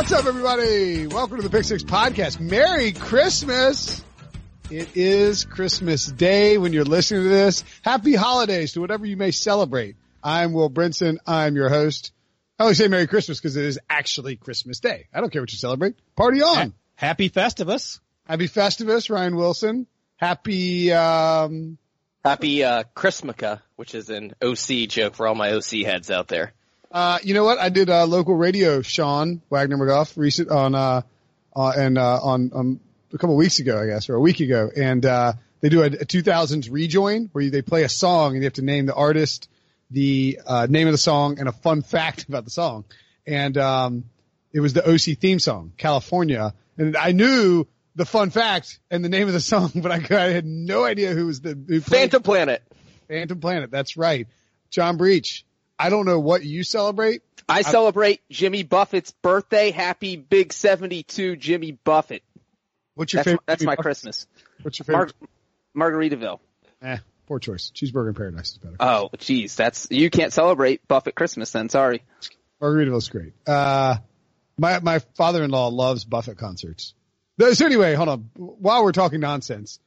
[0.00, 1.06] What's up, everybody?
[1.08, 2.40] Welcome to the Pick Six Podcast.
[2.40, 4.02] Merry Christmas!
[4.70, 7.64] It is Christmas Day when you're listening to this.
[7.82, 9.96] Happy holidays to whatever you may celebrate.
[10.24, 11.18] I'm Will Brinson.
[11.26, 12.12] I'm your host.
[12.58, 15.06] I only say Merry Christmas because it is actually Christmas Day.
[15.12, 15.96] I don't care what you celebrate.
[16.16, 16.72] Party on.
[16.94, 18.00] Happy Festivus.
[18.24, 19.86] Happy Festivus, Ryan Wilson.
[20.16, 21.76] Happy, um,
[22.24, 26.54] Happy uh, Chrismukkah, which is an OC joke for all my OC heads out there.
[26.90, 27.58] Uh, you know what?
[27.58, 31.02] I did uh, local radio, Sean Wagner McGough, recent on, uh,
[31.54, 32.80] uh, and, uh, on, on
[33.12, 34.70] a couple weeks ago, I guess, or a week ago.
[34.74, 38.42] And, uh, they do a, a 2000s rejoin where you, they play a song and
[38.42, 39.48] you have to name the artist,
[39.90, 42.84] the, uh, name of the song and a fun fact about the song.
[43.26, 44.04] And, um,
[44.52, 46.54] it was the OC theme song, California.
[46.76, 50.30] And I knew the fun fact and the name of the song, but I, I
[50.30, 52.64] had no idea who was the, who Phantom Planet.
[53.06, 53.70] Phantom Planet.
[53.70, 54.26] That's right.
[54.70, 55.44] John Breech.
[55.80, 57.22] I don't know what you celebrate.
[57.48, 59.70] I celebrate Jimmy Buffett's birthday.
[59.70, 62.22] Happy Big 72 Jimmy Buffett.
[62.94, 63.42] What's your That's, favorite?
[63.46, 64.26] that's my Jimmy Christmas.
[64.62, 65.14] What's your favorite?
[65.74, 66.38] Mar- Margaritaville.
[66.82, 67.72] eh, poor choice.
[67.74, 68.76] Cheeseburger in Paradise is better.
[68.78, 69.56] Oh, geez.
[69.56, 71.68] that's you can't celebrate Buffett Christmas then.
[71.70, 72.02] Sorry.
[72.60, 73.32] Margaritaville's great.
[73.46, 73.96] Uh,
[74.58, 76.92] my my father-in-law loves Buffett concerts.
[77.54, 78.30] So anyway, hold on.
[78.36, 79.80] While we're talking nonsense,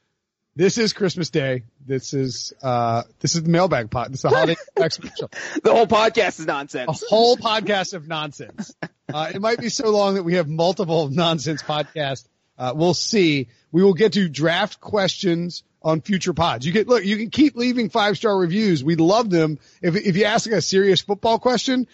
[0.56, 1.64] this is Christmas Day.
[1.86, 4.10] This is uh this is the mailbag pot.
[4.10, 4.56] This is the holiday
[4.88, 5.30] special.
[5.62, 7.02] The whole podcast is nonsense.
[7.02, 8.74] a whole podcast of nonsense.
[9.12, 12.26] Uh, it might be so long that we have multiple nonsense podcasts.
[12.56, 13.48] Uh, we'll see.
[13.72, 16.64] We will get to draft questions on future pods.
[16.64, 18.82] You get, look, you can keep leaving five star reviews.
[18.82, 19.58] We love them.
[19.82, 21.86] If, if you ask like a serious football question,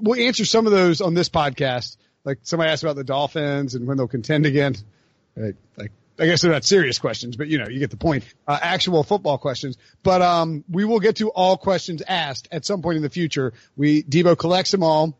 [0.00, 1.96] we'll answer some of those on this podcast.
[2.24, 4.76] Like somebody asked about the Dolphins and when they'll contend again.
[5.36, 5.56] Right?
[5.76, 8.24] Like, I guess they're not serious questions, but you know, you get the point.
[8.46, 9.76] Uh, actual football questions.
[10.02, 13.52] But, um, we will get to all questions asked at some point in the future.
[13.76, 15.18] We, Debo collects them all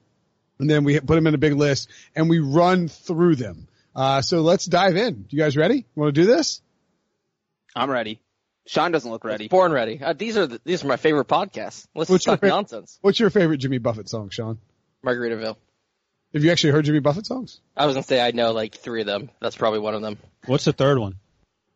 [0.61, 3.67] and then we put them in a big list and we run through them.
[3.97, 5.27] Uh, so let's dive in.
[5.31, 5.85] You guys ready?
[5.97, 6.61] Want to do this?
[7.75, 8.21] I'm ready.
[8.67, 9.49] Sean doesn't look ready.
[9.49, 10.01] Born ready.
[10.03, 11.87] Uh, these are the, these are my favorite podcasts.
[11.95, 12.99] Let's What's your talk favorite- nonsense.
[13.03, 14.59] What's your favorite Jimmy Buffett song, Sean?
[15.05, 15.57] Margaritaville.
[16.35, 17.61] Have you actually heard Jimmy Buffett songs?
[17.77, 19.31] I was gonna say I know like three of them.
[19.41, 20.19] That's probably one of them.
[20.47, 21.15] What's the third one?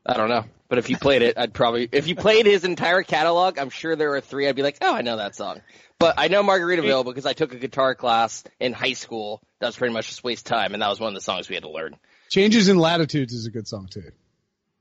[0.04, 3.04] I don't know, but if you played it, I'd probably if you played his entire
[3.04, 4.48] catalog, I'm sure there were three.
[4.48, 5.60] I'd be like, oh, I know that song.
[6.00, 9.40] But I know Margaritaville because I took a guitar class in high school.
[9.60, 11.54] That was pretty much just waste time, and that was one of the songs we
[11.54, 11.96] had to learn.
[12.28, 14.10] Changes in Latitudes is a good song too.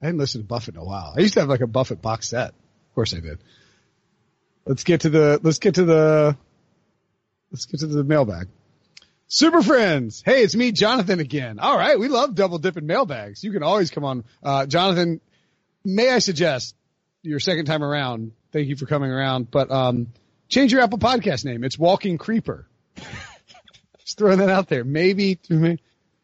[0.02, 1.14] I hadn't listened to Buffett in a while.
[1.16, 2.50] I used to have like a Buffett box set.
[2.50, 3.40] Of course I did.
[4.66, 6.38] Let's get to the, let's get to the,
[7.52, 8.48] let's get to the mailbag.
[9.30, 10.24] Super friends.
[10.26, 11.60] Hey, it's me, Jonathan again.
[11.60, 12.00] All right.
[12.00, 13.44] We love double dipping mailbags.
[13.44, 14.24] You can always come on.
[14.42, 15.20] Uh, Jonathan,
[15.84, 16.76] may I suggest
[17.24, 18.32] your second time around?
[18.54, 20.08] Thank you for coming around, but, um,
[20.48, 21.66] change your Apple podcast name.
[21.66, 22.68] It's Walking Creeper.
[24.00, 24.86] Just throwing that out there.
[24.86, 25.82] Maybe, maybe,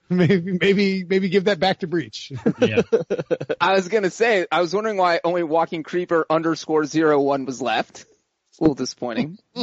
[0.10, 2.32] maybe, maybe give that back to Breech.
[2.62, 2.84] Yeah.
[3.60, 7.62] I was gonna say, I was wondering why only Walking Creeper underscore zero one was
[7.62, 8.06] left.
[8.50, 9.40] It's a little disappointing.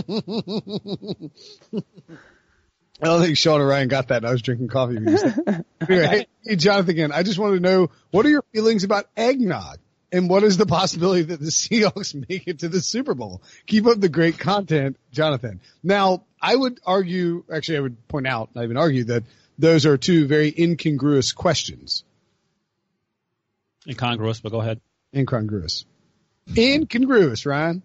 [3.02, 4.24] I don't think Sean or Ryan got that.
[4.24, 4.94] I was drinking coffee.
[4.94, 7.12] when you anyway, hey, hey, Jonathan again.
[7.12, 9.78] I just wanted to know what are your feelings about eggnog,
[10.12, 13.42] and what is the possibility that the Seahawks make it to the Super Bowl?
[13.66, 15.60] Keep up the great content, Jonathan.
[15.82, 19.24] Now, I would argue, actually, I would point out, not even argue, that
[19.58, 22.04] those are two very incongruous questions.
[23.86, 24.80] Incongruous, but go ahead.
[25.14, 25.84] Incongruous.
[26.56, 27.82] Incongruous, Ryan.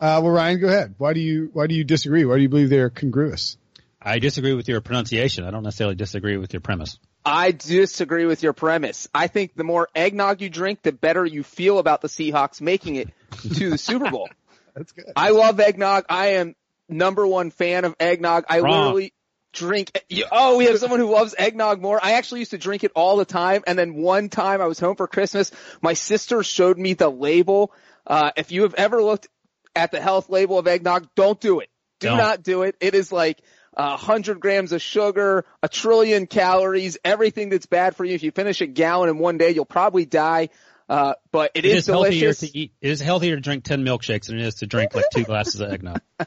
[0.00, 0.94] Uh, well, Ryan, go ahead.
[0.98, 2.24] Why do you why do you disagree?
[2.24, 3.56] Why do you believe they're congruous?
[4.04, 5.44] I disagree with your pronunciation.
[5.44, 6.98] I don't necessarily disagree with your premise.
[7.24, 9.08] I disagree with your premise.
[9.14, 12.96] I think the more eggnog you drink, the better you feel about the Seahawks making
[12.96, 13.10] it
[13.54, 14.28] to the Super Bowl.
[14.74, 15.04] That's good.
[15.14, 16.06] I love eggnog.
[16.08, 16.54] I am
[16.88, 18.44] number one fan of eggnog.
[18.48, 18.72] I Wrong.
[18.72, 19.12] literally
[19.52, 19.92] drink.
[20.32, 22.00] Oh, we have someone who loves eggnog more.
[22.02, 23.62] I actually used to drink it all the time.
[23.66, 25.52] And then one time I was home for Christmas.
[25.80, 27.72] My sister showed me the label.
[28.06, 29.28] Uh, if you have ever looked
[29.76, 31.68] at the health label of eggnog, don't do it.
[32.00, 32.18] Do Don't.
[32.18, 32.74] not do it.
[32.80, 33.40] It is like
[33.74, 38.14] a hundred grams of sugar, a trillion calories, everything that's bad for you.
[38.14, 40.50] If you finish a gallon in one day, you'll probably die.
[40.88, 42.40] Uh, but it It is, is healthier delicious.
[42.40, 42.72] to eat.
[42.80, 45.60] It is healthier to drink ten milkshakes than it is to drink like two glasses
[45.60, 46.00] of eggnog.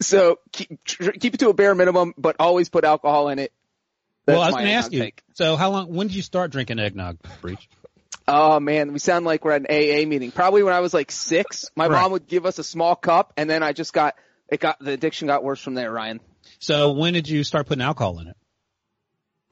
[0.00, 3.52] So keep, keep it to a bare minimum, but always put alcohol in it.
[4.26, 5.00] That's well, I was going to ask you.
[5.00, 5.22] take.
[5.34, 5.94] So, how long?
[5.94, 7.68] When did you start drinking eggnog, Breech?
[8.28, 10.30] Oh man, we sound like we're at an AA meeting.
[10.32, 12.02] Probably when I was like six, my Right.
[12.02, 14.16] mom would give us a small cup, and then I just got
[14.48, 14.60] it.
[14.60, 16.20] Got the addiction got worse from there, Ryan.
[16.58, 18.36] So, when did you start putting alcohol in it?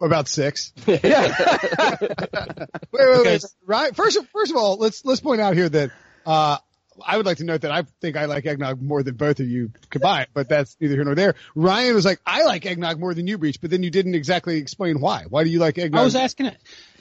[0.01, 0.73] About six.
[0.87, 1.97] Yeah.
[2.01, 2.59] Wait, wait,
[2.93, 3.19] wait.
[3.25, 3.95] Because- Right.
[3.95, 5.91] First, of- first of all, let's let's point out here that
[6.27, 6.59] uh,
[7.05, 9.49] I would like to note that I think I like eggnog more than both of
[9.49, 11.35] you combined, but that's neither here nor there.
[11.55, 14.59] Ryan was like, I like eggnog more than you, Breech, but then you didn't exactly
[14.59, 15.25] explain why.
[15.29, 16.01] Why do you like eggnog?
[16.01, 16.59] I was asking it.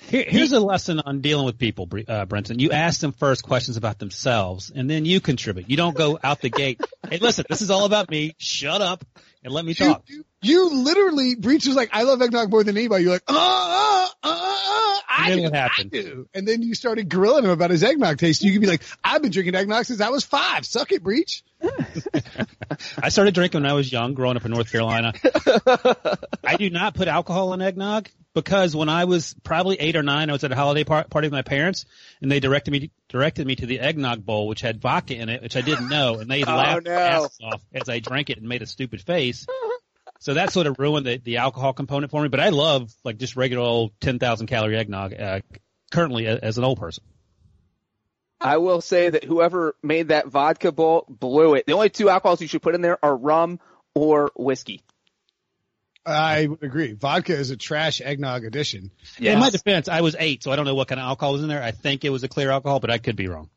[0.08, 2.60] Here, here's a lesson on dealing with people, uh, Brinson.
[2.60, 5.70] You ask them first questions about themselves, and then you contribute.
[5.70, 6.82] You don't go out the gate.
[7.10, 8.34] Hey, listen, this is all about me.
[8.38, 9.06] Shut up
[9.44, 10.04] and let me you, talk.
[10.08, 13.04] you, you literally, Breech was like, I love eggnog more than anybody.
[13.04, 15.50] You're like, uh, uh, uh, uh, I do.
[15.54, 16.28] I do.
[16.34, 18.44] And then you started grilling him about his eggnog taste.
[18.44, 20.66] You could be like, I've been drinking eggnog since I was five.
[20.66, 21.44] Suck it, Breech.
[23.02, 25.14] I started drinking when I was young, growing up in North Carolina.
[26.44, 30.30] I do not put alcohol in eggnog because when I was probably eight or nine,
[30.30, 31.86] I was at a holiday par- party with my parents,
[32.22, 35.42] and they directed me directed me to the eggnog bowl, which had vodka in it,
[35.42, 37.30] which I didn't know, and they Oh, laughed no.
[37.44, 39.46] off as I drank it and made a stupid face.
[40.20, 42.30] So that sort of ruined the, the alcohol component for me.
[42.30, 45.14] But I love like just regular old ten thousand calorie eggnog.
[45.14, 45.40] Uh,
[45.92, 47.04] currently, as an old person.
[48.54, 51.66] I will say that whoever made that vodka bowl blew it.
[51.66, 53.60] The only two alcohols you should put in there are rum
[53.96, 54.84] or whiskey.
[56.06, 56.92] I would agree.
[56.92, 58.92] Vodka is a trash eggnog addition.
[59.20, 61.44] In my defense, I was eight, so I don't know what kind of alcohol was
[61.44, 61.64] in there.
[61.64, 63.50] I think it was a clear alcohol, but I could be wrong.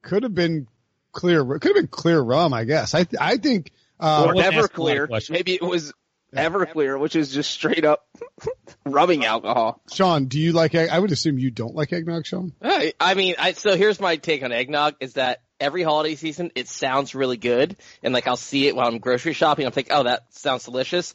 [0.00, 0.66] Could have been
[1.12, 1.44] clear.
[1.44, 2.94] Could have been clear rum, I guess.
[2.94, 5.08] I, I think, uh, or wasn't asking a lot of Everclear.
[5.08, 5.38] questions.
[5.38, 5.92] Maybe it was
[6.34, 8.06] Everclear, which is just straight up
[8.86, 9.80] rubbing alcohol.
[9.92, 10.74] Sean, do you like?
[10.74, 12.52] I would assume you don't like eggnog, Sean.
[12.62, 16.50] I, I mean, I, so here's my take on eggnog is that every holiday season
[16.54, 19.66] it sounds really good, and like I'll see it while I'm grocery shopping.
[19.66, 21.12] I'm thinking, oh, that sounds delicious,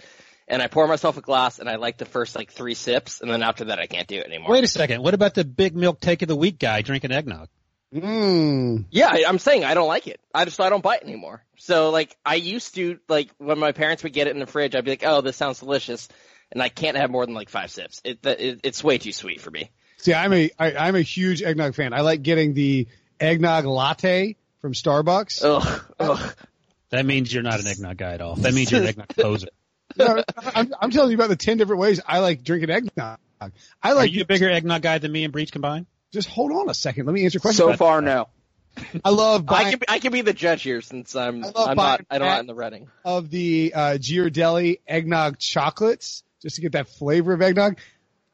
[0.48, 3.32] and I pour myself a glass, and I like the first like three sips, and
[3.32, 4.52] then after that I can't do it anymore.
[4.52, 5.02] Wait a second.
[5.02, 7.50] What about the big milk take of the week guy drinking eggnog?
[7.94, 8.86] Mmm.
[8.92, 10.20] Yeah, I, I'm saying I don't like it.
[10.34, 11.44] I just I don't buy it anymore.
[11.58, 14.76] So like I used to like when my parents would get it in the fridge,
[14.76, 16.10] I'd be like, oh, this sounds delicious,
[16.52, 18.02] and I can't have more than like five sips.
[18.04, 19.72] It, it it's way too sweet for me.
[19.98, 21.94] See, I'm a, I, I'm a huge eggnog fan.
[21.94, 22.88] I like getting the
[23.20, 25.44] eggnog latte from Starbucks.
[25.44, 26.36] Ugh, ugh.
[26.90, 28.36] That means you're not an eggnog guy at all.
[28.36, 29.48] That means you're an eggnog poser.
[29.98, 30.22] No,
[30.54, 33.18] I'm, I'm telling you about the 10 different ways I like drinking eggnog.
[33.40, 33.50] I
[33.82, 35.88] Are like, you a bigger eggnog guy than me and Breach combined?
[36.12, 37.06] Just hold on a second.
[37.06, 37.66] Let me answer your question.
[37.66, 38.28] So far, no.
[39.04, 41.70] I love I buying can I can be the judge here since I'm I love
[41.70, 42.88] I'm not I'm not in the Reading.
[43.04, 47.80] of the uh, Ghirardelli eggnog chocolates just to get that flavor of eggnog.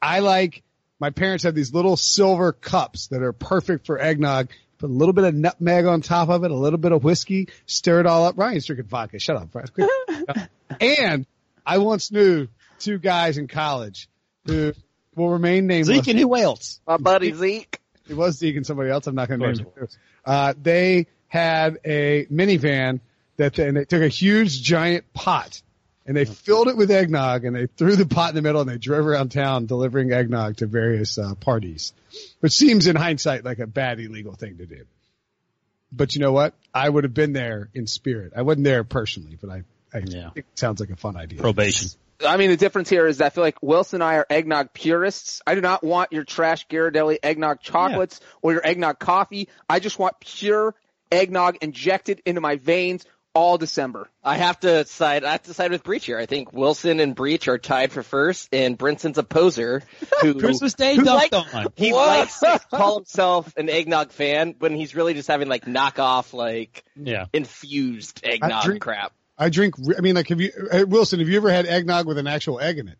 [0.02, 0.62] I like
[1.00, 4.50] my parents have these little silver cups that are perfect for eggnog.
[4.78, 7.48] Put a little bit of nutmeg on top of it, a little bit of whiskey,
[7.64, 8.36] stir it all up.
[8.36, 9.18] Ryan's drinking vodka.
[9.18, 9.68] Shut up, Brian.
[10.80, 11.24] And
[11.64, 12.48] I once knew
[12.80, 14.08] two guys in college
[14.44, 14.72] who
[15.16, 15.98] will remain nameless.
[16.04, 16.80] Zeke and who else?
[16.86, 17.80] My buddy Zeke.
[18.06, 19.06] It was Zeke and somebody else.
[19.06, 19.88] I'm not going to Of name them.
[20.26, 23.00] Uh, they had a minivan
[23.38, 25.62] that and they took a huge giant pot
[26.06, 28.68] and they filled it with eggnog and they threw the pot in the middle and
[28.68, 31.94] they drove around town delivering eggnog to various uh, parties,
[32.40, 34.84] which seems in hindsight like a bad illegal thing to do.
[35.90, 36.52] But you know what?
[36.74, 38.34] I would have been there in spirit.
[38.36, 39.62] I wasn't there personally, but I,
[39.94, 40.28] I Yeah.
[40.30, 41.40] think it sounds like a fun idea.
[41.40, 41.88] Probation.
[42.26, 44.72] I mean, the difference here is that I feel like Wilson and I are eggnog
[44.72, 45.42] purists.
[45.46, 49.48] I do not want your trash Ghirardelli eggnog chocolates or your eggnog coffee.
[49.68, 50.74] I just want pure
[51.10, 53.04] eggnog injected into my veins
[53.36, 54.08] all December.
[54.22, 55.24] I have to side.
[55.24, 56.16] I have to side with Breech here.
[56.18, 59.82] I think Wilson and Breech are tied for first, and Brinson's a poser
[60.22, 61.66] who Christmas Day who like- on.
[61.74, 62.06] He What?
[62.06, 66.84] likes to call himself an eggnog fan when he's really just having like knockoff, like
[66.94, 67.26] Yeah.
[67.32, 69.12] infused eggnog drink- crap.
[69.36, 72.18] I drink, I mean, like, have you, uh, Wilson, have you ever had eggnog with
[72.18, 72.98] an actual egg in it?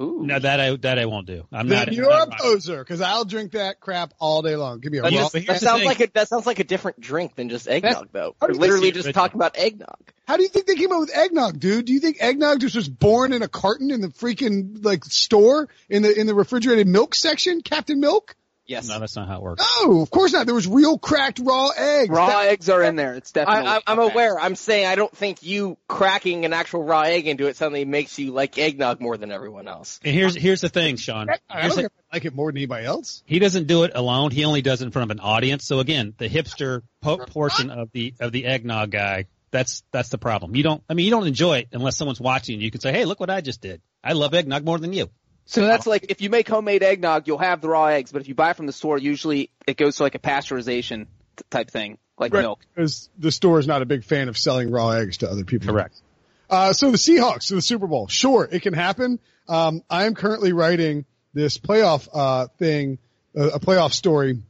[0.00, 0.22] Ooh.
[0.24, 1.46] No, that I that I won't do.
[1.52, 1.92] I'm Then not.
[1.92, 4.80] you're a poser because I'll drink that crap all day long.
[4.80, 5.28] Give me a That, raw.
[5.28, 8.34] just, that sounds like a that sounds like a different drink than just eggnog, though.
[8.40, 9.12] We're literally just original?
[9.24, 9.98] talking about eggnog.
[10.26, 11.84] How do you think they came up with eggnog, dude?
[11.84, 15.68] Do you think eggnog just was born in a carton in the freaking like store
[15.90, 18.36] in the in the refrigerated milk section, Captain Milk?
[18.70, 18.86] Yes.
[18.88, 19.64] No, that's not how it works.
[19.84, 20.46] No, of course not.
[20.46, 22.08] There was real cracked raw eggs.
[22.08, 23.14] Raw That- eggs are in there.
[23.14, 23.66] It's definitely.
[23.68, 24.38] I, I, I'm aware.
[24.38, 28.16] I'm saying I don't think you cracking an actual raw egg into it suddenly makes
[28.20, 29.98] you like eggnog more than everyone else.
[30.04, 31.28] And here's here's the thing, Sean.
[31.50, 33.24] I don't the- I like it more than anybody else.
[33.26, 34.30] he doesn't do it alone.
[34.30, 35.66] He only does it in front of an audience.
[35.66, 39.26] So again, the hipster po- portion of the of the eggnog guy.
[39.50, 40.54] That's that's the problem.
[40.54, 40.80] You don't.
[40.88, 42.60] I mean, you don't enjoy it unless someone's watching.
[42.60, 43.80] You can say, "Hey, look what I just did.
[44.04, 45.10] I love eggnog more than you."
[45.50, 48.28] So that's like if you make homemade eggnog, you'll have the raw eggs, but if
[48.28, 51.08] you buy from the store, usually it goes to like a pasteurization
[51.50, 52.60] type thing, like Right, milk.
[52.72, 55.72] Because the store is not a big fan of selling raw eggs to other people.
[55.72, 56.00] Correct.
[56.48, 58.06] Uh, so the Seahawks to the Super Bowl.
[58.06, 59.18] Sure, it can happen.
[59.48, 61.04] Um, I am currently writing
[61.34, 62.98] this playoff, uh, thing,
[63.36, 64.40] uh, a playoff story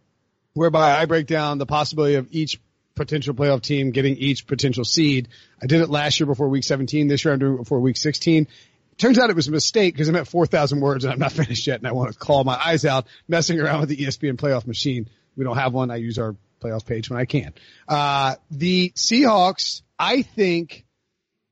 [0.52, 2.60] whereby I break down the possibility of each
[2.94, 5.28] potential playoff team getting each potential seed.
[5.62, 7.08] I did it last year before week 17.
[7.08, 8.46] This year I'm doing it before week 16.
[9.00, 11.66] Turns out it was a mistake because I'm at 4,000 words and I'm not finished
[11.66, 14.66] yet and I want to claw my eyes out messing around with the ESPN playoff
[14.66, 15.08] machine.
[15.36, 15.90] We don't have one.
[15.90, 17.54] I use our playoff page when I can.
[17.88, 20.84] Uh, the Seahawks, I think,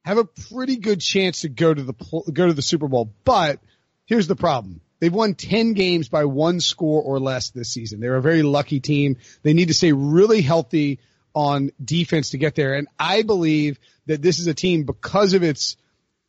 [0.05, 1.95] have a pretty good chance to go to the
[2.31, 3.15] go to the Super Bowl.
[3.25, 3.61] But
[4.05, 8.01] here's the problem: they've won ten games by one score or less this season.
[8.01, 9.17] They're a very lucky team.
[9.43, 11.01] They need to stay really healthy
[11.35, 12.75] on defense to get there.
[12.75, 15.77] And I believe that this is a team because of its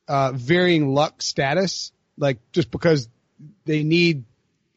[0.09, 3.07] uh, varying luck status, like just because
[3.65, 4.25] they need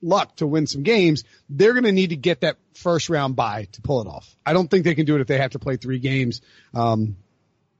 [0.02, 3.66] luck to win some games, they're going to need to get that first round bye
[3.72, 4.36] to pull it off.
[4.44, 6.42] I don't think they can do it if they have to play three games.
[6.74, 7.16] Um,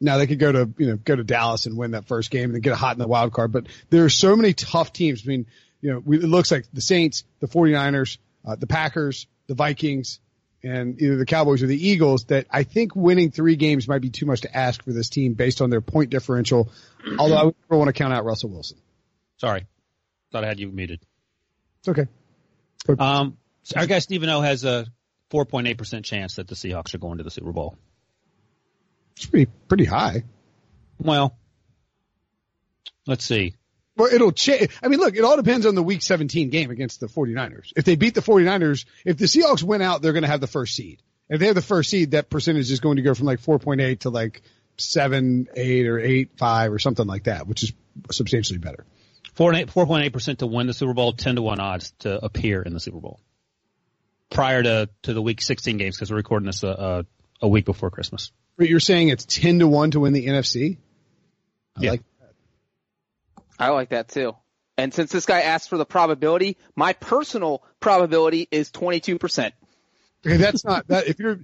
[0.01, 2.55] now they could go to, you know, go to Dallas and win that first game
[2.55, 3.53] and get a hot in the wild card.
[3.53, 5.23] But there are so many tough teams.
[5.25, 5.47] I mean,
[5.81, 10.21] you know, it looks like the Saints, the 49ers, uh, the Packers, the Vikings,
[10.65, 14.11] and either the Cowboys or the Eagles that I think winning three games might be
[14.11, 16.71] too much to ask for this team based on their point differential.
[17.19, 18.79] Although I would never want to count out Russell Wilson.
[19.39, 19.67] Sorry.
[20.31, 21.01] Thought I had you muted.
[21.81, 22.07] It's okay.
[22.99, 24.87] Um, so our guy Stephen O has a
[25.31, 27.77] 4.8% chance that the Seahawks are going to the Super Bowl.
[29.17, 30.25] It's pretty, pretty high.
[30.99, 31.37] Well,
[33.07, 33.55] let's see.
[34.11, 34.71] It'll change.
[34.83, 37.73] I mean, look, it all depends on the week 17 game against the 49ers.
[37.77, 40.47] If they beat the 49ers, if the Seahawks win out, they're going to have the
[40.47, 41.03] first seed.
[41.29, 44.01] If they have the first seed, that percentage is going to go from like 4.8
[44.01, 44.43] to like
[44.79, 47.73] 7, 8 or 8, 5 or something like that, which is
[48.11, 48.85] substantially better.
[49.37, 53.01] 4.8% to win the Super Bowl, 10 to 1 odds to appear in the Super
[53.01, 53.21] Bowl.
[54.31, 57.07] Prior to, to the week 16 games, because we're recording this a, a,
[57.43, 58.33] a week before Christmas.
[58.57, 60.79] But you're saying it's 10 to 1 to win the NFC?
[61.77, 61.91] I Yeah.
[61.93, 62.03] like
[63.63, 64.35] I like that too.
[64.79, 69.53] And since this guy asked for the probability, my personal probability is 22%.
[70.25, 71.07] Okay, that's not that.
[71.09, 71.41] If you're,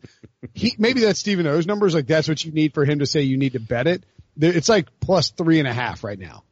[0.55, 1.95] he maybe that's Stephen Oh's numbers.
[1.95, 4.05] Like that's what you need for him to say you need to bet it.
[4.41, 6.45] It's like plus three and a half right now,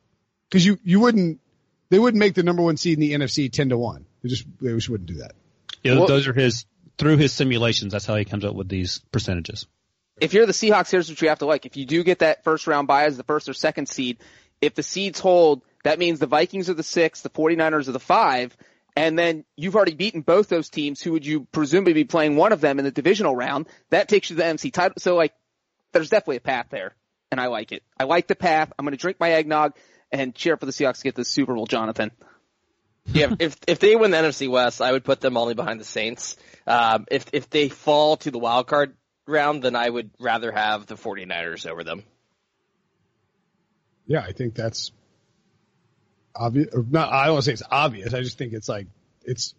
[0.50, 1.40] because you you wouldn't
[1.88, 4.06] they wouldn't make the number one seed in the NFC ten to one.
[4.22, 5.32] They just they just wouldn't do that.
[5.84, 6.64] Yeah, Well- those are his,
[6.98, 9.66] through his simulations, that's how he comes up with these percentages.
[10.20, 11.66] If you're the Seahawks, here's what you have to like.
[11.66, 14.18] If you do get that first round bye as the first or second seed,
[14.60, 18.00] if the seeds hold, that means the Vikings are the six, the 49ers are the
[18.00, 18.56] five,
[18.96, 21.00] and then you've already beaten both those teams.
[21.02, 23.66] Who would you presumably be playing one of them in the divisional round?
[23.90, 24.94] That takes you to the NFC title.
[24.98, 25.34] So like,
[25.92, 26.94] there's definitely a path there,
[27.30, 27.82] and I like it.
[27.98, 28.72] I like the path.
[28.78, 29.74] I'm going to drink my eggnog
[30.10, 32.10] and cheer for the Seahawks to get the Super Bowl, Jonathan.
[33.12, 35.84] Yeah, if if they win the NFC West, I would put them only behind the
[35.84, 36.36] Saints.
[36.66, 38.96] Um, if if they fall to the wild card
[39.26, 42.02] round, then I would rather have the 49ers over them.
[44.06, 44.92] Yeah, I think that's
[46.34, 46.68] obvious.
[46.72, 48.14] Or not, I don't want to say it's obvious.
[48.14, 48.86] I just think it's like
[49.24, 49.54] it's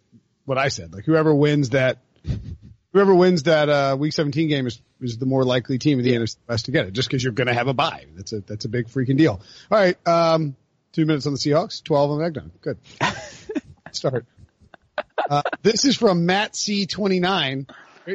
[0.46, 0.94] what I said.
[0.94, 2.00] Like whoever wins that,
[2.94, 6.14] whoever wins that uh, week 17 game is is the more likely team in the
[6.14, 6.94] NFC West to get it.
[6.94, 9.42] Just because you're going to have a bye, that's a that's a big freaking deal.
[9.72, 10.56] All right, um,
[10.94, 12.52] two minutes on the Seahawks, 12 on the Eggnog.
[12.62, 12.78] Good
[13.92, 14.26] start.
[15.30, 17.70] Uh, this is from Matt C29.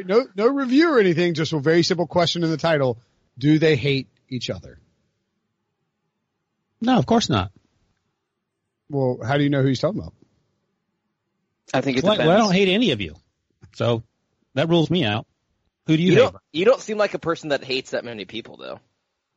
[0.05, 1.35] No no review or anything.
[1.35, 2.97] Just a very simple question in the title:
[3.37, 4.79] Do they hate each other?
[6.83, 7.51] No, of course not.
[8.89, 10.13] Well, how do you know who he's talking about?
[11.73, 12.27] I think it Well, depends.
[12.27, 13.15] well, I don't hate any of you.
[13.75, 14.03] So
[14.53, 15.25] that rules me out.
[15.87, 16.21] Who do you, You hate?
[16.23, 18.79] don't you don't seem like a person that hates that many people though,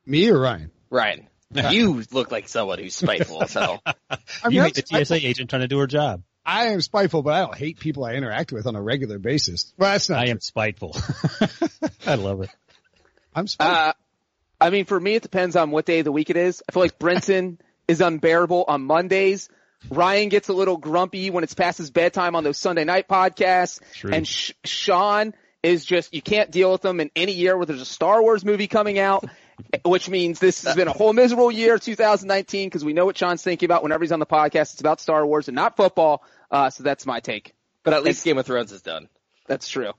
[0.04, 0.70] Me or Ryan?
[0.90, 1.28] Ryan.
[1.70, 3.46] You look like someone who's spiteful.
[3.46, 3.96] So I
[4.44, 6.22] You mean, hate the I'm TSA agent trying to do her job.
[6.44, 9.72] I am spiteful, but I don't hate people I interact with on a regular basis.
[9.78, 10.18] Well, that's not.
[10.18, 10.30] I true.
[10.32, 10.96] am spiteful.
[12.06, 12.50] I love it.
[13.34, 13.76] I'm spiteful.
[13.76, 13.92] Uh,
[14.60, 16.62] I mean, for me, it depends on what day of the week it is.
[16.68, 17.58] I feel like Brinson
[17.88, 19.48] is unbearable on Mondays.
[19.90, 23.80] Ryan gets a little grumpy when it's past his bedtime on those Sunday night podcasts.
[23.94, 24.10] True.
[24.12, 27.80] And Sh- Sean is just, you can't deal with him in any year where there's
[27.82, 29.24] a Star Wars movie coming out,
[29.84, 33.42] which means this has been a whole miserable year, 2019, because we know what Sean's
[33.42, 34.72] thinking about whenever he's on the podcast.
[34.72, 36.24] It's about Star Wars and not football.
[36.50, 37.52] Uh, so that's my take.
[37.82, 39.08] but at least Game of Thrones is done.
[39.46, 39.92] That's true.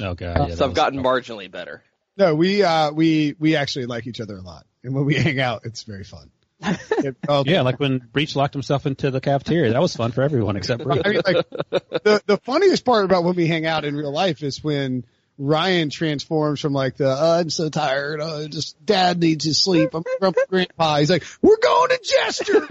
[0.00, 0.48] Oh god.
[0.48, 1.84] yeah, so I've was- gotten marginally better.
[2.16, 5.40] No, we uh we we actually like each other a lot, and when we hang
[5.40, 6.30] out, it's very fun.
[6.90, 9.72] It- oh, Yeah, like when Breech locked himself into the cafeteria.
[9.72, 11.02] That was fun for everyone except Breech.
[11.04, 14.42] I mean, like the the funniest part about when we hang out in real life
[14.42, 15.04] is when
[15.36, 19.90] Ryan transforms from like the uh, I'm so tired, uh, just dad needs his sleep.
[19.92, 20.98] I'm from grandpa.
[20.98, 22.68] He's like, we're going to Jester.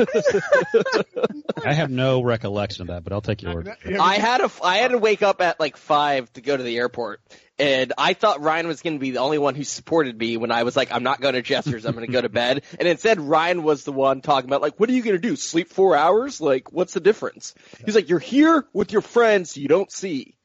[1.66, 3.76] I have no recollection of that, but I'll take your word.
[4.00, 6.78] I had a I had to wake up at like five to go to the
[6.78, 7.22] airport,
[7.60, 10.52] and I thought Ryan was going to be the only one who supported me when
[10.52, 12.88] I was like, I'm not going to Jester's, I'm going to go to bed, and
[12.88, 15.36] instead Ryan was the one talking about like, what are you going to do?
[15.36, 16.42] Sleep four hours?
[16.42, 17.54] Like, what's the difference?
[17.86, 20.36] He's like, you're here with your friends you don't see.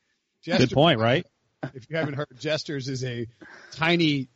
[0.43, 1.27] Jester, Good point, right?
[1.75, 3.27] If you haven't heard, Jester's is a
[3.73, 4.29] tiny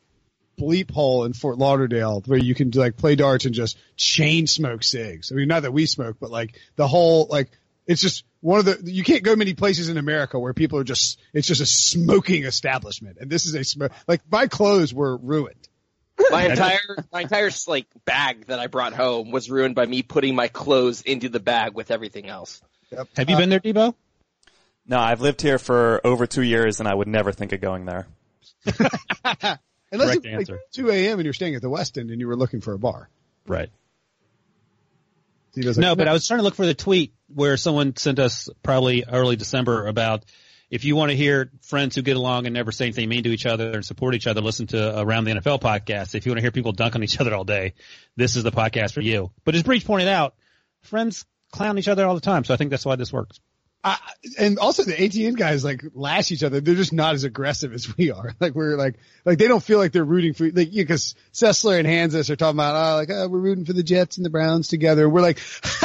[0.58, 4.82] bleep hole in Fort Lauderdale where you can like play darts and just chain smoke
[4.82, 5.30] cigs.
[5.30, 7.50] I mean, not that we smoke, but like the whole like
[7.86, 10.84] it's just one of the you can't go many places in America where people are
[10.84, 15.16] just it's just a smoking establishment, and this is a smoke like my clothes were
[15.16, 15.68] ruined.
[16.30, 20.34] My entire my entire like bag that I brought home was ruined by me putting
[20.34, 22.60] my clothes into the bag with everything else.
[23.16, 23.94] Have you been uh, there, Debo?
[24.86, 27.86] No, I've lived here for over two years, and I would never think of going
[27.86, 28.06] there.
[28.66, 29.58] Unless
[29.92, 30.60] Correct it's like answer.
[30.72, 31.18] 2 a.m.
[31.18, 33.08] and you're staying at the West End and you were looking for a bar.
[33.46, 33.70] Right.
[35.54, 38.48] No, like, but I was trying to look for the tweet where someone sent us
[38.62, 40.24] probably early December about
[40.70, 43.28] if you want to hear friends who get along and never say anything mean to
[43.28, 46.14] each other and support each other, listen to Around the NFL podcast.
[46.14, 47.74] If you want to hear people dunk on each other all day,
[48.16, 49.30] this is the podcast for you.
[49.44, 50.34] But as Breech pointed out,
[50.80, 53.38] friends clown each other all the time, so I think that's why this works.
[53.84, 53.98] I,
[54.38, 56.60] and also the ATN guys like lash each other.
[56.60, 58.32] They're just not as aggressive as we are.
[58.40, 61.86] Like we're like, like they don't feel like they're rooting for, like, because Sessler and
[61.86, 64.66] Hanzus are talking about, oh, like, oh, we're rooting for the Jets and the Browns
[64.66, 65.08] together.
[65.08, 65.38] We're like,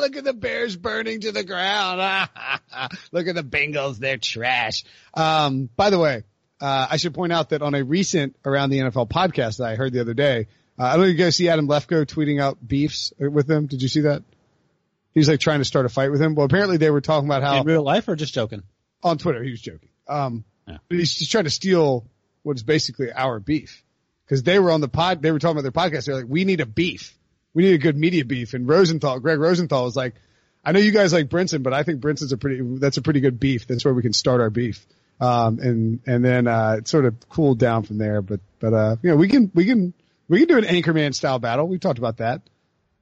[0.00, 1.98] look at the Bears burning to the ground.
[3.12, 3.98] look at the Bengals.
[3.98, 4.84] They're trash.
[5.14, 6.24] Um, by the way,
[6.60, 9.76] uh, I should point out that on a recent Around the NFL podcast that I
[9.76, 10.48] heard the other day,
[10.78, 13.66] uh, I don't know if you guys see Adam Lefkoe tweeting out beefs with them.
[13.66, 14.22] Did you see that?
[15.14, 16.34] He was like trying to start a fight with him.
[16.34, 18.62] Well, apparently they were talking about how In real life or just joking?
[19.02, 19.42] on Twitter.
[19.42, 19.88] He was joking.
[20.08, 20.78] Um, Yeah.
[20.88, 22.06] but he's just trying to steal
[22.42, 23.84] what is basically our beef
[24.26, 25.22] because they were on the pod.
[25.22, 26.06] They were talking about their podcast.
[26.06, 27.16] They're like, we need a beef.
[27.52, 28.54] We need a good media beef.
[28.54, 30.14] And Rosenthal, Greg Rosenthal was like,
[30.64, 33.20] I know you guys like Brinson, but I think Brinson's a pretty, that's a pretty
[33.20, 33.66] good beef.
[33.66, 34.84] That's where we can start our beef.
[35.20, 38.20] Um, and, and then, uh, it sort of cooled down from there.
[38.22, 39.92] But, but, uh, you know, we can, we can,
[40.28, 41.68] we can do an Anchorman style battle.
[41.68, 42.40] We talked about that.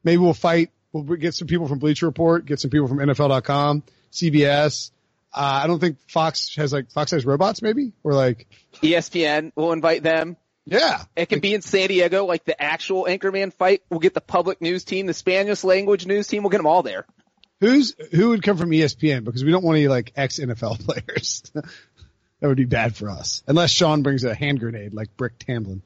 [0.04, 0.70] Maybe we'll fight.
[0.92, 4.90] We'll get some people from Bleacher Report, get some people from NFL.com, CBS.
[5.34, 8.46] Uh, I don't think Fox has like Fox has robots maybe or like,
[8.82, 10.36] ESPN We'll invite them.
[10.66, 13.82] yeah, It can be in San Diego, like the actual Anchorman fight.
[13.88, 16.42] We'll get the public news team, the Spanish language news team.
[16.42, 17.06] We'll get them all there.
[17.60, 21.42] who's, who would come from ESPN because we don't want any like ex NFL players.
[21.54, 25.80] that would be bad for us unless Sean brings a hand grenade like Brick Tamland.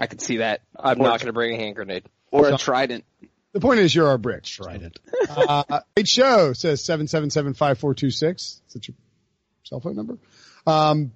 [0.00, 0.60] I can see that.
[0.76, 2.02] I'm Or- not going to bring a hand grenade.
[2.32, 3.04] Or a trident.
[3.54, 4.42] The point is you're our brick.
[4.42, 4.98] Trident.
[5.30, 8.34] Uh, great show says 777-5426.
[8.34, 8.96] Is that your
[9.62, 10.18] cell phone number?
[10.66, 11.12] Um,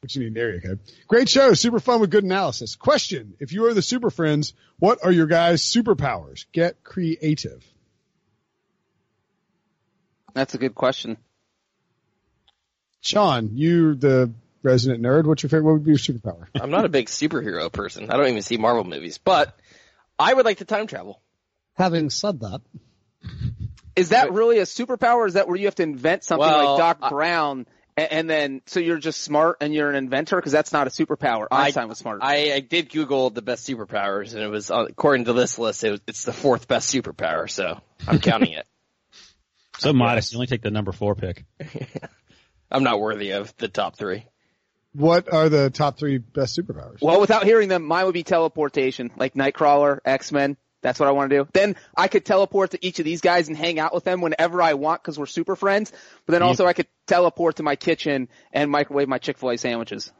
[0.00, 0.80] what you need an area code.
[1.06, 1.54] Great show.
[1.54, 2.74] Super fun with good analysis.
[2.74, 3.34] Question.
[3.38, 6.46] If you are the super friends, what are your guys' superpowers?
[6.52, 7.64] Get creative.
[10.34, 11.18] That's a good question.
[13.00, 14.32] Sean, you the
[14.64, 15.24] resident nerd.
[15.24, 15.66] What's your favorite?
[15.66, 16.48] What would be your superpower?
[16.60, 18.10] I'm not a big superhero person.
[18.10, 19.56] I don't even see Marvel movies, but
[20.18, 21.22] I would like to time travel.
[21.78, 22.60] Having said that,
[23.96, 25.26] Is that really a superpower?
[25.26, 28.62] Is that where you have to invent something Well, like Doc Brown and, and then
[28.66, 30.36] so you're just smart and you're an inventor?
[30.36, 31.46] Because that's not a superpower.
[31.50, 32.18] Einstein was smart.
[32.22, 35.84] I, I did Google the best superpowers, and it was uh, according to this list,
[35.84, 37.48] it was, it's the fourth best superpower.
[37.48, 38.66] So I'm counting it.
[39.78, 40.32] So modest.
[40.32, 41.44] You only take the number four pick.
[42.72, 44.26] I'm not worthy of the top three.
[44.92, 47.00] what are the top three best superpowers?
[47.00, 50.56] well, without hearing them, mine would be teleportation, like Nightcrawler, X Men.
[50.80, 51.48] That's what I want to do.
[51.52, 54.62] Then I could teleport to each of these guys and hang out with them whenever
[54.62, 55.92] I want because we're super friends.
[56.24, 59.58] But then also I could teleport to my kitchen and microwave my Chick Fil A
[59.58, 60.12] sandwiches.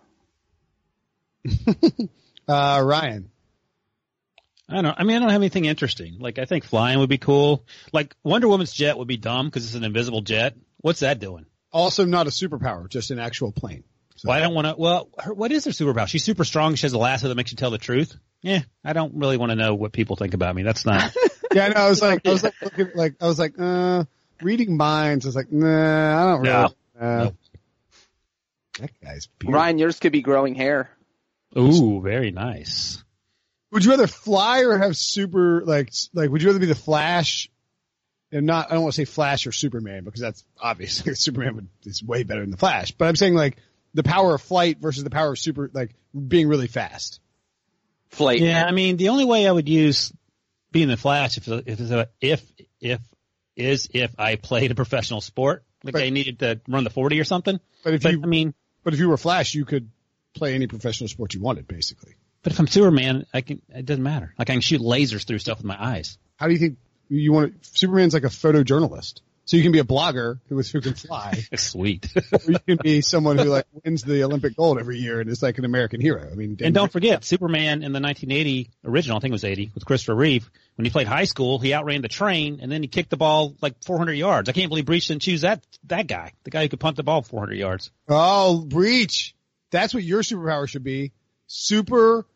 [2.48, 3.30] Uh, Ryan.
[4.70, 4.94] I don't know.
[4.96, 6.18] I mean, I don't have anything interesting.
[6.18, 7.64] Like, I think flying would be cool.
[7.92, 10.54] Like, Wonder Woman's jet would be dumb because it's an invisible jet.
[10.78, 11.46] What's that doing?
[11.72, 13.84] Also not a superpower, just an actual plane.
[14.24, 14.74] Well, I don't want to.
[14.76, 16.08] Well, her, what is her superpower?
[16.08, 16.74] She's super strong.
[16.74, 18.16] She has a lasso that makes you tell the truth.
[18.42, 20.62] Yeah, I don't really want to know what people think about me.
[20.62, 21.14] That's not.
[21.54, 21.86] Yeah, I.
[21.86, 24.04] I was like, I was like, looking, like, I was like, uh,
[24.42, 25.24] reading minds.
[25.24, 26.52] I was like, nah, I don't really.
[26.52, 26.66] No.
[27.00, 27.34] Uh, No.
[28.80, 29.54] That guy's beard.
[29.54, 30.90] Ryan, yours could be growing hair.
[31.56, 33.02] Ooh, very nice.
[33.72, 37.48] Would you rather fly or have super, like, like, would you rather be the Flash
[38.30, 41.68] and not, I don't want to say Flash or Superman because that's obviously Superman would,
[41.84, 43.56] is way better than the Flash, but I'm saying like
[43.94, 47.20] the power of flight versus the power of super, like being really fast.
[48.40, 50.12] Yeah, I mean, the only way I would use
[50.72, 52.42] being the Flash if if if
[52.80, 53.00] if
[53.56, 55.64] is if I played a professional sport.
[55.84, 57.58] like But- they needed to run the 40 or something.
[57.84, 59.90] But if But you I mean, but if you were Flash, you could
[60.34, 62.14] play any professional sport you wanted, basically.
[62.42, 63.60] but if I'm Superman, I can.
[63.68, 64.34] It doesn't matter.
[64.38, 66.18] Like I can shoot lasers through stuff with my eyes.
[66.36, 69.20] How do you think you want to, Superman's like a photojournalist.
[69.48, 72.06] So you can be a blogger who, who can fly, Sweet.
[72.14, 75.42] or you can be someone who like wins the Olympic gold every year and is
[75.42, 76.28] like an American hero.
[76.30, 79.70] I mean, and don't forget, Superman in the 1980 original, I think it was 80,
[79.74, 82.88] with Christopher Reeve, when he played high school, he outran the train and then he
[82.88, 84.50] kicked the ball like 400 yards.
[84.50, 87.02] I can't believe Breech didn't choose that that guy, the guy who could punt the
[87.02, 87.90] ball 400 yards.
[88.06, 89.34] Oh, Breech.
[89.70, 91.12] That's what your superpower should be.
[91.46, 92.26] Super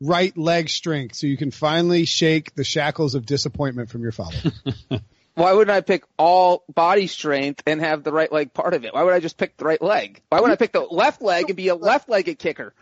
[0.00, 4.52] right leg strength so you can finally shake the shackles of disappointment from your father.
[5.34, 8.92] Why wouldn't I pick all body strength and have the right leg part of it?
[8.92, 10.20] Why would I just pick the right leg?
[10.28, 12.74] Why wouldn't I pick the left leg and be a left-legged kicker?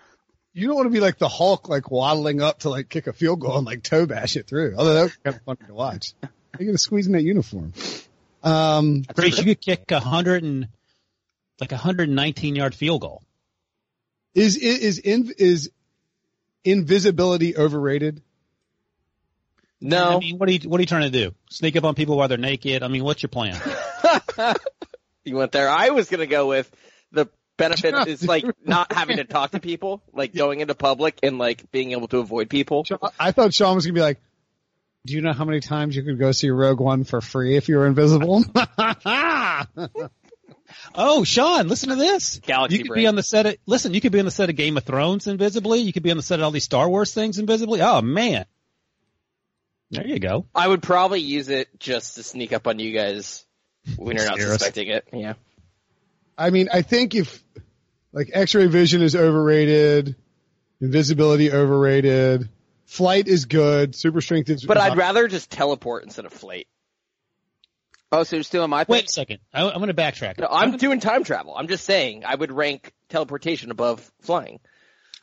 [0.53, 3.13] you don't want to be like the Hulk, like waddling up to like kick a
[3.13, 4.75] field goal and like toe bash it through.
[4.77, 6.15] Although that was kind of funny to watch.
[6.59, 7.73] You're going to squeeze in that uniform.
[8.43, 10.69] Um, Breech, you could kick a hundred and
[11.61, 13.23] like a 119 yard field goal.
[14.35, 15.71] is, is, is, in, is
[16.65, 18.23] invisibility overrated?
[19.83, 21.35] I No, mean, what are you what are you trying to do?
[21.51, 22.83] Sneak up on people while they're naked?
[22.83, 23.59] I mean, what's your plan?
[25.25, 25.69] you went there.
[25.69, 26.71] I was gonna go with
[27.13, 31.39] the benefit is like not having to talk to people, like going into public and
[31.39, 32.85] like being able to avoid people.
[33.19, 34.21] I thought Sean was going to be like,
[35.07, 37.69] do you know how many times you could go see Rogue One for free if
[37.69, 38.45] you were invisible?
[40.95, 42.39] Oh, Sean, listen to this.
[42.39, 43.03] Galaxy you could brain.
[43.03, 44.85] be on the set of, listen, you could be on the set of Game of
[44.85, 45.81] Thrones invisibly.
[45.81, 47.81] You could be on the set of all these Star Wars things invisibly.
[47.83, 48.45] Oh man.
[49.91, 50.47] There you go.
[50.55, 53.45] I would probably use it just to sneak up on you guys
[53.97, 54.59] when you're not Scare us.
[54.59, 55.09] suspecting it.
[55.13, 55.35] Yeah.
[56.39, 57.43] I mean, I think if
[58.13, 60.17] like X-ray vision is overrated,
[60.81, 62.49] invisibility overrated,
[62.87, 64.65] flight is good, super strength is.
[64.65, 66.67] But is I'd rather just teleport instead of flight.
[68.13, 68.89] Oh, so you're stealing my pick?
[68.89, 69.39] Wait a second.
[69.55, 70.39] I, I'm going to backtrack.
[70.39, 71.55] No, I'm doing time travel.
[71.57, 74.59] I'm just saying I would rank teleportation above flying.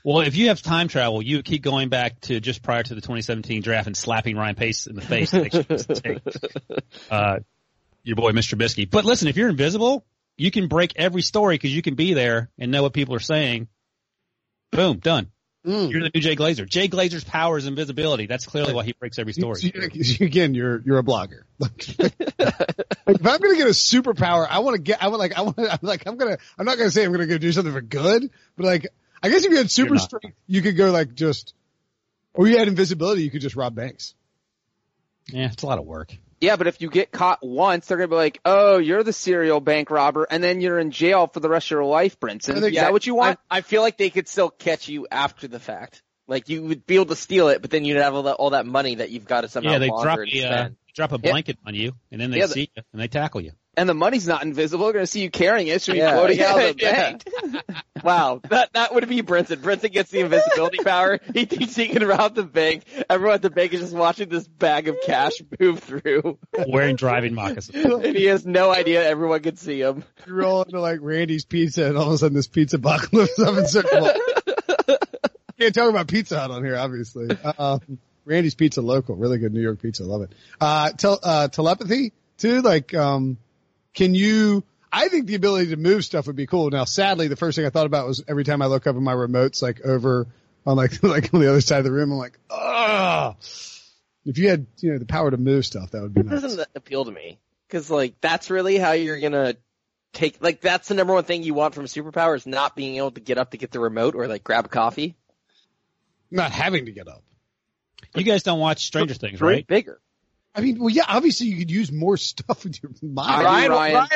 [0.07, 3.01] Well, if you have time travel, you keep going back to just prior to the
[3.01, 5.31] 2017 draft and slapping Ryan Pace in the face.
[5.31, 6.19] to make sure he doesn't take,
[7.11, 7.39] uh,
[8.03, 8.55] your boy, Mr.
[8.55, 8.89] Trubisky.
[8.89, 10.05] But listen, if you're invisible,
[10.37, 13.19] you can break every story because you can be there and know what people are
[13.19, 13.67] saying.
[14.71, 15.29] Boom, done.
[15.65, 15.91] Mm.
[15.91, 16.65] You're the new Jay Glazer.
[16.65, 18.27] Jay Glazer's power is invisibility.
[18.27, 19.73] That's clearly why he breaks every story.
[20.21, 21.41] Again, you're you're a blogger.
[21.59, 25.03] Like, if I'm gonna get a superpower, I want to get.
[25.03, 25.37] I would like.
[25.37, 25.57] I want.
[25.59, 26.05] I'm like.
[26.05, 26.37] I'm gonna.
[26.57, 28.87] I'm not gonna say I'm gonna go do something for good, but like,
[29.21, 31.53] I guess if you had super strength, you could go like just,
[32.33, 34.13] or you had invisibility, you could just rob banks.
[35.27, 36.15] Yeah, it's a lot of work.
[36.39, 39.59] Yeah, but if you get caught once, they're gonna be like, "Oh, you're the serial
[39.59, 42.57] bank robber," and then you're in jail for the rest of your life, Brinson.
[42.57, 43.39] I think- Is that what you want?
[43.49, 46.03] I, I feel like they could still catch you after the fact.
[46.27, 48.51] Like you would be able to steal it, but then you'd have all that, all
[48.51, 51.11] that money that you've got to somehow Yeah, they launder drop and a, uh, drop
[51.13, 51.31] a Yeah.
[51.31, 53.53] blanket on you, and then they Yeah, the- see you and they tackle you.
[53.77, 54.85] And the money's not invisible.
[54.85, 55.71] They're gonna see you carrying it.
[55.75, 56.13] It's gonna be Yeah.
[56.15, 56.91] floating out of the Yeah.
[57.11, 57.23] bank.
[58.03, 59.57] Wow, that that would be Brinson.
[59.57, 61.19] Brinson gets the invisibility power.
[61.33, 62.83] He thinks he can rob the bank.
[63.09, 66.37] Everyone at the bank is just watching this bag of cash move through,
[66.67, 67.83] Wearing driving moccasins.
[67.85, 70.03] and he has no idea everyone can see him.
[70.27, 73.39] You roll into like Randy's Pizza, and all of a sudden this pizza box lifts
[73.39, 74.11] up and circle.
[75.59, 77.35] Can't talk about Pizza Hut on here, obviously.
[77.43, 77.79] Uh,
[78.25, 80.31] Randy's Pizza local, really good New York pizza, love it.
[80.61, 83.37] Uh, tel- uh, telepathy too, like, um,
[83.97, 84.63] can you?
[84.91, 86.69] I think the ability to move stuff would be cool.
[86.69, 89.01] Now, sadly, the first thing I thought about was every time I look up at
[89.01, 90.27] my remotes, like over
[90.65, 93.35] on like like on the other side of the room, I'm like, ah.
[94.23, 96.41] If you had, you know, the power to move stuff, that would be That nice.
[96.41, 99.55] doesn't appeal to me because like that's really how you're gonna
[100.13, 100.41] take.
[100.41, 103.21] Like that's the number one thing you want from a superpower not being able to
[103.21, 105.15] get up to get the remote or like grab coffee.
[106.29, 107.23] Not having to get up.
[108.15, 109.65] You guys don't watch Stranger Things, right?
[109.65, 109.99] bigger.
[110.57, 113.29] I mean, well, yeah, obviously you could use more stuff with your mind.
[113.29, 113.93] I do, Ryan, Ryan.
[113.93, 114.09] Ryan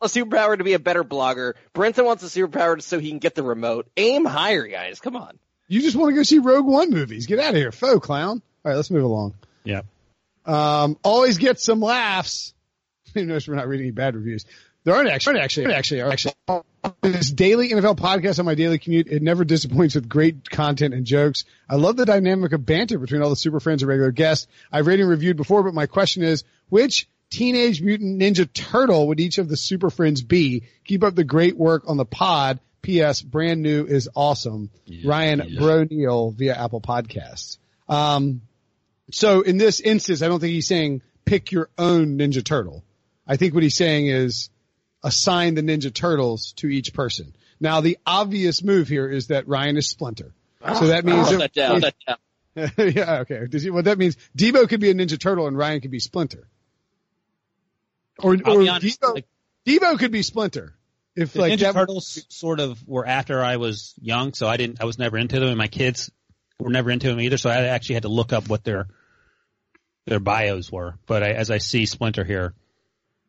[0.00, 1.54] wants a superpower to be a better blogger.
[1.74, 3.90] Brinson wants a superpower so he can get the remote.
[3.96, 5.00] Aim higher, guys.
[5.00, 5.38] Come on.
[5.68, 7.26] You just want to go see Rogue One movies.
[7.26, 8.42] Get out of here, faux clown.
[8.64, 9.34] All right, let's move along.
[9.64, 9.82] Yeah.
[10.46, 12.54] Um, always get some laughs.
[13.12, 14.44] You notice we're not reading any bad reviews.
[14.84, 16.32] There aren't actually, aren't actually, aren't actually, actually.
[17.02, 21.04] This daily NFL podcast on my daily commute, it never disappoints with great content and
[21.04, 21.44] jokes.
[21.68, 24.46] I love the dynamic of banter between all the super friends and regular guests.
[24.72, 29.20] I've rated and reviewed before, but my question is, which Teenage Mutant Ninja Turtle would
[29.20, 30.64] each of the super friends be?
[30.84, 32.58] Keep up the great work on the pod.
[32.82, 33.20] P.S.
[33.20, 34.70] Brand new is awesome.
[35.04, 37.58] Ryan Bro Neal via Apple Podcasts.
[37.90, 38.40] Um,
[39.12, 42.82] so in this instance, I don't think he's saying pick your own Ninja Turtle.
[43.26, 44.48] I think what he's saying is
[45.02, 47.34] assign the Ninja Turtles to each person.
[47.60, 50.32] Now the obvious move here is that Ryan is Splinter.
[50.62, 51.80] So that means Put that down.
[51.80, 52.16] That down.
[52.78, 53.46] yeah, okay.
[53.48, 56.00] Does he, what that means, Debo could be a Ninja Turtle and Ryan could be
[56.00, 56.48] Splinter.
[58.18, 59.00] Or, I'll or honest.
[59.00, 59.26] Debo, Like,
[59.66, 60.74] Debo could be Splinter.
[61.16, 64.56] If The like Ninja that, Turtles sort of were after I was young, so I
[64.56, 64.80] didn't.
[64.80, 66.10] I was never into them, and my kids
[66.58, 67.36] were never into them either.
[67.36, 68.88] So I actually had to look up what their
[70.06, 70.98] their bios were.
[71.06, 72.54] But I, as I see Splinter here,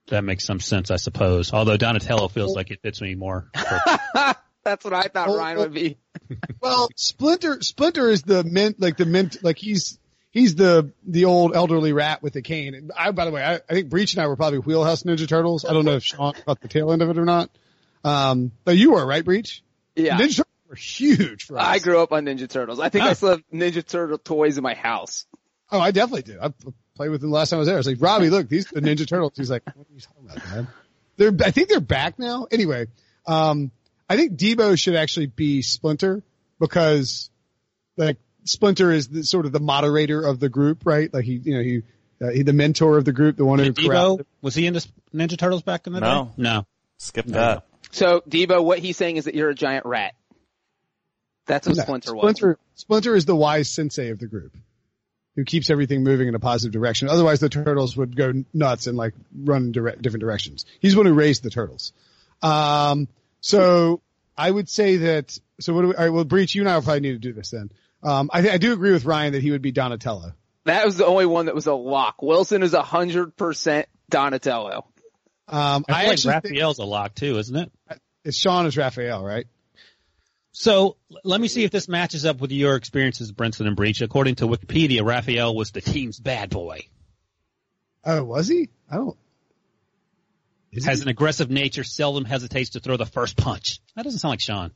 [0.08, 1.54] that makes some sense, I suppose.
[1.54, 3.50] Although Donatello feels like it fits me more.
[4.64, 5.98] That's what I thought Oh, Ryan would be.
[6.62, 9.98] well, Splinter Splinter is the mint like the mint like he's
[10.30, 12.76] he's the the old elderly rat with the cane.
[12.76, 15.28] And I by the way, I, I think Breech and I were probably Wheelhouse Ninja
[15.28, 15.66] Turtles.
[15.66, 17.50] I don't know if Sean caught the tail end of it or not.
[18.04, 19.64] Um, but you were right, Breech.
[19.96, 20.18] Yeah.
[20.18, 21.66] Ninja Turtles were huge for us.
[21.66, 22.80] I grew up on Ninja Turtles.
[22.80, 23.14] I think I Oh.
[23.14, 25.26] still have Ninja Turtle toys in my house.
[25.72, 26.40] Oh, I definitely do.
[26.42, 26.52] I
[26.94, 27.76] p- played with them last time I was there.
[27.76, 29.34] I was like, Robbie, look, these are the Ninja Turtles.
[29.36, 30.68] He's like, what are you talking about, man?
[31.18, 32.48] They're, I think they're back now.
[32.52, 32.88] Anyway,
[33.28, 33.72] um,
[34.10, 36.24] I think Debo should actually be Splinter
[36.60, 37.30] because
[37.98, 41.14] like Splinter is the, sort of the moderator of the group, right?
[41.14, 41.82] Like he, you know, he,
[42.22, 45.38] uh, he the mentor of the group, the one who Debo was he into Ninja
[45.38, 46.26] Turtles back in the No.
[46.26, 46.32] day?
[46.38, 46.52] No.
[46.54, 46.66] No.
[46.98, 47.66] Skip that.
[47.92, 50.14] So Debo, what he's saying is that you're a giant rat.
[51.48, 52.22] That's what No, Splinter was.
[52.22, 54.56] Splinter, Splinter is the wise sensei of the group
[55.36, 57.08] who keeps everything moving in a positive direction.
[57.08, 60.66] Otherwise the turtles would go nuts and like run direct, different directions.
[60.80, 61.94] He's the one who raised the turtles.
[62.42, 63.08] Um,
[63.40, 64.02] so
[64.38, 66.76] I would say that, so what do we, all right, well, Breech, you and I
[66.76, 67.72] will probably need to do this then.
[68.04, 70.34] Um, I, I do agree with Ryan that he would be Donatello.
[70.66, 72.22] That was the only one that was a lock.
[72.22, 74.86] Wilson is a hundred percent Donatello.
[75.48, 77.72] Um, I, I, like actually think Raphael's a lock too, isn't it?
[78.24, 79.48] it's Sean as Raphael, right?
[80.54, 84.02] So let me see if this matches up with your experiences, Brinson and Breech.
[84.02, 86.88] According to Wikipedia, Raphael was the team's bad boy.
[88.04, 88.70] Oh, was he?
[88.90, 89.18] I don't.
[90.72, 91.04] Is Has he?
[91.04, 93.80] an aggressive nature, seldom hesitates to throw the first punch.
[93.96, 94.72] That doesn't sound like Sean.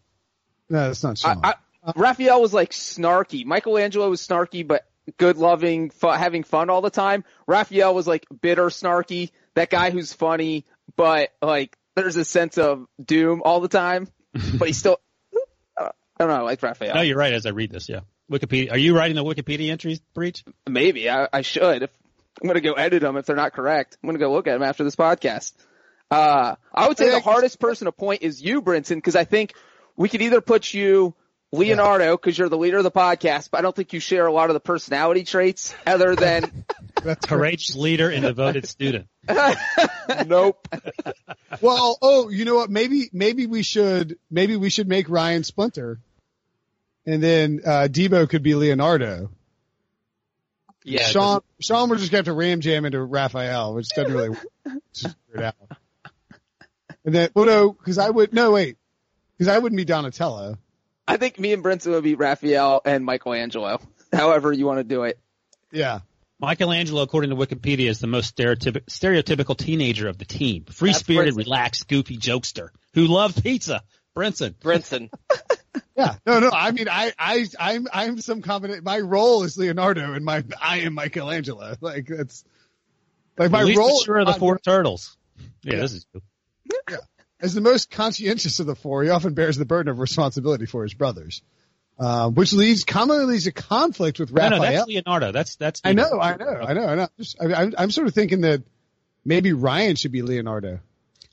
[0.70, 1.42] No, that's not Sean.
[1.44, 1.56] I,
[1.96, 3.46] Raphael was like snarky.
[3.46, 7.24] Michelangelo was snarky, but good loving, fu- having fun all the time.
[7.48, 9.32] Raphael was like bitter, snarky.
[9.56, 14.08] That guy who's funny, but like there's a sense of doom all the time.
[14.58, 15.00] but he still.
[16.18, 16.40] I don't know.
[16.40, 16.96] I like Raphael.
[16.96, 17.34] No, you're right.
[17.34, 18.02] As I read this, yeah.
[18.32, 18.72] Wikipedia.
[18.72, 20.44] Are you writing the Wikipedia entries, Breech?
[20.68, 21.84] Maybe I, I should.
[21.84, 21.90] If,
[22.42, 23.98] I'm gonna go edit them if they're not correct.
[24.02, 25.54] I'm gonna go look at them after this podcast.
[26.12, 29.54] Uh, I would say the hardest person to point is you, Brinson, because I think
[29.96, 31.16] we could either put you
[31.52, 34.32] Leonardo because you're the leader of the podcast, but I don't think you share a
[34.32, 36.66] lot of the personality traits other than
[37.06, 37.42] that's correct.
[37.42, 39.08] Courageous leader and devoted student.
[40.26, 40.68] nope.
[41.62, 42.70] Well, oh, you know what?
[42.70, 46.00] Maybe, maybe we should, maybe we should make Ryan Splinter,
[47.06, 49.30] and then uh, Debo could be Leonardo.
[50.84, 54.30] Yeah, Sean, Sean, we're just gonna have to ram jam into Raphael, which doesn't really
[54.30, 54.48] work.
[54.94, 55.56] Just figure it out.
[57.04, 58.78] And then, well, no, because I would no wait,
[59.38, 60.58] because I wouldn't be Donatello.
[61.08, 63.80] I think me and Brinson would be Raphael and Michelangelo.
[64.14, 65.20] However you want to do it.
[65.72, 66.00] Yeah,
[66.46, 70.66] Michelangelo, according to Wikipedia, is the most stereotyp- stereotypical teenager of the team.
[70.66, 73.82] Free spirited, relaxed, goofy jokester who loved pizza.
[74.16, 74.54] Brinson.
[74.54, 75.10] Brinson.
[75.98, 76.16] yeah.
[76.26, 76.50] No, no.
[76.54, 78.84] I mean, I, I, I'm, I'm some combination.
[78.84, 81.76] My role is Leonardo, and my, I am Michelangelo.
[81.82, 82.46] Like that's,
[83.38, 84.00] like my At least role.
[84.02, 85.18] sure of the is- four turtles.
[85.64, 86.22] Yeah, this is Cool.
[86.90, 86.98] Yeah.
[87.42, 90.84] as the most conscientious of the four, he often bears the burden of responsibility for
[90.84, 91.42] his brothers,
[92.00, 94.60] uh, which leads commonly leads to conflict with Raphael.
[94.60, 95.32] no, that's Leonardo.
[95.32, 95.82] That's that's.
[95.84, 97.08] I know, I know, I know, I know.
[97.18, 98.64] Just, I, I'm, I'm sort of thinking that
[99.24, 100.80] maybe Ryan should be Leonardo.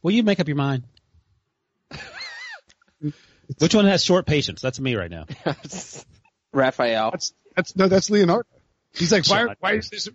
[0.03, 0.85] Will you make up your mind?
[3.59, 4.61] Which one has short patience?
[4.61, 5.27] That's me right now.
[6.53, 7.11] Raphael.
[7.11, 8.47] That's that's no, that's Leonardo.
[8.95, 10.09] He's like, why, why is this?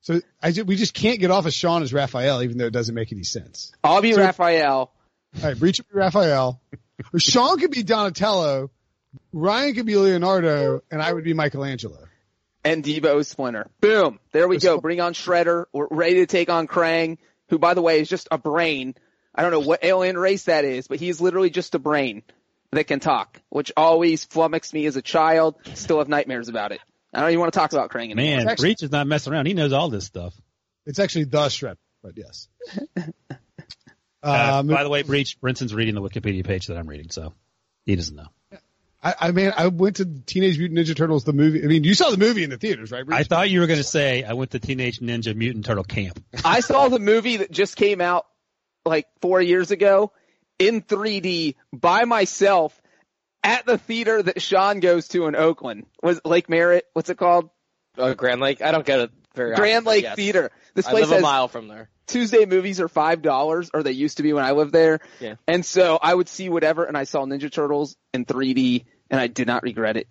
[0.00, 2.72] So I ju- we just can't get off of Sean as Raphael, even though it
[2.72, 3.72] doesn't make any sense.
[3.82, 4.90] I'll be So- Raphael.
[5.42, 6.60] All right, Breech would be Raphael.
[7.12, 8.70] Or Sean could be Donatello.
[9.32, 11.98] Ryan could be Leonardo, and I would be Michelangelo.
[12.64, 13.68] and Debo Splinter.
[13.80, 14.18] Boom.
[14.32, 14.80] There we go.
[14.80, 15.66] Bring on Shredder.
[15.72, 17.18] We're ready to take on Krang,
[17.48, 18.94] who by the way is just a brain.
[19.34, 22.22] I don't know what alien race that is, but he's literally just a brain
[22.70, 25.56] that can talk, which always flummoxed me as a child.
[25.74, 26.80] Still have nightmares about it.
[27.12, 28.24] I don't even want to talk about Krang anymore.
[28.24, 29.46] Man, actually- Breech is not messing around.
[29.46, 30.34] He knows all this stuff.
[30.86, 32.48] It's actually the Shredder, but yes.
[34.24, 37.34] Uh, Um, by the way, Breech, Brinson's reading the Wikipedia page that I'm reading, so
[37.84, 38.28] he doesn't know.
[39.02, 41.62] I, I mean, I went to Teenage Mutant Ninja Turtles, the movie.
[41.62, 43.04] I mean, you saw the movie in the theaters, right?
[43.04, 43.20] Breech?
[43.20, 46.24] I thought you were going to say I went to Teenage Ninja Mutant Turtle Camp.
[46.44, 48.26] I saw the movie that just came out
[48.86, 50.12] like four years ago
[50.58, 52.80] in 3D by myself
[53.42, 55.84] at the theater that Sean goes to in Oakland.
[56.02, 56.86] Was it Lake Merritt?
[56.94, 57.50] What's it called?
[57.98, 58.62] Oh, Grand Lake.
[58.62, 60.16] I don't get it very Grand but Lake yes.
[60.16, 60.50] Theater.
[60.74, 61.90] This I place live a has mile from there.
[62.06, 65.00] Tuesday movies are five dollars, or they used to be when I lived there.
[65.20, 65.36] Yeah.
[65.46, 69.26] And so I would see whatever, and I saw Ninja Turtles in 3D, and I
[69.26, 70.08] did not regret it.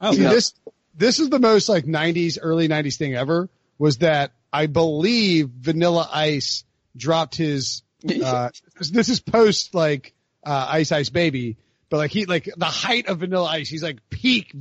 [0.00, 0.30] Oh, See, no.
[0.30, 0.54] this
[0.94, 3.48] this is the most like '90s, early '90s thing ever.
[3.78, 6.64] Was that I believe Vanilla Ice
[6.96, 7.82] dropped his.
[8.02, 8.48] Uh,
[8.78, 11.58] this is post like uh, Ice Ice Baby,
[11.90, 13.68] but like he like the height of Vanilla Ice.
[13.68, 14.54] He's like peak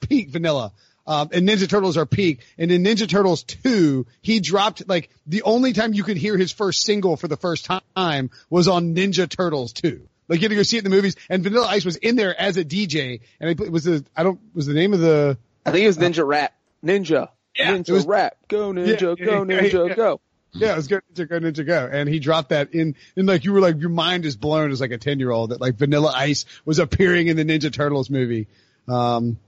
[0.00, 0.72] peak vanilla.
[1.10, 2.38] Um, and Ninja Turtles are peak.
[2.56, 6.52] And in Ninja Turtles 2, he dropped like the only time you could hear his
[6.52, 10.06] first single for the first time was on Ninja Turtles 2.
[10.28, 12.14] Like you had to go see it in the movies and Vanilla Ice was in
[12.14, 15.36] there as a DJ and it was the, I don't, was the name of the,
[15.66, 16.54] I think it was Ninja Rap.
[16.84, 17.30] Ninja.
[17.58, 18.36] Yeah, Ninja was- Rap.
[18.46, 19.18] Go Ninja.
[19.18, 19.88] Yeah, go yeah, Ninja.
[19.88, 19.94] yeah.
[19.96, 20.20] Go.
[20.52, 21.90] yeah, it was Go Ninja Go Ninja Go.
[21.90, 24.80] And he dropped that in, and like you were like, your mind is blown as
[24.80, 28.10] like a 10 year old that like Vanilla Ice was appearing in the Ninja Turtles
[28.10, 28.46] movie.
[28.86, 29.40] Um,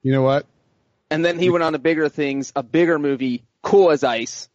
[0.00, 0.46] you know what?
[1.10, 4.48] And then he went on to bigger things, a bigger movie, Cool as Ice,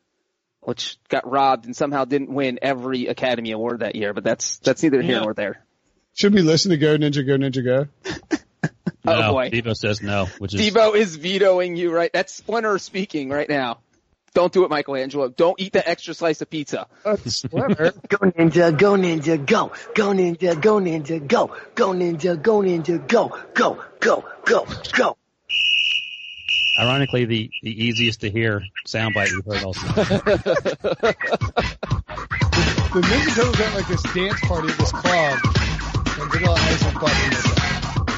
[0.62, 4.14] which got robbed and somehow didn't win every Academy Award that year.
[4.14, 5.22] But that's that's neither here Yeah.
[5.22, 5.64] nor there.
[6.14, 7.88] Should we listen to Go Ninja Go Ninja Go?
[9.06, 9.50] Oh, no, boy.
[9.50, 12.12] Debo says no, which is Debo is vetoing you right.
[12.12, 13.80] That's Splinter speaking right now.
[14.34, 15.30] Don't do it, Michelangelo.
[15.30, 16.86] Don't eat that extra slice of pizza.
[17.04, 17.42] That's.
[17.50, 19.72] Go ninja, go ninja, go.
[19.96, 21.56] Go ninja, go ninja, go.
[21.76, 23.36] Go ninja, go ninja, go.
[23.56, 25.18] Go, go, go, go.
[26.80, 29.96] Ironically the, the easiest to hear soundbite we've heard all season.
[32.94, 36.94] the Ninja Turtles had like this dance party at this club, and Vanilla Ice was
[36.94, 38.10] bumping this out.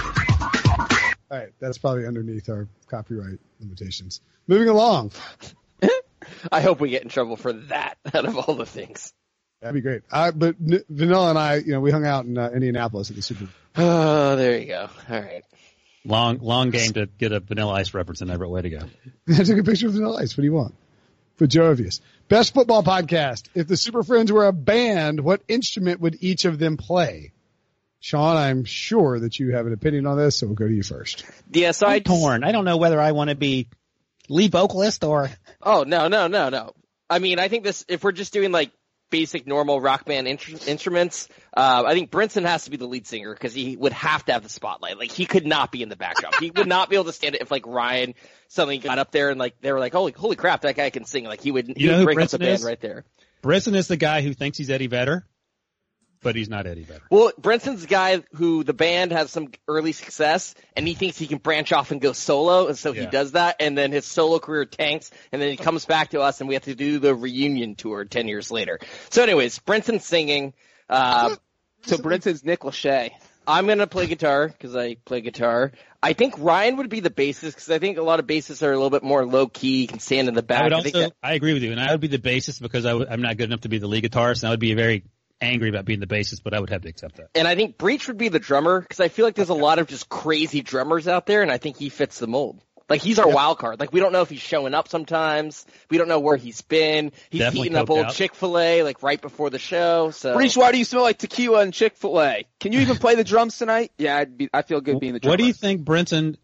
[1.32, 4.22] All right, that's probably underneath our copyright limitations.
[4.48, 5.12] Moving along,
[6.52, 9.14] I hope we get in trouble for that out of all the things.
[9.62, 10.02] that'd be great.
[10.12, 13.16] I, but N- Vanilla and I, you know, we hung out in uh, Indianapolis at
[13.16, 13.48] the Super.
[13.78, 14.90] Oh, there you go.
[15.10, 15.46] All right.
[16.06, 18.80] Long long game to get a Vanilla Ice reference in every way to go.
[19.30, 20.36] I took a picture of Vanilla Ice.
[20.36, 20.76] What do you want?
[21.38, 22.02] For Jovius.
[22.28, 23.48] Best football podcast.
[23.56, 27.32] If the Super Friends were a band, what instrument would each of them play?
[28.00, 30.84] Sean, I'm sure that you have an opinion on this, so we'll go to you
[30.84, 31.24] first.
[31.52, 32.44] Yeah, so I I'm torn.
[32.44, 33.68] I don't know whether I want to be
[34.28, 35.30] lead vocalist or
[35.62, 36.74] Oh no, no, no, no.
[37.10, 37.86] I mean, I think this.
[37.88, 38.72] If we're just doing like
[39.12, 43.06] basic normal rock band in- instruments, uh, I think Brinson has to be the lead
[43.06, 44.98] singer because he would have to have the spotlight.
[44.98, 46.34] Like he could not be in the background.
[46.40, 48.16] he would not be able to stand it if like Ryan
[48.48, 51.06] suddenly got up there and like they were like, holy, holy crap, that guy can
[51.06, 51.26] sing.
[51.26, 52.64] Like he would, he You know would break up the Brinson band is?
[52.66, 53.06] right there.
[53.44, 55.28] Brinson is the guy who thinks he's Eddie Vedder,
[56.22, 57.02] but he's not Eddie Vedder.
[57.10, 61.28] Well, Brinson's the guy who the band has some early success, and he thinks he
[61.28, 64.40] can branch off and go solo, and so he does that, and then his solo
[64.40, 67.14] career tanks, and then he comes back to us, and we have to do the
[67.16, 68.80] reunion tour ten years later.
[69.10, 70.54] So, anyways, Brinson's singing.
[70.90, 71.36] Uh,
[71.84, 73.10] So Brinson's Nick Lachey.
[73.48, 75.72] I'm gonna play guitar because I play guitar.
[76.04, 78.72] I think Ryan would be the bassist because I think a lot of bassists are
[78.72, 80.62] a little bit more low key, can stand in the back.
[80.62, 82.86] I would I that- I agree with you, and I would be the bassist because
[82.86, 84.76] I am not good enough to be the lead guitarist, and I would be a
[84.76, 85.06] very
[85.42, 87.30] angry about being the bassist, but I would have to accept that.
[87.36, 89.80] and I think Breech would be the drummer because I feel like there's a lot
[89.80, 92.62] of just crazy drummers out there, and I think he fits the mold.
[92.90, 93.80] Like he's our wild card.
[93.80, 95.66] Like we don't know if he's showing up sometimes.
[95.90, 97.14] We don't know where he's been.
[97.30, 98.10] He's Definitely heating up old.
[98.10, 100.12] Chick Fil A like right before the show.
[100.12, 102.46] So Breech, why do you smell like tequila and Chick Fil A?
[102.60, 103.94] Can you even play the drums tonight?
[103.98, 104.50] Yeah, I'd be.
[104.54, 105.32] I feel good being the drummer.
[105.32, 106.36] What do you think Brinson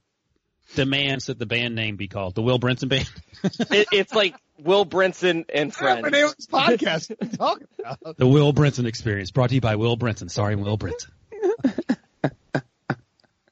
[0.75, 2.35] demands that the band name be called?
[2.35, 3.09] The Will Brinson Band?
[3.43, 6.01] it, it's like Will Brinson and friends.
[6.03, 7.09] My name of this podcast.
[7.09, 8.17] What are you talking about?
[8.17, 10.29] the Will Brinson Experience, brought to you by Will Brinson.
[10.29, 11.09] Sorry, Will Brinson.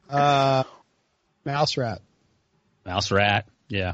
[0.07, 0.63] Uh,
[1.45, 2.01] Mouse Rat.
[2.85, 3.47] Mouse Rat.
[3.67, 3.93] Yeah.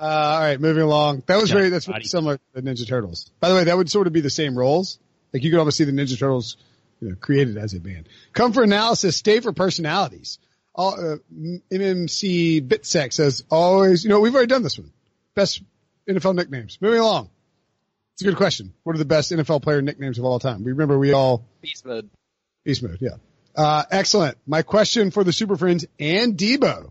[0.00, 1.22] Uh, all right, moving along.
[1.26, 3.30] That was Yeah, very, that's very similar to the Ninja Turtles.
[3.40, 4.98] By the way, that would sort of be the same roles.
[5.32, 6.56] Like you could almost see the Ninja Turtles
[7.00, 8.08] you know, created as a band.
[8.32, 10.38] Come for analysis, stay for personalities.
[10.74, 11.16] All, uh,
[11.70, 14.90] MMC Bitsec says always, you know, we've already done this one.
[15.34, 15.62] Best
[16.08, 16.78] NFL nicknames.
[16.80, 17.28] Moving along.
[18.14, 18.72] It's a good question.
[18.82, 20.64] What are the best NFL player nicknames of all time?
[20.64, 22.10] We remember we all Beast mode.
[22.64, 23.16] Beast mode, yeah.
[23.54, 24.38] Uh, excellent.
[24.46, 26.90] My question for the Super Friends and Debo.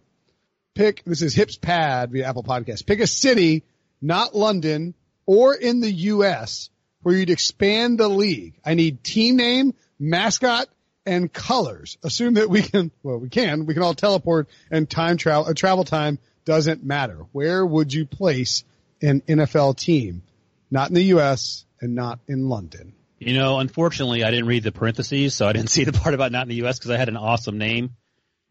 [0.75, 2.85] Pick, this is Hips Pad via Apple Podcast.
[2.85, 3.63] Pick a city,
[4.01, 4.93] not London
[5.25, 6.69] or in the U.S.
[7.01, 8.59] where you'd expand the league.
[8.65, 10.67] I need team name, mascot,
[11.05, 11.97] and colors.
[12.03, 15.53] Assume that we can, well, we can, we can all teleport and time travel, uh,
[15.53, 17.17] travel time doesn't matter.
[17.31, 18.63] Where would you place
[19.01, 20.23] an NFL team?
[20.69, 21.65] Not in the U.S.
[21.79, 22.93] and not in London.
[23.19, 26.31] You know, unfortunately, I didn't read the parentheses, so I didn't see the part about
[26.31, 26.79] not in the U.S.
[26.79, 27.91] because I had an awesome name,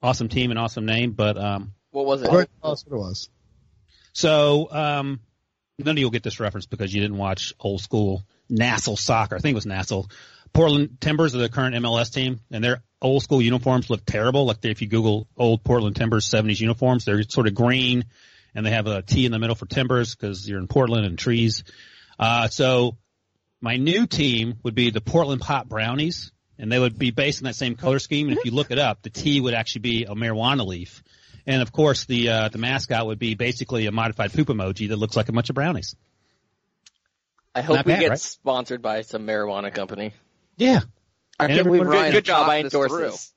[0.02, 1.12] awesome team, and awesome name.
[1.12, 2.26] But um, What was it?
[2.30, 3.28] Go tell what it was.
[4.12, 5.20] so um,
[5.78, 9.36] none of you will get this reference because you didn't watch old school NASL soccer.
[9.36, 10.10] I think it was NASL.
[10.52, 14.46] Portland Timbers are the current MLS team, and their old school uniforms look terrible.
[14.46, 18.04] Like if you Google old Portland Timbers 70s uniforms, they're sort of green,
[18.54, 21.18] and they have a T in the middle for Timbers because you're in Portland and
[21.18, 21.64] trees.
[22.18, 22.96] Uh, so
[23.60, 27.44] my new team would be the Portland Pot Brownies, and they would be based on
[27.44, 28.28] that same color scheme.
[28.28, 31.02] And if you look it up, the T would actually be a marijuana leaf.
[31.46, 34.96] And of course, the uh, the mascot would be basically a modified poop emoji that
[34.96, 35.96] looks like a bunch of brownies.
[37.54, 38.18] I hope Not we bad, get right?
[38.18, 40.12] sponsored by some marijuana company.
[40.56, 40.80] Yeah.
[41.38, 42.48] I And can't believe Ryan Good job.
[42.48, 43.32] I thought this endorse this.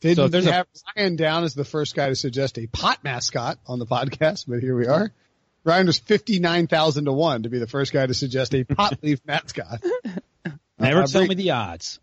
[0.00, 3.58] Didn't So there's a- Ryan down as the first guy to suggest a pot mascot
[3.66, 5.12] on the podcast, but here we are.
[5.64, 9.20] Ryan was 59,000 to 1 to be the first guy to suggest a pot leaf
[9.26, 9.82] mascot.
[10.78, 12.00] Never Uh, tell Bre- me the odds.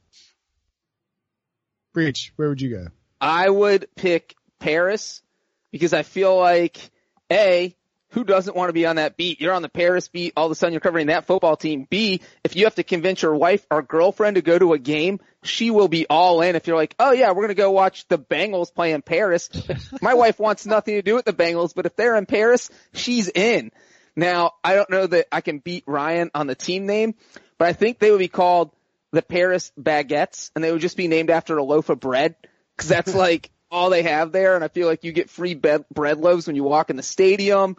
[1.94, 2.88] Breech, where would you go?
[3.20, 5.24] I would pick Paris
[5.72, 6.78] because I feel like
[7.32, 7.76] A,
[8.12, 9.42] who doesn't want to be on that beat?
[9.42, 11.88] You're on the Paris beat, all of a sudden you're covering that football team.
[11.90, 15.20] B, if you have to convince your wife or girlfriend to go to a game,
[15.44, 16.56] she will be all in.
[16.56, 19.50] If you're like, oh yeah, we're gonna go watch the Bengals play in Paris.
[20.02, 23.28] My wife wants nothing to do with the Bengals, but if they're in Paris, she's
[23.28, 23.72] in.
[24.16, 27.14] Now, I don't know that I can beat Ryan on the team name,
[27.58, 28.72] but I think they would be called
[29.12, 32.36] the Paris Baguettes, and they would just be named after a loaf of bread,
[32.76, 34.56] because that's like all they have there.
[34.56, 37.04] And I feel like you get free bed, bread loaves when you walk in the
[37.04, 37.78] stadium.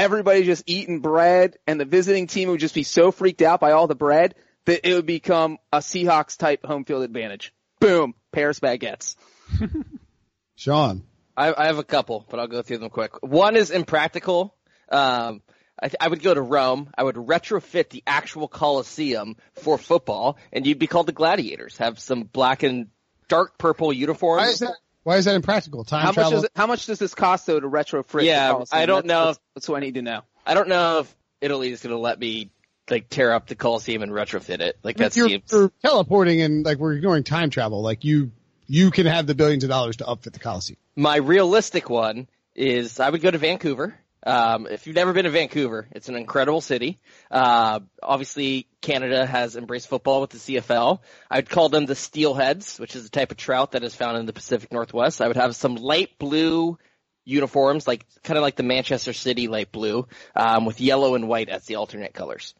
[0.00, 3.72] Everybody just eating bread, and the visiting team would just be so freaked out by
[3.72, 4.34] all the bread
[4.64, 7.52] that it would become a Seahawks type home field advantage.
[7.80, 9.16] Boom, Paris Baguettes.
[10.54, 11.02] Sean.
[11.36, 13.22] I, I have a couple, but I'll go through them quick.
[13.22, 14.54] One is impractical.
[14.90, 15.42] Um,
[15.78, 16.90] I, th- I would go to Rome.
[16.96, 21.76] I would retrofit the actual Colosseum for football, and you'd be called the Gladiators.
[21.76, 22.88] Have some black and
[23.28, 24.40] dark purple uniforms.
[24.40, 24.76] Why is that?
[25.02, 25.84] Why is that impractical?
[25.84, 26.30] Time How much travel.
[26.32, 28.24] does it, how much does this cost though to retrofit?
[28.24, 30.22] Yeah, the I don't That's- know That's, that's what I need to know.
[30.46, 32.50] I don't know if Italy is going to let me
[32.90, 34.76] like tear up the Colosseum and retrofit it.
[34.82, 35.50] Like that's you're, seems.
[35.52, 37.82] you're teleporting and like we're ignoring time travel.
[37.82, 38.32] Like you,
[38.66, 40.76] you can have the billions of dollars to upfit the Coliseum.
[40.96, 43.94] My realistic one is I would go to Vancouver.
[44.22, 46.98] Um, if you've never been to Vancouver, it's an incredible city.
[47.30, 51.00] Uh, obviously Canada has embraced football with the CFL.
[51.30, 54.26] I'd call them the steelheads, which is a type of trout that is found in
[54.26, 55.22] the Pacific Northwest.
[55.22, 56.78] I would have some light blue
[57.24, 60.06] uniforms, like kind of like the Manchester City light blue,
[60.36, 62.54] um, with yellow and white as the alternate colors.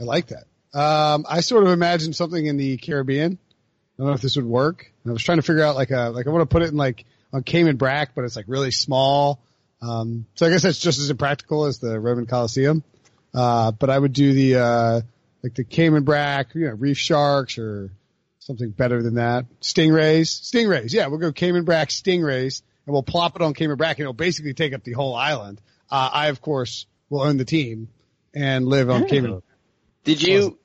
[0.00, 0.44] I like that.
[0.78, 3.38] Um, I sort of imagined something in the Caribbean.
[3.98, 4.90] I don't know if this would work.
[5.06, 6.76] I was trying to figure out like a, like I want to put it in
[6.76, 9.42] like on Cayman Brac, but it's like really small.
[9.82, 12.84] Um, so I guess that's just as impractical as the Roman Coliseum.
[13.34, 15.00] Uh, but I would do the, uh,
[15.42, 17.90] like the Cayman Brac, you know, reef sharks or
[18.38, 19.46] something better than that.
[19.60, 20.92] Stingrays, stingrays.
[20.92, 24.12] Yeah, we'll go Cayman Brac stingrays and we'll plop it on Cayman Brac and it'll
[24.12, 25.60] basically take up the whole island.
[25.90, 27.88] Uh, I of course will own the team
[28.34, 29.42] and live on Cayman.
[30.04, 30.58] Did you,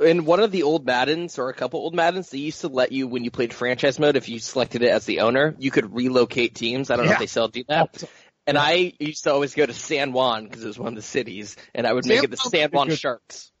[0.00, 2.92] in one of the old Maddens or a couple old Maddens, they used to let
[2.92, 5.94] you, when you played franchise mode, if you selected it as the owner, you could
[5.94, 6.90] relocate teams.
[6.90, 8.04] I don't know if they still do that.
[8.46, 11.02] And I used to always go to San Juan because it was one of the
[11.02, 12.98] cities, and I would make it the San Juan good.
[12.98, 13.52] Sharks.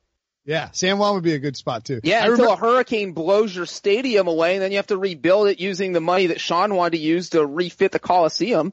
[0.44, 2.00] Yeah, San Juan would be a good spot too.
[2.02, 4.96] Yeah, I until remember, a hurricane blows your stadium away, and then you have to
[4.96, 8.72] rebuild it using the money that Sean wanted to use to refit the Coliseum.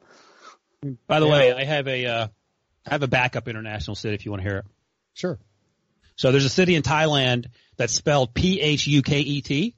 [1.06, 2.28] By the way, I have a uh,
[2.86, 4.64] I have a backup international city if you want to hear it.
[5.14, 5.38] sure.
[6.16, 7.46] So there's a city in Thailand
[7.76, 9.74] that's spelled P H U K E T.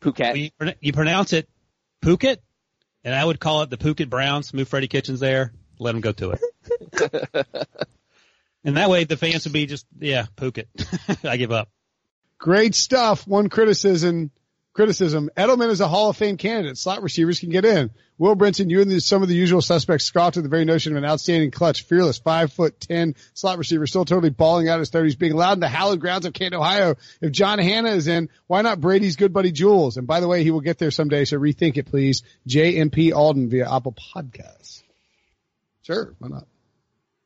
[0.00, 0.52] Phuket.
[0.60, 1.48] You, you pronounce it
[2.02, 2.38] Phuket,
[3.08, 4.52] and I would call it the Phuket Browns.
[4.52, 5.54] Move Freddie Kitchens there.
[5.78, 7.46] Let them go to it.
[8.64, 10.66] and that way the fans would be just, yeah, Phuket.
[11.24, 11.70] I give up.
[12.36, 13.26] Great stuff.
[13.26, 14.30] One criticism,
[14.78, 15.28] criticism.
[15.36, 16.78] Edelman is a Hall of Fame candidate.
[16.78, 17.90] Slot receivers can get in.
[18.16, 20.92] Will Brinson, you and the, some of the usual suspects scoffed at the very notion
[20.92, 24.90] of an outstanding clutch, fearless, five foot ten slot receiver, still totally balling out his
[24.90, 26.94] thirties, being allowed in the hallowed grounds of Canton, Ohio.
[27.20, 29.96] If John Hannah is in, why not Brady's good buddy Jules?
[29.96, 32.22] And by the way, he will get there someday, so rethink it, please.
[32.48, 34.84] JMP Alden via Apple Podcasts.
[35.82, 36.46] Sure, why not?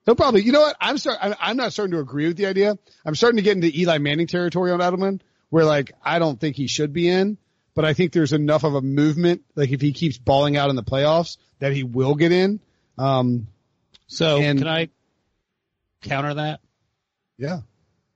[0.07, 0.77] He'll probably, you know what?
[0.81, 2.79] I'm start, I'm, not starting to agree with the idea.
[3.05, 5.21] I'm starting to get into Eli Manning territory on Edelman,
[5.53, 7.37] where like I don't think he should be in,
[7.75, 10.77] but I think there's enough of a movement, like if he keeps balling out in
[10.77, 12.59] the playoffs, that he will get in.
[12.97, 13.49] Um,
[14.07, 14.89] So And- can I
[16.01, 16.61] counter that?
[17.39, 17.61] yeah.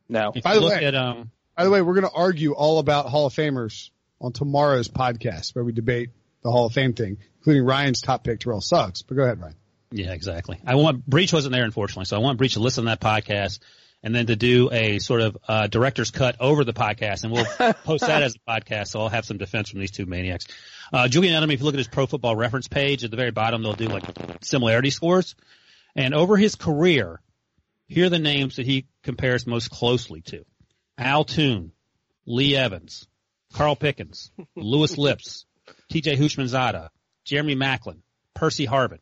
[0.08, 0.32] No.
[0.34, 2.78] If By the look way- at, um, By the way, we're going to argue all
[2.78, 6.10] about Hall of Famers on tomorrow's podcast, where we debate
[6.42, 9.02] the Hall of Fame thing, including Ryan's top pick, Terrell Suggs.
[9.02, 9.54] But go ahead, Ryan.
[9.90, 10.58] Yeah, exactly.
[10.66, 13.60] I want Breech wasn't there unfortunately, so I want Breech to listen to that podcast
[14.06, 17.72] and then to do a sort of uh, director's cut over the podcast, and we'll
[17.84, 18.86] post that as a podcast.
[18.86, 20.46] So I'll have some defense from these two maniacs.
[20.92, 23.32] Uh, Julian Edelman, if you look at his Pro Football Reference page at the very
[23.32, 24.04] bottom, they'll do like
[24.42, 25.34] similarity scores,
[25.96, 27.20] and over his career,
[27.88, 30.44] here are the names that he compares most closely to:
[30.96, 31.72] Al Toon,
[32.26, 33.08] Lee Evans,
[33.54, 35.46] Carl Pickens, Louis Lipps,
[35.90, 36.16] T.J.
[36.16, 36.90] Houshmandzadeh,
[37.24, 38.02] Jeremy Maclin,
[38.34, 39.00] Percy Harvin.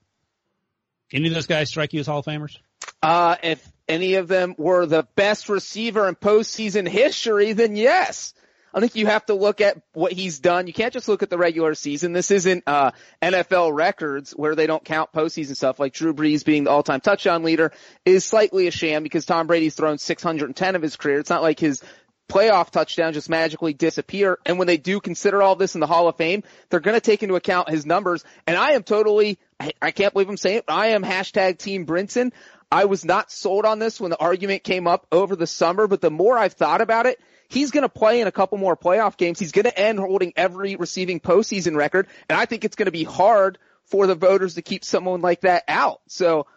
[1.13, 2.57] Any of those guys strike you as Hall of Famers?
[3.05, 8.33] Uh, if any of them were the best receiver in postseason history, then yes.
[8.73, 10.67] I think you have to look at what he's done.
[10.67, 12.15] You can't just look at the regular season.
[12.15, 15.79] This isn't uh, NFL records where they don't count postseason stuff.
[15.79, 17.73] Like Drew Brees being the all-time touchdown leader
[18.07, 21.19] is slightly a sham because Tom Brady's thrown 610 of his career.
[21.19, 21.83] It's not like his
[22.29, 24.39] playoff touchdowns just magically disappear.
[24.47, 27.03] And when they do consider all this in the Hall of Fame, they're going to
[27.03, 28.25] take into account his numbers.
[28.47, 30.65] And I am totally, I, I can't believe I'm saying it.
[30.69, 32.33] I am hashtag Team Brinson.
[32.75, 36.01] I was not sold on this when the argument came up over the summer, but
[36.01, 39.17] the more I've thought about it, he's going to play in a couple more playoff
[39.17, 39.39] games.
[39.39, 42.09] He's going to end holding every receiving postseason record.
[42.29, 45.43] And I think it's going to be hard for the voters to keep someone like
[45.43, 46.01] that out.
[46.09, 46.49] So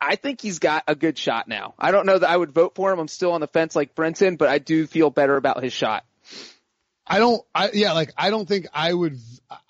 [0.00, 1.74] I- think he's got a good shot now.
[1.78, 2.98] I don't know that I would vote for him.
[2.98, 6.04] I'm still on the fence like Brinson, but I do feel better about his shot.
[7.08, 9.18] I don't, I, yeah, like, I don't think I would,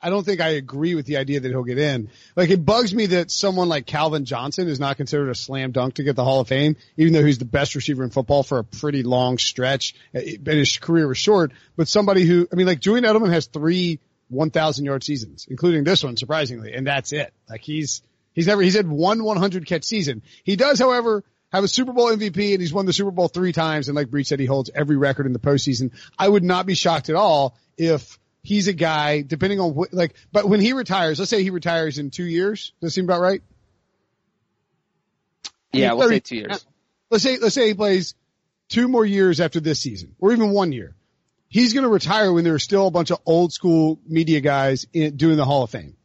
[0.02, 2.10] I don't think I agree with the idea that he'll get in.
[2.34, 5.94] Like, it bugs me that someone like Calvin Johnson is not considered a slam dunk
[5.94, 8.58] to get the Hall of Fame, even though he's the best receiver in football for
[8.58, 11.52] a pretty long stretch, eh, and his career was short.
[11.76, 16.02] But somebody who, I mean, like, Julian Edelman has three 1,000 yard seasons, including this
[16.02, 17.32] one, surprisingly, and that's it.
[17.48, 20.22] Like, he's, he's never, he's had one 100 catch season.
[20.42, 21.22] He does, however,
[21.52, 23.88] have a Super Bowl MVP and he's won the Super Bowl three times.
[23.88, 25.92] And like Breech said, he holds every record in the postseason.
[26.18, 30.14] I would not be shocked at all if he's a guy, depending on what, like,
[30.32, 32.72] but when he retires, let's say he retires in two years.
[32.80, 33.42] Does that seem about right?
[35.72, 36.66] Yeah, I mean, we'll say two years.
[37.10, 38.14] Let's say, let's say he plays
[38.68, 40.94] two more years after this season or even one year.
[41.50, 44.86] He's going to retire when there are still a bunch of old school media guys
[44.92, 45.96] in, doing the Hall of Fame.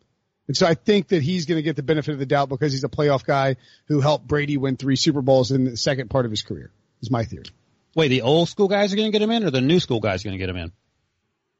[0.47, 2.73] And so I think that he's going to get the benefit of the doubt because
[2.73, 6.25] he's a playoff guy who helped Brady win three Super Bowls in the second part
[6.25, 6.71] of his career.
[7.01, 7.45] Is my theory.
[7.95, 9.99] Wait, the old school guys are going to get him in, or the new school
[9.99, 10.71] guys are going to get him in?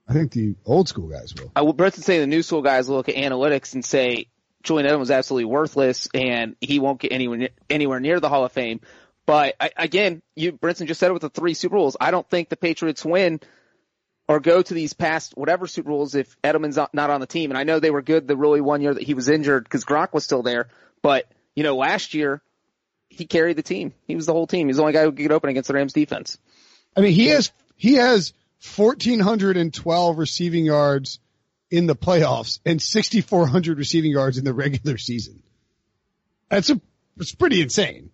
[0.08, 1.52] I think the old school guys will.
[1.56, 4.28] I would Brinson say the new school guys will look at analytics and say
[4.64, 8.52] Julian Edelman was absolutely worthless and he won't get anywhere anywhere near the Hall of
[8.52, 8.82] Fame.
[9.26, 11.96] But I, again, you Brinson just said it with the three Super Bowls.
[12.00, 13.40] I don't think the Patriots win
[14.28, 17.52] or go to these past whatever Super Bowls if Edelman's not- on the team.
[17.52, 19.84] And I know they were good the really one year that he was injured because
[19.86, 20.70] Gronk was still there.
[21.02, 22.42] But you know, last year
[23.10, 23.94] he carried the team.
[24.08, 24.68] He was the whole team.
[24.68, 26.38] He's the only guy who could get open against the Rams defense.
[26.96, 31.20] I mean, he has he has fourteen hundred and twelve receiving yards
[31.70, 35.44] in the playoffs and sixty four hundred receiving yards in the regular season.
[36.50, 36.80] That's a
[37.18, 38.10] it's pretty insane.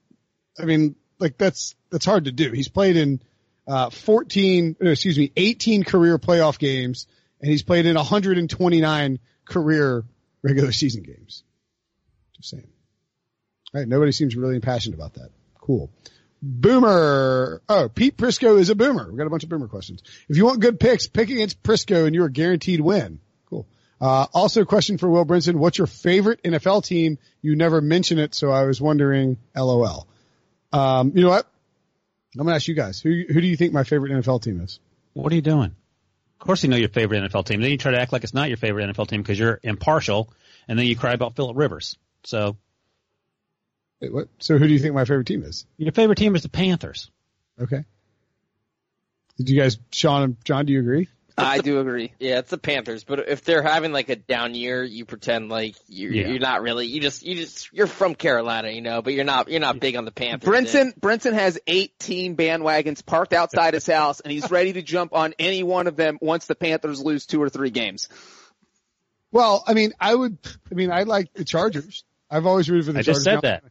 [0.58, 2.52] I mean, like that's that's hard to do.
[2.52, 3.22] He's played in
[3.70, 7.08] uh, fourteen, no, excuse me, eighteen career playoff games,
[7.40, 10.04] and he's played in one hundred and twenty nine career
[10.42, 11.44] regular season games.
[12.36, 12.68] Just saying.
[13.74, 15.30] All right, nobody seems really impassioned about that.
[15.62, 15.92] Cool.
[16.42, 17.62] Boomer.
[17.70, 19.12] Oh, Pete Prisco is a boomer.
[19.12, 20.02] We got a bunch of boomer questions.
[20.28, 23.20] If you want good picks, pick against Prisco and you're a guaranteed win.
[23.50, 23.68] Cool.
[24.02, 25.56] Uh, also a question for Will Brinson.
[25.56, 27.20] What's your favorite NFL team?
[27.42, 30.08] You never mention it, so I was wondering, LOL.
[30.72, 31.46] Um, you know what?
[32.38, 33.02] I'm gonna ask you guys.
[33.02, 34.80] Who, who do you think my favorite NFL team is?
[35.14, 35.76] What are you doing?
[36.40, 37.62] Of course you know your favorite NFL team.
[37.62, 40.32] Then you try to act like it's not your favorite NFL team because you're impartial,
[40.68, 41.98] and then you cry about Philip Rivers.
[42.24, 42.58] So
[44.02, 44.30] Wait, what?
[44.40, 45.66] So who do you think my favorite team is?
[45.78, 47.12] your favorite team is the Panthers.
[47.60, 47.84] Okay.
[49.38, 51.08] Did you guys, Sean and John, do you agree?
[51.40, 52.12] I do agree.
[52.20, 53.04] Yeah, it's the Panthers.
[53.04, 56.28] But if they're having like a down year, you pretend like you're, Yeah.
[56.28, 56.86] you're not really.
[56.88, 59.96] You just you just you're from Carolina, you know, but you're not you're not big
[59.96, 60.50] on the Panthers.
[60.50, 65.34] Brinson Brinson has 18 bandwagons parked outside his house, and he's ready to jump on
[65.40, 68.10] any one of them once the Panthers lose two or three games.
[69.32, 70.38] Well, I mean, I would,
[70.72, 72.04] I mean, I like the Chargers.
[72.32, 73.16] I've always rooted for the I Chargers.
[73.18, 73.64] just said Now- that.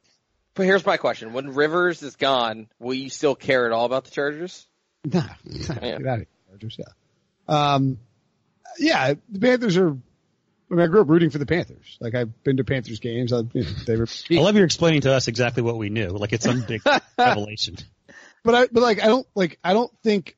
[0.55, 4.05] But here's my question: When Rivers is gone, will you still care at all about
[4.07, 4.67] the Chargers?
[5.05, 6.77] Nah, nah, get out of here, Chargers.
[6.79, 6.85] Yeah.
[7.49, 7.99] Um,
[8.79, 9.91] yeah, the Panthers are.
[9.91, 11.97] I mean, I grew up rooting for the Panthers.
[11.99, 13.33] Like I've been to Panthers games.
[13.33, 16.09] I, you know, they were, I love you explaining to us exactly what we knew,
[16.09, 16.83] like it's some big
[17.19, 17.77] revelation.
[18.45, 20.37] but I, but like I don't like I don't think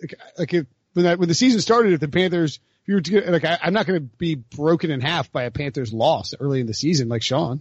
[0.00, 3.00] like, like if when that when the season started, if the Panthers, if you were
[3.02, 5.92] to get like I, I'm not going to be broken in half by a Panthers
[5.92, 7.60] loss early in the season, like Sean.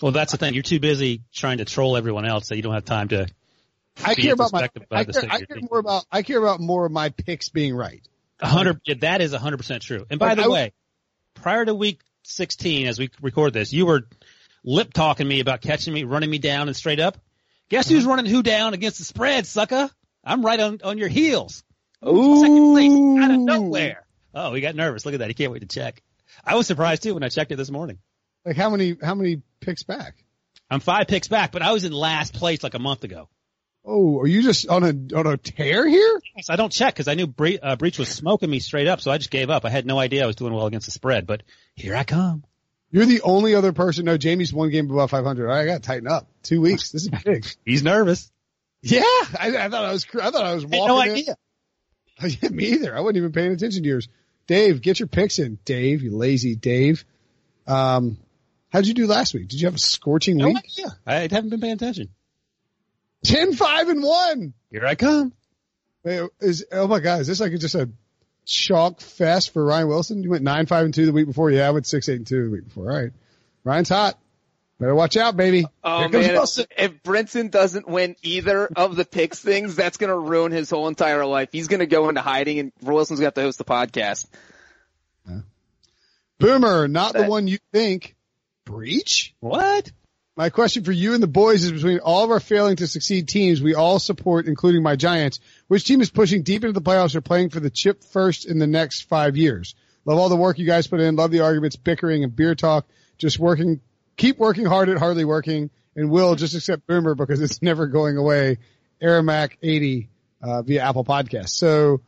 [0.00, 0.54] Well, that's the thing.
[0.54, 3.28] You're too busy trying to troll everyone else that you don't have time to.
[4.02, 4.68] I care about my.
[4.90, 6.04] I care, I care more about.
[6.10, 8.06] I care about more of my picks being right.
[8.40, 8.80] A hundred.
[9.00, 10.06] That is hundred percent true.
[10.10, 10.72] And by Like, the I way,
[11.34, 14.06] prior to week 16, as we record this, you were
[14.64, 17.18] lip talking me about catching me, running me down and straight up.
[17.68, 18.10] Guess who's uh-huh.
[18.16, 19.90] running who down against the spread, sucker?
[20.24, 21.64] I'm right on on your heels.
[22.02, 24.06] Second place out of nowhere.
[24.34, 25.04] Oh, he got nervous.
[25.04, 25.28] Look at that.
[25.28, 26.02] He can't wait to check.
[26.44, 27.98] I was surprised too when I checked it this morning.
[28.44, 30.14] Like how many how many picks back?
[30.70, 33.28] I'm five picks back, but I was in last place like a month ago.
[33.84, 36.20] Oh, are you just on a on a tear here?
[36.36, 39.00] Yes, I don't check because I knew Bre- uh, Breech was smoking me straight up,
[39.00, 39.64] so I just gave up.
[39.64, 41.42] I had no idea I was doing well against the spread, but
[41.74, 42.44] here I come.
[42.92, 44.04] You're the only other person.
[44.04, 45.50] No, Jamie's one game above 500.
[45.50, 46.28] I got to tighten up.
[46.42, 46.90] Two weeks.
[46.92, 47.46] This is big.
[47.64, 48.30] He's nervous.
[48.82, 50.04] yeah, I, I thought I was.
[50.04, 50.80] cr- I thought I was walking.
[50.80, 51.10] had no in.
[51.10, 51.36] idea.
[52.40, 52.96] Yeah, me either.
[52.96, 54.08] I wasn't even paying attention to yours.
[54.46, 55.58] Dave, get your picks in.
[55.64, 57.04] Dave, you lazy Dave.
[57.66, 58.18] Um,
[58.70, 59.48] how'd you do last week?
[59.48, 60.58] Did you have a scorching No week?
[60.58, 60.86] idea.
[61.06, 62.10] I haven't been paying attention.
[63.24, 64.54] 10, 5, and 1.
[64.70, 65.32] Here I come.
[66.04, 67.88] Wait, is, oh my God, is this like just a
[68.44, 70.22] chalk fest for Ryan Wilson?
[70.22, 71.50] You went 9, 5, and 2 the week before.
[71.50, 72.90] Yeah, I went 6, 8, and 2 the week before.
[72.90, 73.12] All right.
[73.64, 74.18] Ryan's hot.
[74.80, 75.64] Better watch out, baby.
[75.84, 76.66] Oh Here comes man, Wilson.
[76.76, 80.88] if, if Brinson doesn't win either of the picks things, that's gonna ruin his whole
[80.88, 81.50] entire life.
[81.52, 84.26] He's gonna go into hiding and Wilson's gonna have to host the podcast.
[86.40, 88.16] Boomer, not the one you think.
[88.64, 89.36] Breech?
[89.38, 89.92] What?
[90.34, 93.28] My question for you and the boys is between all of our failing to succeed
[93.28, 97.14] teams we all support, including my Giants, which team is pushing deep into the playoffs
[97.14, 99.74] or playing for the chip first in the next five years?
[100.06, 101.16] Love all the work you guys put in.
[101.16, 102.86] Love the arguments, bickering, and beer talk.
[103.18, 103.82] Just working,
[104.16, 105.70] keep working hard at hardly working.
[105.94, 108.56] And will just accept Boomer because it's never going away.
[109.02, 110.08] Aramac 80
[110.40, 111.50] uh, via Apple Podcast.
[111.50, 112.00] So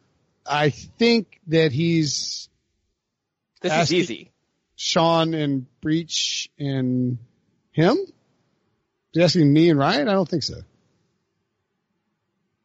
[0.47, 2.49] I think that he's
[3.61, 4.33] This is easy.
[4.77, 7.19] Sean and Breech and
[7.75, 7.97] him?
[7.99, 8.09] Is
[9.13, 10.09] he asking me and Ryan?
[10.09, 10.63] I don't think so.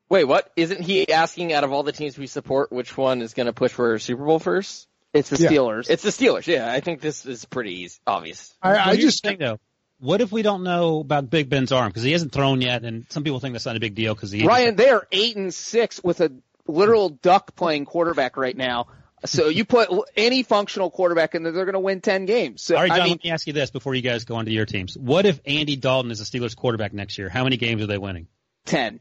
[0.07, 0.51] Wait, what?
[0.55, 3.53] Isn't he asking out of all the teams we support, which one is going to
[3.53, 4.87] push for Super Bowl first?
[5.13, 5.49] It's the Yeah.
[5.49, 5.89] Steelers.
[5.89, 6.47] It's the Steelers.
[6.47, 8.53] Yeah, I think this is pretty easy, obvious.
[8.61, 9.59] I, I just the thing though.
[9.99, 13.05] What if we don't know about Big Ben's arm because he hasn't thrown yet, and
[13.09, 15.53] some people think that's not a big deal because he Ryan, they are eight and
[15.53, 16.31] six with a
[16.67, 18.87] literal duck playing quarterback right now.
[19.25, 22.61] So you put any functional quarterback in there, they're going to win ten games.
[22.61, 22.99] So All right, John.
[22.99, 24.97] I mean, let me ask you this before you guys go on to your teams.
[24.97, 27.29] What if Andy Dalton is the Steelers quarterback next year?
[27.29, 28.27] How many games are they winning?
[28.65, 28.99] ten.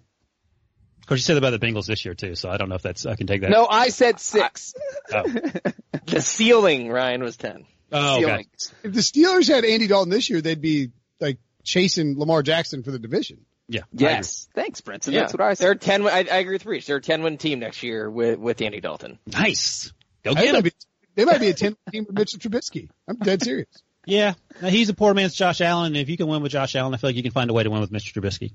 [1.01, 2.83] Of course, you said about the Bengals this year too, so I don't know if
[2.83, 3.51] that's I can take that.
[3.51, 4.75] No, I said six.
[5.13, 5.25] Oh,
[6.07, 7.65] The ceiling, Ryan, was 10.
[7.93, 8.47] oh okay.
[8.83, 10.91] If the Steelers had Andy Dalton this year, they'd be
[11.21, 13.47] like chasing Lamar Jackson for the division.
[13.69, 13.83] Yeah.
[13.93, 14.49] Yes.
[14.55, 15.13] Thanks, Brinson.
[15.13, 15.65] That's what I said.
[15.67, 16.07] They're 10.
[16.07, 16.87] I, I agree with Breech.
[16.87, 19.19] They're a 10 win team next year with, with Andy Dalton.
[19.27, 19.93] Nice.
[20.29, 20.63] Go They get might him.
[20.65, 20.73] be,
[21.15, 22.89] they might be a 10 team with Mitchell Trubisky.
[23.09, 23.69] I'm dead serious.
[24.07, 24.35] Yeah.
[24.63, 25.89] Now, he's a poor man's Josh Allen.
[25.89, 27.53] and If you can win with Josh Allen, I feel like you can find a
[27.53, 28.13] way to win with Mr.
[28.13, 28.53] Trubisky.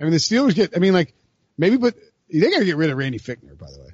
[0.00, 1.14] I mean, the Steelers get, I mean, like,
[1.56, 1.94] maybe, but
[2.32, 3.90] they gotta get rid of Randy Fichtner, by the way.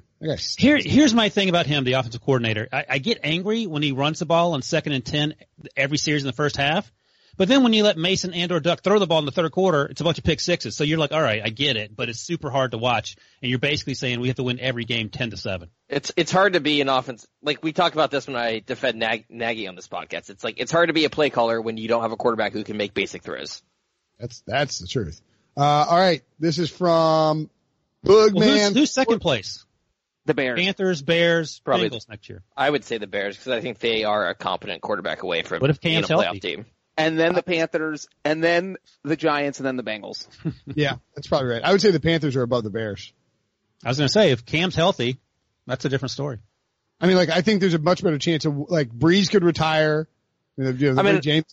[0.57, 2.67] Here, here's my thing about him, the offensive coordinator.
[2.71, 5.35] I, I get angry when he runs the ball on second and ten
[5.75, 6.91] every series in the first half,
[7.37, 9.51] but then when you let Mason and or Duck throw the ball in the third
[9.51, 10.75] quarter, it's a bunch of pick sixes.
[10.75, 13.49] So you're like, all right, I get it, but it's super hard to watch, and
[13.49, 15.69] you're basically saying we have to win every game ten to seven.
[15.89, 18.97] It's it's hard to be an offense like we talk about this when I defend
[18.99, 20.29] Nag, Nagy on this podcast.
[20.29, 22.53] It's like it's hard to be a play caller when you don't have a quarterback
[22.53, 23.61] who can make basic throws.
[24.19, 25.21] That's, that's the truth.
[25.57, 26.21] Uh, all right.
[26.39, 27.49] This is from
[28.05, 28.33] Boogman.
[28.35, 29.65] Well, who's, who's second place?
[30.25, 30.59] The Bears.
[30.59, 32.41] Panthers, Bears, Probably- Bengals next year.
[32.57, 35.59] I would say the Bears because I think they are a competent quarterback away from
[35.59, 36.39] What if being a playoff healthy?
[36.39, 36.65] team.
[36.97, 40.27] And then the Panthers, and then the Giants, and then the Bengals.
[40.75, 41.61] Yeah, that's probably right.
[41.63, 43.11] I would say the Panthers are above the Bears.
[43.83, 45.19] I was going to say if Cam's healthy,
[45.67, 46.39] that's a different story.
[47.01, 50.07] I mean, like, I think there's a much better chance of, like, Brees could retire.
[50.57, 51.45] You know, you know, I mean- James.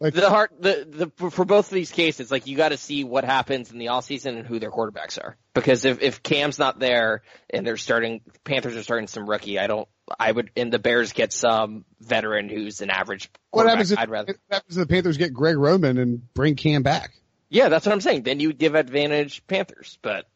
[0.00, 3.04] Like, The heart, the, the, for both of these cases, like you got to see
[3.04, 5.36] what happens in the off season and who their quarterbacks are.
[5.54, 9.68] Because if, if Cam's not there and they're starting, Panthers are starting some rookie, I
[9.68, 9.86] don't,
[10.18, 14.10] I would, and the Bears get some veteran who's an average what happens if, I'd
[14.10, 17.12] rather, what happens if the Panthers get Greg Roman and bring Cam back?
[17.50, 18.22] yeah, that's what I'm saying.
[18.22, 20.26] Then you give advantage Panthers, but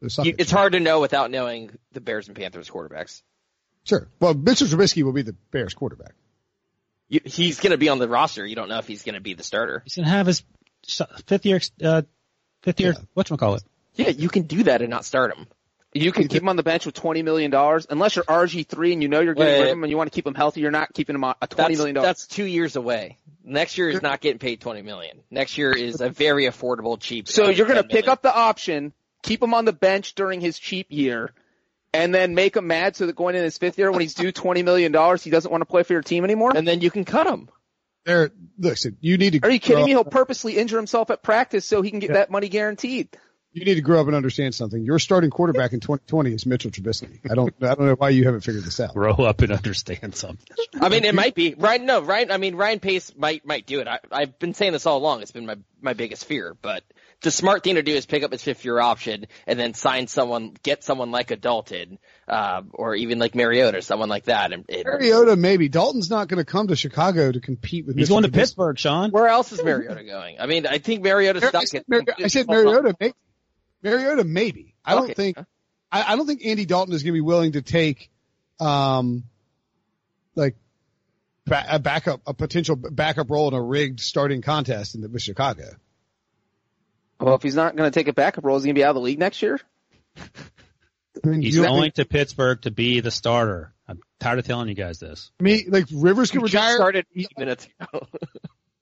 [0.00, 0.32] you, suckers.
[0.38, 3.22] it's hard to know without knowing the Bears and Panthers quarterbacks.
[3.84, 4.08] Sure.
[4.20, 6.14] Well, Mitchell Trubisky will be the Bears quarterback.
[7.08, 8.46] You, he's going to be on the roster.
[8.46, 9.82] You don't know if he's going to be the starter.
[9.84, 10.42] He's going to have his
[11.26, 12.02] fifth year, uh,
[12.62, 13.04] fifth year, Yeah.
[13.22, 13.62] whatchamacallit.
[13.94, 15.46] Yeah, you can do that and not start him.
[15.94, 18.92] You can keep him on the bench with twenty million dollars, unless you're RG three
[18.94, 19.70] and you know you're getting rid Wait.
[19.70, 20.60] of him and you want to keep him healthy.
[20.62, 22.06] You're not keeping him on a twenty That's, dollars.
[22.06, 23.18] that's two years away.
[23.44, 25.20] Next year is not getting paid twenty million.
[25.30, 27.28] Next year is a very affordable, cheap.
[27.28, 28.08] So you're going to pick million.
[28.10, 31.32] up the option, keep him on the bench during his cheap year,
[31.92, 34.32] and then make him mad so that going in his fifth year when he's due
[34.32, 36.52] twenty million dollars, he doesn't want to play for your team anymore.
[36.56, 37.48] and then you can cut him.
[38.04, 39.40] They're, listen, you need to.
[39.46, 39.90] Are you kidding me?
[39.92, 42.16] He'll purposely injure himself at practice so he can get Yeah.
[42.16, 43.16] that money guaranteed.
[43.54, 44.82] You need to grow up and understand something.
[44.82, 47.18] Your starting quarterback in 2020 is Mitchell Trubisky.
[47.30, 48.94] I don't, I don't know why you haven't figured this out.
[48.94, 50.56] Grow up and understand something.
[50.80, 51.84] I mean, it might be Ryan.
[51.84, 52.30] No, Ryan.
[52.30, 53.88] I mean, Ryan Pace might might do it.
[53.88, 55.20] I, I've been saying this all along.
[55.20, 56.56] It's been my my biggest fear.
[56.62, 56.82] But
[57.20, 60.06] the smart thing to do is pick up his fifth year option and then sign
[60.06, 64.52] someone, get someone like a Dalton, uh, or even like Mariota, or someone like that.
[64.52, 65.68] And it, Mariota, maybe.
[65.68, 68.00] Dalton's not going to come to Chicago to compete with me.
[68.00, 68.40] He's Mitchell going to Trubisky.
[68.40, 69.10] Pittsburgh, Sean.
[69.10, 70.36] where else is Mariota going?
[70.40, 71.66] I mean, I think Mariota's I stuck.
[71.66, 73.12] said, Mar- I said Mariota, may-
[73.82, 74.74] Mariota, maybe.
[74.84, 75.36] I don't think,
[75.90, 78.10] I, I don't think Andy Dalton is going to be willing to take,
[78.60, 79.24] um,
[80.34, 80.56] like,
[81.46, 85.22] ba- a backup, a potential backup role in a rigged starting contest in the, with
[85.22, 85.64] Chicago.
[87.20, 88.84] Well, if he's not going to take a backup role, is he going to be
[88.84, 89.60] out of the league next year?
[90.16, 93.72] I mean, He's you- going to Pittsburgh to be the starter.
[93.86, 95.30] I'm tired of telling you guys this.
[95.38, 96.76] I mean, like Rivers could We just retire.
[96.76, 98.06] started eight minutes ago.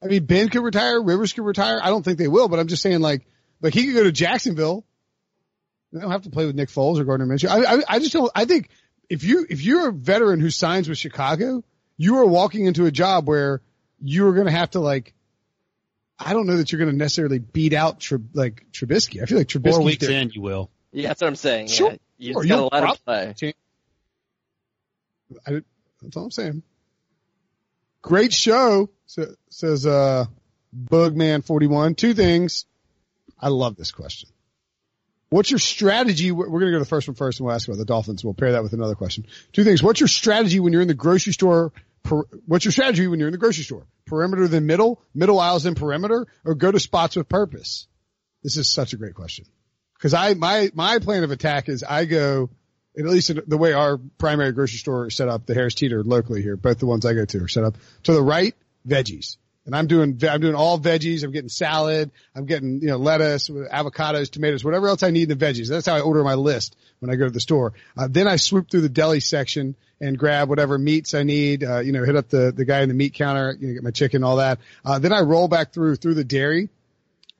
[0.02, 1.02] I mean, Ben could retire.
[1.02, 1.80] Rivers could retire.
[1.82, 3.26] I don't think they will, but I'm just saying, like,
[3.60, 4.84] like he could go to Jacksonville.
[5.92, 7.48] They don't have to play with Nick Foles or Gardner Minshew.
[7.48, 8.30] I, I, I just don't.
[8.34, 8.68] I think
[9.08, 11.64] if you if you're a veteran who signs with Chicago,
[11.96, 13.60] you are walking into a job where
[14.00, 15.14] you are going to have to like.
[16.18, 19.22] I don't know that you're going to necessarily beat out Tre, like Trubisky.
[19.22, 19.70] I feel like Trubisky.
[19.72, 20.70] Four weeks in, you will.
[20.92, 21.68] Yeah, that's what I'm saying.
[21.68, 21.90] Sure.
[21.90, 21.96] Yeah.
[22.18, 23.54] You Sure, just gotta you'll let him play.
[25.46, 25.62] I,
[26.02, 26.62] that's all I'm saying.
[28.02, 30.26] Great show, says uh,
[30.76, 31.96] Bugman41.
[31.96, 32.66] Two things.
[33.38, 34.28] I love this question.
[35.30, 36.32] What's your strategy?
[36.32, 38.24] We're going to go to the first one first and we'll ask about the Dolphins.
[38.24, 39.26] We'll pair that with another question.
[39.52, 39.80] Two things.
[39.80, 41.72] What's your strategy when you're in the grocery store?
[42.02, 43.86] Per, what's your strategy when you're in the grocery store?
[44.06, 47.86] Perimeter than middle, middle aisles than perimeter, or go to spots with purpose?
[48.42, 49.44] This is such a great question.
[50.00, 52.50] Cause I, my, my plan of attack is I go,
[52.98, 56.42] at least the way our primary grocery store is set up, the Harris Teeter locally
[56.42, 59.36] here, both the ones I go to are set up to the right, veggies.
[59.66, 61.22] And I'm doing, I'm doing all veggies.
[61.22, 62.10] I'm getting salad.
[62.34, 65.68] I'm getting, you know, lettuce, avocados, tomatoes, whatever else I need in the veggies.
[65.68, 67.74] That's how I order my list when I go to the store.
[67.96, 71.62] Uh, then I swoop through the deli section and grab whatever meats I need.
[71.62, 73.82] Uh, you know, hit up the, the guy in the meat counter, you know, get
[73.82, 74.58] my chicken, all that.
[74.84, 76.70] Uh, then I roll back through, through the dairy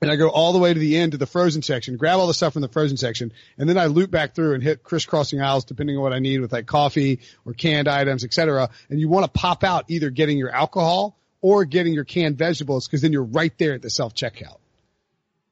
[0.01, 2.27] and I go all the way to the end to the frozen section, grab all
[2.27, 5.39] the stuff from the frozen section, and then I loop back through and hit crisscrossing
[5.41, 8.69] aisles depending on what I need with like coffee or canned items, et cetera.
[8.89, 12.87] And you want to pop out either getting your alcohol or getting your canned vegetables
[12.87, 14.57] because then you're right there at the self checkout.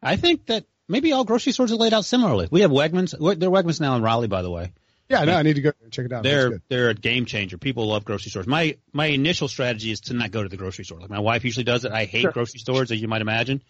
[0.01, 2.47] I think that maybe all grocery stores are laid out similarly.
[2.51, 3.11] We have Wegmans.
[3.39, 4.71] They're Wegmans now in Raleigh, by the way.
[5.09, 6.21] Yeah, no, I need to go check it out.
[6.23, 7.57] They're they're a game changer.
[7.57, 8.45] People love grocery stores.
[8.45, 10.99] My my initial strategy is to not go to the grocery store.
[10.99, 11.91] Like my wife usually does it.
[11.91, 12.31] I hate Sure.
[12.31, 13.63] grocery stores, as you might imagine.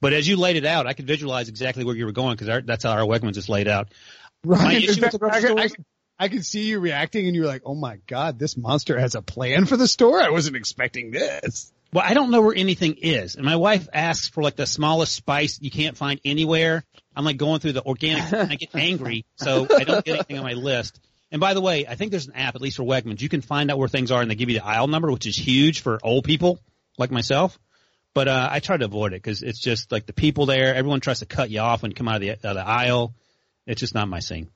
[0.00, 2.62] But as you laid it out, I could visualize exactly where you were going because
[2.64, 3.88] that's how our Wegmans is laid out.
[4.44, 4.76] My Right.
[4.84, 5.84] issue In with the fact, I, grocery could- I, stores- could-
[6.18, 9.22] I could see you reacting and you're like, oh my God, this monster has a
[9.22, 10.20] plan for the store.
[10.20, 11.72] I wasn't expecting this.
[11.92, 13.36] Well, I don't know where anything is.
[13.36, 16.84] And my wife asks for like the smallest spice you can't find anywhere.
[17.14, 19.24] I'm like going through the organic and I get angry.
[19.36, 21.00] So I don't get anything on my list.
[21.30, 23.40] And by the way, I think there's an app, at least for Wegmans, you can
[23.40, 25.80] find out where things are and they give you the aisle number, which is huge
[25.82, 26.60] for old people
[26.96, 27.58] like myself.
[28.12, 31.00] But, uh, I try to avoid it because it's just like the people there, everyone
[31.00, 33.14] tries to cut you off when you come out of the, uh, the aisle.
[33.66, 34.50] It's just not my scene.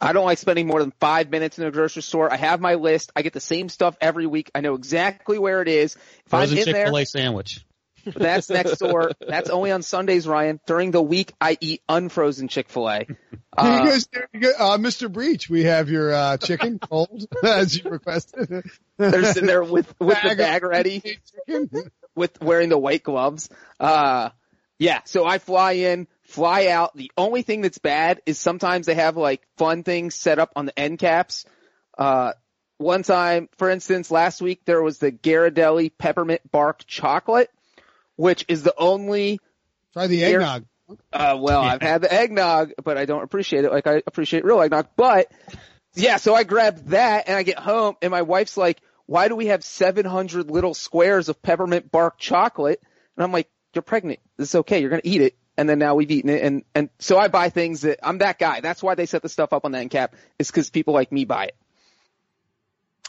[0.00, 2.32] I don't like spending more than five minutes in a grocery store.
[2.32, 3.12] I have my list.
[3.16, 4.50] I get the same stuff every week.
[4.54, 5.94] I know exactly where it is.
[5.94, 7.64] If Frozen I'm in there, Chick-fil-A sandwich.
[8.14, 9.12] that's next door.
[9.26, 10.60] That's only on Sundays, Ryan.
[10.66, 13.06] During the week, I eat unfrozen Chick-fil-A.
[13.56, 14.50] Uh, you goes, you go.
[14.58, 15.12] Uh, Mr.
[15.12, 18.64] Breech, we have your, uh, chicken cold as you requested.
[18.98, 21.00] they're sitting there with, with the Bag of bag ready.
[21.46, 21.70] Chicken.
[22.16, 23.48] with wearing the white gloves.
[23.78, 24.30] Uh,
[24.80, 26.96] yeah, so I fly in, fly out.
[26.96, 30.66] The only thing that's bad is sometimes they have like fun things set up on
[30.66, 31.46] the end caps.
[31.96, 32.32] Uh,
[32.78, 37.50] one time, for instance, last week there was the Ghirardelli peppermint bark chocolate,
[38.16, 39.38] which is the only,
[39.92, 40.64] Try the eggnog.
[41.12, 44.60] uh, well, I've had the eggnog, but I don't appreciate it like I appreciate real
[44.60, 44.88] eggnog.
[44.96, 45.30] But
[45.94, 49.36] yeah, so I grabbed that and I get home and my wife's like, why do
[49.36, 52.82] we have 700 little squares of peppermint bark chocolate?
[53.16, 54.18] And I'm like, you're pregnant.
[54.36, 54.80] This is okay.
[54.80, 55.36] You're going to eat it.
[55.56, 56.42] And then now we've eaten it.
[56.42, 58.60] And, and so I buy things that I'm that guy.
[58.60, 61.12] That's why they set the stuff up on the end cap is because people like
[61.12, 61.56] me buy it.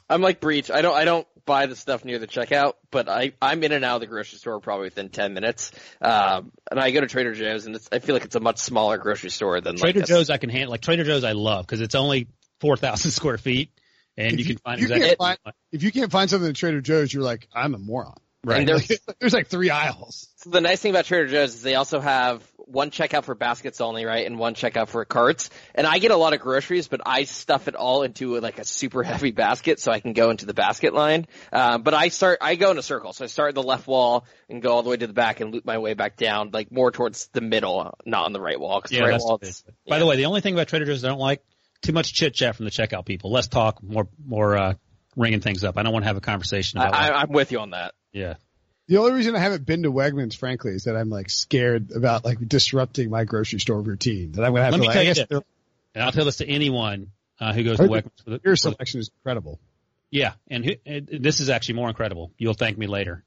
[0.10, 0.70] I'm like Breech.
[0.70, 3.84] I don't I don't buy the stuff near the checkout, but I I'm in and
[3.84, 5.72] out of the grocery store probably within ten minutes.
[6.00, 8.60] Um, and I go to Trader Joe's, and it's, I feel like it's a much
[8.60, 10.70] smaller grocery store than Trader like Joe's I can handle.
[10.70, 12.28] Like Trader Joe's I love because it's only
[12.62, 13.72] 4,000 square feet
[14.16, 15.38] and If you you- can find you exactly can't find-
[15.72, 18.14] If you can't find something at Trader Joe's, you're like, I'm a moron.
[18.46, 18.60] Right.
[18.60, 20.28] And there's There's like three aisles.
[20.38, 23.82] So the nice thing about Trader Joe's is they also have one checkout for baskets
[23.82, 25.50] only, right, and one checkout for carts.
[25.74, 28.66] And I get a lot of groceries, but I stuff it all into like a
[28.66, 31.26] super heavy basket so I can go into the basket line.
[31.52, 33.14] Um, but I start, I go in a circle.
[33.14, 35.40] So I start at the left wall and go all the way to the back
[35.40, 38.60] and loop my way back down, like more towards the middle, not on the right
[38.60, 38.82] wall.
[38.82, 40.68] Cause Yeah, the right that's wall, the is- By the way, the only thing about
[40.68, 41.44] Trader Joe's I don't like
[41.82, 43.32] too much chit chat from the checkout people.
[43.32, 44.74] Less talk, more more uh,
[45.16, 45.78] ringing things up.
[45.78, 46.94] I don't want to have a conversation about.
[46.96, 47.94] I, I'm with you on that.
[48.16, 48.36] Yeah,
[48.88, 52.24] The only reason I haven't been to Wegmans, frankly, is that I'm like scared about
[52.26, 54.32] like disrupting my grocery store routine.
[54.34, 55.28] That I'm gonna have Let to me like, tell you this.
[55.94, 58.24] and I'll tell this to anyone uh, who goes to Wegmans.
[58.24, 59.60] For the, your for the- selection is incredible.
[60.10, 62.32] yeah, and who, and this is actually more incredible.
[62.38, 63.24] You'll thank me later,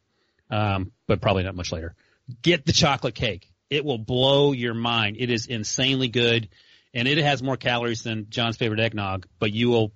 [0.50, 1.94] um, but probably not much later.
[2.42, 3.50] Get the chocolate cake.
[3.70, 5.16] It will blow your mind.
[5.18, 6.48] It is insanely good,
[6.94, 9.26] and it has more calories than John's favorite eggnog.
[9.38, 9.92] But you will,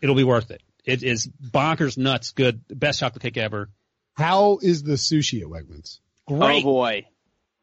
[0.00, 0.62] it'll be worth it.
[0.84, 2.60] It is bonkers nuts good.
[2.68, 3.68] Best chocolate cake ever.
[4.16, 5.98] How is the sushi at Wegmans?
[6.28, 7.06] Oh boy.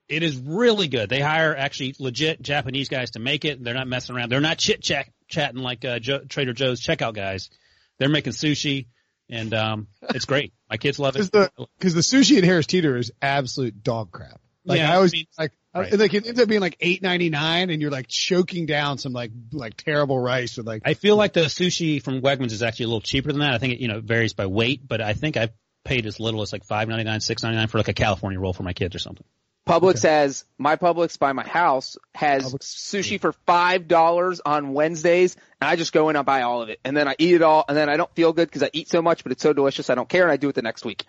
[0.09, 1.09] It is really good.
[1.09, 3.63] They hire actually legit Japanese guys to make it.
[3.63, 4.29] They're not messing around.
[4.31, 7.49] They're not chit chat chatting like uh, jo- Trader Joe's checkout guys.
[7.97, 8.87] They're making sushi,
[9.29, 10.53] and um, it's great.
[10.69, 11.31] My kids love Because it.
[11.31, 14.39] the because the sushi at Harris Teeter is absolute dog crap.
[14.65, 15.91] Like Yeah, I always I mean- like Right.
[15.91, 18.99] I- like it ends up being like eight ninety nine, and you're like choking down
[18.99, 22.61] some like like terrible rice with like I feel like the sushi from Wegmans is
[22.61, 23.53] actually a little cheaper than that.
[23.53, 25.49] I think it you know varies by weight, but I think I've
[25.83, 28.39] paid as little as like five ninety nine, six ninety nine for like a California
[28.39, 29.25] roll for my kids or something.
[29.67, 32.59] Publix has my Publix by my house has Publix.
[32.63, 36.69] sushi for five dollars on Wednesdays, and I just go in and buy all of
[36.69, 38.69] it, and then I eat it all, and then I don't feel good because I
[38.73, 40.61] eat so much, but it's so delicious I don't care, and I do it the
[40.61, 41.05] next week.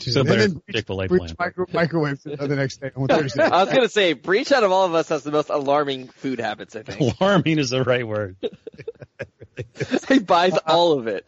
[0.00, 1.36] So and better then Chick Fil A Breech plan.
[1.38, 3.42] micro, microwave the next day on Thursday.
[3.42, 6.40] I was gonna say, Breech out of all of us has the most alarming food
[6.40, 6.76] habits.
[6.76, 8.36] I think Alarming is the right word.
[10.08, 11.26] he buys all of it.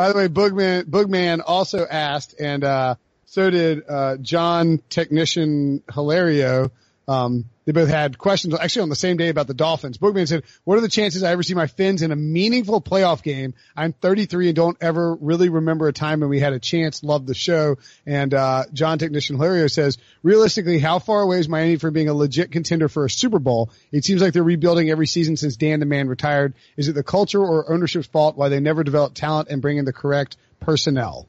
[0.00, 2.94] By the way, Boogman Boogman also asked, and uh,
[3.26, 6.72] so did uh, John Technician Hilario.
[7.10, 9.98] Um, they both had questions actually on the same day about the Dolphins.
[9.98, 13.24] Boogman said, "What are the chances I ever see my Fins in a meaningful playoff
[13.24, 13.54] game?
[13.76, 17.02] I'm 33 and don't ever really remember a time when we had a chance.
[17.02, 21.76] Love the show." And uh, John Technician Hilario says, "Realistically, how far away is Miami
[21.76, 23.70] from being a legit contender for a Super Bowl?
[23.90, 26.54] It seems like they're rebuilding every season since Dan the Man retired.
[26.76, 29.84] Is it the culture or ownership's fault why they never develop talent and bring in
[29.84, 31.26] the correct personnel?"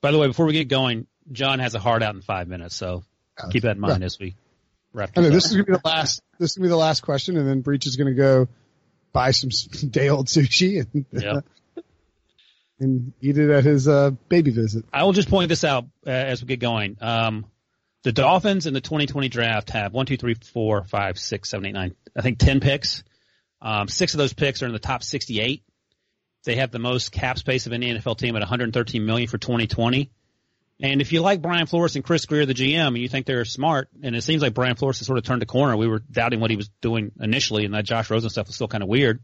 [0.00, 2.74] By the way, before we get going, John has a heart out in five minutes,
[2.74, 3.04] so
[3.50, 4.36] keep that in mind as we
[4.96, 6.22] wrap I know this is gonna be the last.
[6.38, 8.48] This is gonna be the last question, and then Breech is gonna go
[9.12, 9.50] buy some
[9.90, 11.40] day old sushi and Yeah.
[12.80, 14.84] and eat it at his uh, baby visit.
[14.92, 16.98] I will just point this out uh, as we get going.
[17.00, 17.46] Um,
[18.02, 21.72] the Dolphins in the 2020 draft have one, two, three, four, five, six, seven, eight,
[21.72, 21.94] nine.
[22.16, 23.02] I think ten picks.
[23.60, 25.62] Um, six of those picks are in the top 68.
[26.44, 30.10] They have the most cap space of any NFL team at 113 million for 2020.
[30.80, 33.46] And if you like Brian Flores and Chris Grier, the GM, and you think they're
[33.46, 35.76] smart, and it seems like Brian Flores has sort of turned a corner.
[35.76, 38.68] We were doubting what he was doing initially, and that Josh Rosen stuff was still
[38.68, 39.20] kind of weird.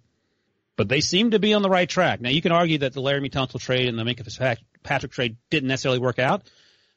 [0.76, 2.22] But they seem to be on the right track.
[2.22, 5.68] Now you can argue that the Laremy Tunsil trade and the Minkah Fitzpatrick trade didn't
[5.68, 6.50] necessarily work out,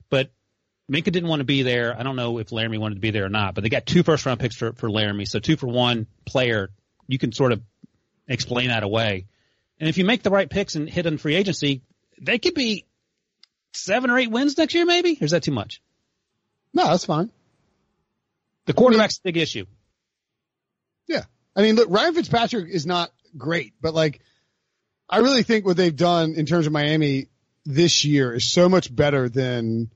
[0.09, 0.31] but
[0.89, 1.97] Minkah didn't want to be there.
[1.97, 4.03] I don't know if Laremy wanted to be there or not, but they got two
[4.03, 5.27] first round picks for, for Laremy.
[5.27, 6.69] So two for one player.
[7.07, 7.61] You can sort of
[8.27, 9.25] explain that away.
[9.79, 11.81] And if you make the right picks and hit on free agency,
[12.21, 12.85] they could be
[13.75, 15.17] seven or eight wins next year, maybe?
[15.19, 15.81] Or is that too much?
[16.73, 17.31] No, that's fine.
[18.65, 19.65] The quarterback's a big issue.
[21.07, 21.23] Yeah,
[21.55, 24.21] I mean, look, Ryan Fitzpatrick is not great, but like,
[25.09, 27.27] I really think what they've done in terms of Miami
[27.65, 29.91] this year is so much better than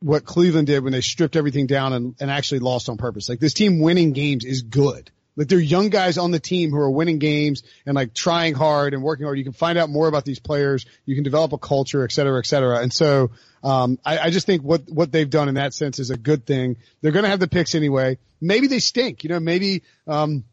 [0.00, 3.28] what Cleveland did when they stripped everything down and, and actually lost on purpose.
[3.28, 5.10] Like this team winning games is good.
[5.36, 8.94] Like they're young guys on the team who are winning games and like trying hard
[8.94, 9.38] and working hard.
[9.38, 10.86] You can find out more about these players.
[11.04, 12.78] You can develop a culture, et cetera, et cetera.
[12.78, 13.30] And so,
[13.62, 16.46] um, I, I just think what, what they've done in that sense is a good
[16.46, 16.76] thing.
[17.02, 18.18] They're going to have the picks anyway.
[18.40, 20.44] Maybe they stink, you know, maybe, um,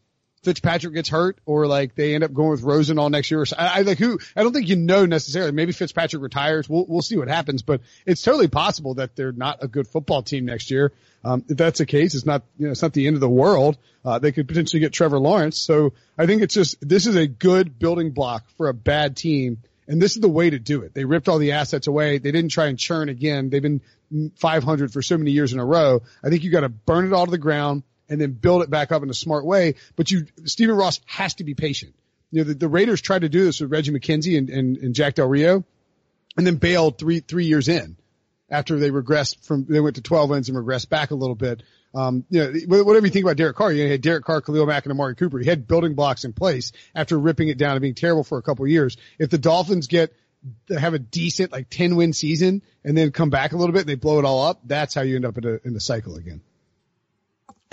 [0.44, 3.46] Fitzpatrick gets hurt or like they end up going with Rosen all next year.
[3.46, 5.54] So, I, I like who, I don't think you know necessarily.
[5.54, 6.68] Maybe Fitzpatrick retires.
[6.68, 10.22] We'll, we'll see what happens, but it's totally possible that they're not a good football
[10.22, 10.92] team next year.
[11.24, 13.30] Um, if that's the case, it's not, you know, it's not the end of the
[13.30, 13.78] world.
[14.04, 15.58] Uh, they could potentially get Trevor Lawrence.
[15.58, 19.60] So I think it's just, this is a good building block for a bad team.
[19.88, 20.94] And this is the way to do it.
[20.94, 22.18] They ripped all the assets away.
[22.18, 23.50] They didn't try and churn again.
[23.50, 23.82] They've been
[24.38, 26.02] 500 for so many years in a row.
[26.24, 28.70] I think you got to burn it all to the ground and then build it
[28.70, 29.76] back up in a smart way.
[29.96, 31.96] But you, Stephen Ross has to be patient.
[32.32, 34.96] You know, the, the Raiders tried to do this with Reggie McKenzie and, and, and
[34.96, 35.64] Jack Del Rio
[36.36, 37.96] and then bailed three, three years in
[38.50, 41.64] after they regressed from, they went to 12 wins and regressed back a little bit.
[41.96, 44.86] Um, you know, whatever you think about Derek Carr, you had Derek Carr, Khalil Mack,
[44.86, 45.40] and Amari Cooper.
[45.40, 48.42] He had building blocks in place after ripping it down and being terrible for a
[48.42, 48.98] couple of years.
[49.20, 50.14] If the Dolphins get,
[50.70, 53.90] have a decent like 10 win season and then come back a little bit and
[53.90, 56.16] they blow it all up, that's how you end up in, a, in the cycle
[56.16, 56.42] again.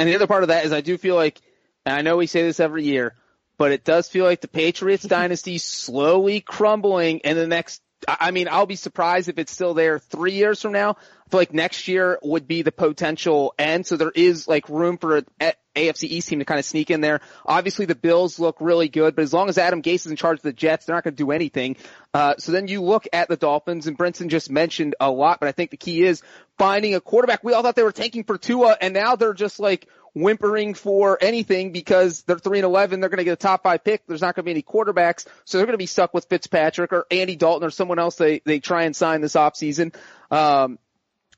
[0.00, 1.42] And the other part of that is I do feel like,
[1.84, 3.16] and I know we say this every year,
[3.58, 8.48] but it does feel like the Patriots dynasty slowly crumbling in the next, I mean,
[8.50, 10.92] I'll be surprised if it's still there three years from now.
[10.92, 13.86] I feel like next year would be the potential end.
[13.86, 17.00] So there is like room for a AFC East team to kind of sneak in
[17.00, 17.20] there.
[17.46, 20.38] Obviously the Bills look really good, but as long as Adam Gase is in charge
[20.38, 21.76] of the Jets, they're not going to do anything.
[22.12, 25.48] Uh, so then you look at the Dolphins and Brinson just mentioned a lot, but
[25.48, 26.22] I think the key is
[26.58, 27.44] finding a quarterback.
[27.44, 31.18] We all thought they were tanking for Tua and now they're just like, whimpering for
[31.20, 33.00] anything because they're 3 and 11.
[33.00, 34.06] They're going to get a top five pick.
[34.06, 35.26] There's not going to be any quarterbacks.
[35.44, 38.40] So they're going to be stuck with Fitzpatrick or Andy Dalton or someone else they,
[38.44, 39.94] they try and sign this offseason.
[40.30, 40.78] Um,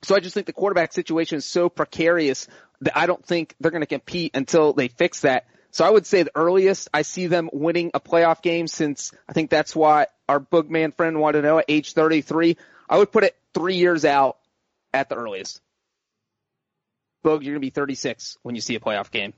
[0.02, 2.48] so I just think the quarterback situation is so precarious
[2.80, 5.46] that I don't think they're going to compete until they fix that.
[5.70, 9.32] So I would say the earliest I see them winning a playoff game since I
[9.32, 12.58] think that's why our boogman friend wanted to know at age 33.
[12.88, 14.36] I would put it three years out
[14.92, 15.60] at the earliest.
[17.24, 19.34] Boog, you're gonna be 36 when you see a playoff game.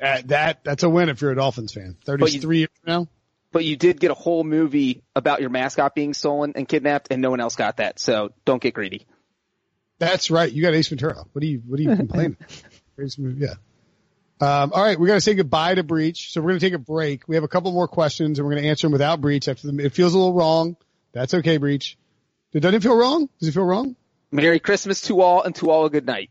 [0.00, 1.96] Uh, that that's a win if you're a Dolphins fan.
[2.04, 3.08] Thirty-three years now.
[3.50, 7.22] But you did get a whole movie about your mascot being stolen and kidnapped, and
[7.22, 7.98] no one else got that.
[7.98, 9.06] So don't get greedy.
[9.98, 10.52] That's right.
[10.52, 11.24] You got Ace Ventura.
[11.32, 12.36] What are you What are you complaining?
[12.96, 13.54] Greatest yeah.
[14.38, 16.32] Um, all right, we're going to say goodbye to Breech.
[16.32, 17.26] So we're going to take a break.
[17.26, 19.48] We have a couple more questions, and we're going to answer them without Breech.
[19.48, 20.76] After the, it feels a little wrong.
[21.12, 21.96] That's okay, Breech.
[22.52, 23.30] Doesn't it feel wrong?
[23.40, 23.96] Does it feel wrong?
[24.30, 26.30] Merry Christmas to all, and to all a good night.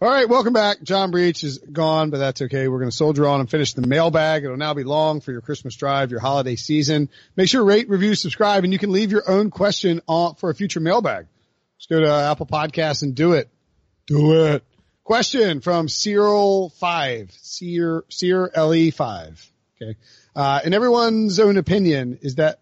[0.00, 0.80] All right, welcome back.
[0.84, 2.68] John Breech is gone, but that's okay.
[2.68, 4.44] We're going to soldier on and finish the mailbag.
[4.44, 7.08] It'll now be long for your Christmas drive, your holiday season.
[7.34, 10.54] Make sure rate, review, subscribe, and you can leave your own question on for a
[10.54, 11.26] future mailbag.
[11.78, 13.48] Just go to Apple Podcasts and do it.
[14.06, 14.62] Do it.
[15.02, 19.44] Question from Cyril five, Sear Sear Le five.
[19.82, 19.98] Okay.
[20.36, 22.60] Uh, in everyone's own opinion, is that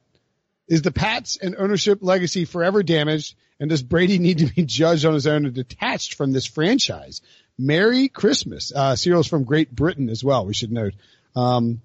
[0.68, 3.34] is the Pats and ownership legacy forever damaged?
[3.58, 7.20] And does Brady need to be judged on his own and detached from this franchise?
[7.58, 8.72] Merry Christmas.
[8.74, 10.44] Uh, Cyril's from Great Britain as well.
[10.46, 10.94] We should note.
[11.34, 11.80] Um,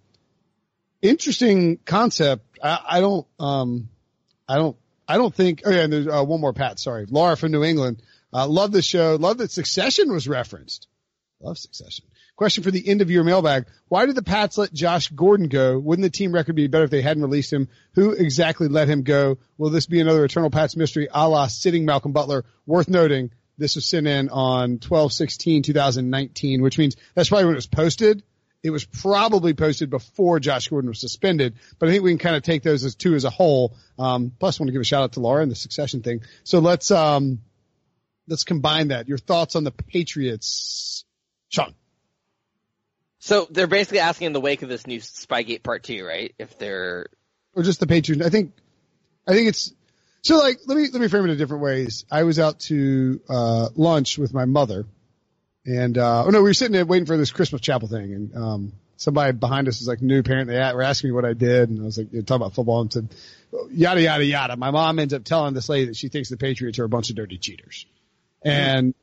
[1.01, 2.59] interesting concept.
[2.63, 3.89] I, I don't, um,
[4.47, 7.05] I don't, I don't think, oh yeah, and there's uh, one more Pat, sorry.
[7.09, 8.01] Laura from New England.
[8.33, 9.17] Uh, love the show.
[9.19, 10.87] Love that Succession was referenced.
[11.41, 12.05] Love Succession.
[12.35, 13.65] Question for the end of your mailbag.
[13.87, 15.77] Why did the Pats let Josh Gordon go?
[15.77, 17.69] Wouldn't the team record be better if they hadn't released him?
[17.93, 19.37] Who exactly let him go?
[19.57, 22.45] Will this be another Eternal Pats mystery a la sitting Malcolm Butler?
[22.65, 27.67] Worth noting, this was sent in on 12-16-2019, which means that's probably when it was
[27.67, 28.23] posted.
[28.63, 32.35] It was probably posted before Josh Gordon was suspended, but I think we can kind
[32.35, 33.75] of take those as two as a whole.
[33.97, 36.21] Um, plus I want to give a shout out to Laura and the succession thing.
[36.43, 37.39] So let's, um,
[38.27, 39.07] let's combine that.
[39.07, 41.05] Your thoughts on the Patriots,
[41.49, 41.73] Sean?
[43.23, 46.33] So they're basically asking in the wake of this new Spygate Part Two, right?
[46.39, 47.05] If they're
[47.53, 48.25] or just the Patriots.
[48.25, 48.53] I think,
[49.27, 49.71] I think it's
[50.23, 50.39] so.
[50.39, 52.03] Like, let me let me frame it in different ways.
[52.11, 54.87] I was out to uh, lunch with my mother,
[55.67, 58.35] and uh, oh no, we were sitting there waiting for this Christmas chapel thing, and
[58.35, 60.47] um, somebody behind us was like new parent.
[60.47, 62.55] They were asking me what I did, and I was like, you know, talking about
[62.55, 63.07] football, and said
[63.69, 64.57] yada yada yada.
[64.57, 67.11] My mom ends up telling this lady that she thinks the Patriots are a bunch
[67.11, 67.85] of dirty cheaters,
[68.43, 68.95] and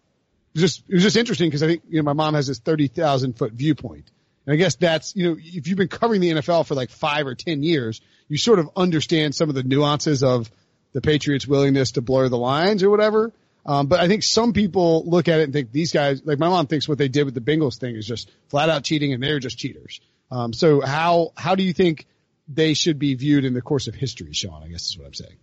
[0.60, 2.88] just it was just interesting because I think you know my mom has this thirty
[2.88, 4.10] thousand foot viewpoint,
[4.46, 7.26] and I guess that's you know if you've been covering the NFL for like five
[7.26, 10.50] or ten years, you sort of understand some of the nuances of
[10.92, 13.32] the Patriots' willingness to blur the lines or whatever.
[13.66, 16.48] Um, but I think some people look at it and think these guys, like my
[16.48, 19.22] mom thinks what they did with the Bengals thing is just flat out cheating and
[19.22, 20.00] they're just cheaters.
[20.30, 22.06] Um, so how, how do you think
[22.48, 24.62] they should be viewed in the course of history, Sean?
[24.62, 25.36] I guess is what I'm saying.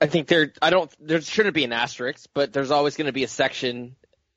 [0.00, 3.12] I think there, I don't, there shouldn't be an asterisk, but there's always going to
[3.12, 3.96] be a section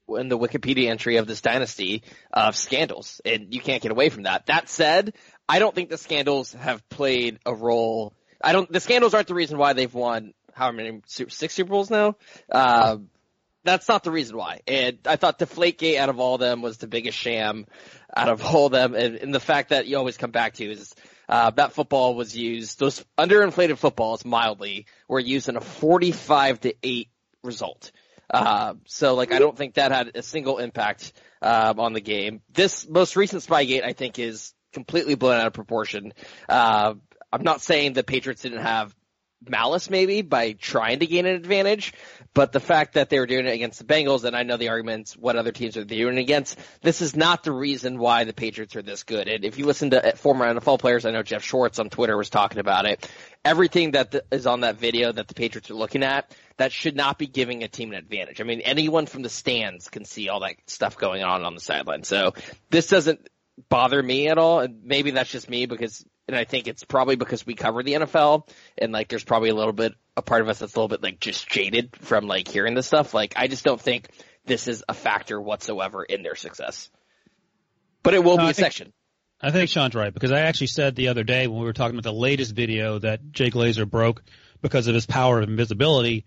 [0.09, 4.24] in the Wikipedia entry of this dynasty of scandals, and you can't get away from
[4.24, 4.47] that.
[4.47, 5.14] That said,
[5.47, 8.14] I don't think the scandals have played a role.
[8.41, 8.70] I don't.
[8.72, 12.18] The scandals aren't the reason why they've won how many six Super Bowls now.
[12.51, 12.97] Uh,
[13.64, 14.59] that's not the reason why.
[14.68, 17.66] And I thought Deflategate out of all of them was the biggest sham
[18.16, 18.93] out of all of them.
[18.93, 20.93] And, and the fact that you always come back to is
[21.34, 22.78] uh, that football was used.
[22.78, 27.10] Those underinflated footballs, mildly, were used in a 45 to eight
[27.44, 27.92] result.
[28.32, 31.12] Uh, so like I don't think that had a single impact
[31.42, 32.42] um, on the game.
[32.54, 36.14] This most recent Spygate, I think, is completely blown out of proportion.
[36.48, 36.94] Uh,
[37.32, 38.96] I'm not saying the Patriots didn't have
[39.44, 41.94] malice maybe by trying to gain an advantage,
[42.34, 44.70] but the fact that they were doing it against the Bengals, and I know the
[44.70, 48.76] arguments what other teams are doing against, this is not the reason why the Patriots
[48.76, 49.28] are this good.
[49.28, 52.30] And if you listen to former NFL players, I know Geoff Schwartz on Twitter was
[52.30, 53.08] talking about it.
[53.46, 57.18] Everything that is on that video that the Patriots are looking at, that should not
[57.18, 58.42] be giving a team an advantage.
[58.42, 61.62] I mean, anyone from the stands can see all that stuff going on on the
[61.62, 62.04] sideline.
[62.04, 62.34] So
[62.70, 63.28] this doesn't
[63.70, 64.60] bother me at all.
[64.60, 67.93] And maybe that's just me because and I think it's probably because we cover the
[67.93, 68.47] NFL
[68.78, 71.04] and like there's probably a little bit a part of us that's a little bit
[71.04, 73.14] like just jaded from like hearing this stuff.
[73.14, 74.10] Like I just don't think
[74.45, 76.89] this is a factor whatsoever in their success.
[78.04, 78.93] But it will No, be I a think- section.
[79.45, 81.95] I think Sean's right because I actually said the other day when we were talking
[81.97, 84.24] about the latest video that Jay Glazer broke
[84.62, 86.26] because of his power of invisibility.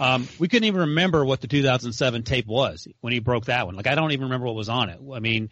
[0.00, 3.76] Um, we couldn't even remember what the 2007 tape was when he broke that one.
[3.76, 4.98] Like I don't even remember what was on it.
[5.14, 5.50] I mean,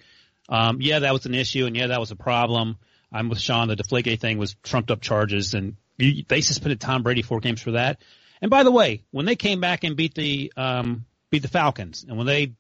[0.49, 2.77] um, yeah, that was an issue and yeah, that was a problem.
[3.13, 3.69] I'm with Sean.
[3.69, 7.63] The Deflategate thing was trumped up charges and you, they suspended Tom Brady four games
[7.63, 8.03] for that.
[8.43, 12.05] And by the way, when they came back and beat the um, beat the Falcons
[12.07, 12.55] and when they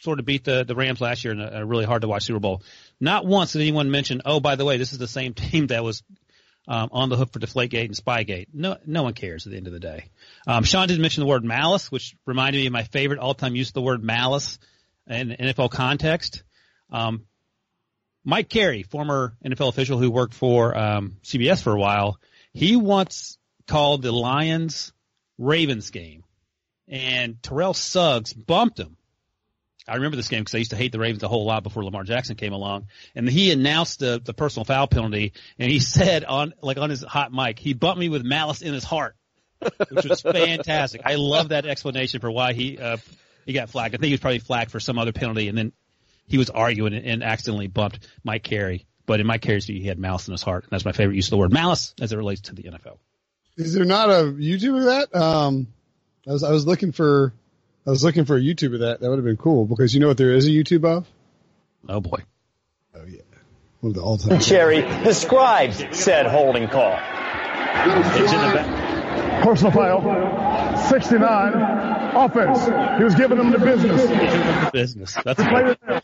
[0.00, 2.24] sort of beat the, the Rams last year in a, a really hard to watch
[2.24, 2.62] Super Bowl.
[3.00, 5.84] Not once did anyone mention, oh, by the way, this is the same team that
[5.84, 6.02] was
[6.68, 8.46] um, on the hook for Deflategate and Spygate.
[8.52, 10.06] No, no one cares at the end of the day.
[10.46, 13.68] Um, Sean did mention the word malice, which reminded me of my favorite all-time use
[13.68, 14.58] of the word malice
[15.06, 16.42] in NFL context.
[16.90, 17.26] Um,
[18.24, 22.18] Mike Carey, former NFL official who worked for um, CBS for a while,
[22.52, 24.92] he once called the Lions
[25.38, 26.24] Ravens game,
[26.88, 28.96] and Terrell Suggs bumped him.
[29.88, 31.84] I remember this game because I used to hate the Ravens a whole lot before
[31.84, 32.86] Lamar Jackson came along.
[33.16, 37.02] And he announced the, the personal foul penalty and he said on, like on his
[37.02, 39.16] hot mic, he bumped me with malice in his heart,
[39.88, 41.00] which was fantastic.
[41.04, 42.98] I love that explanation for why he, uh,
[43.46, 43.94] he got flagged.
[43.94, 45.72] I think he was probably flagged for some other penalty and then
[46.30, 48.86] he was arguing and, and accidentally bumped Mike Carey.
[49.04, 50.64] But in Mike Carey's view, he had malice in his heart.
[50.64, 52.98] And that's my favorite use of the word malice as it relates to the NFL.
[53.56, 55.14] Is there not a YouTube of that?
[55.14, 55.66] Um,
[56.28, 57.34] I was I was looking for
[57.86, 59.00] I was looking for a YouTube of that.
[59.00, 61.08] That would have been cool because you know what there is a YouTube of?
[61.88, 62.22] Oh boy.
[62.94, 63.20] Oh yeah,
[63.80, 64.38] one of the all time.
[64.38, 66.92] Cherry describes said holding call.
[66.92, 69.42] It's in the back.
[69.42, 70.76] Personal foul.
[70.88, 71.52] 69.
[72.14, 72.98] Offense.
[72.98, 74.70] He was giving them the business.
[74.70, 75.16] Business.
[75.24, 76.02] That's Played it there.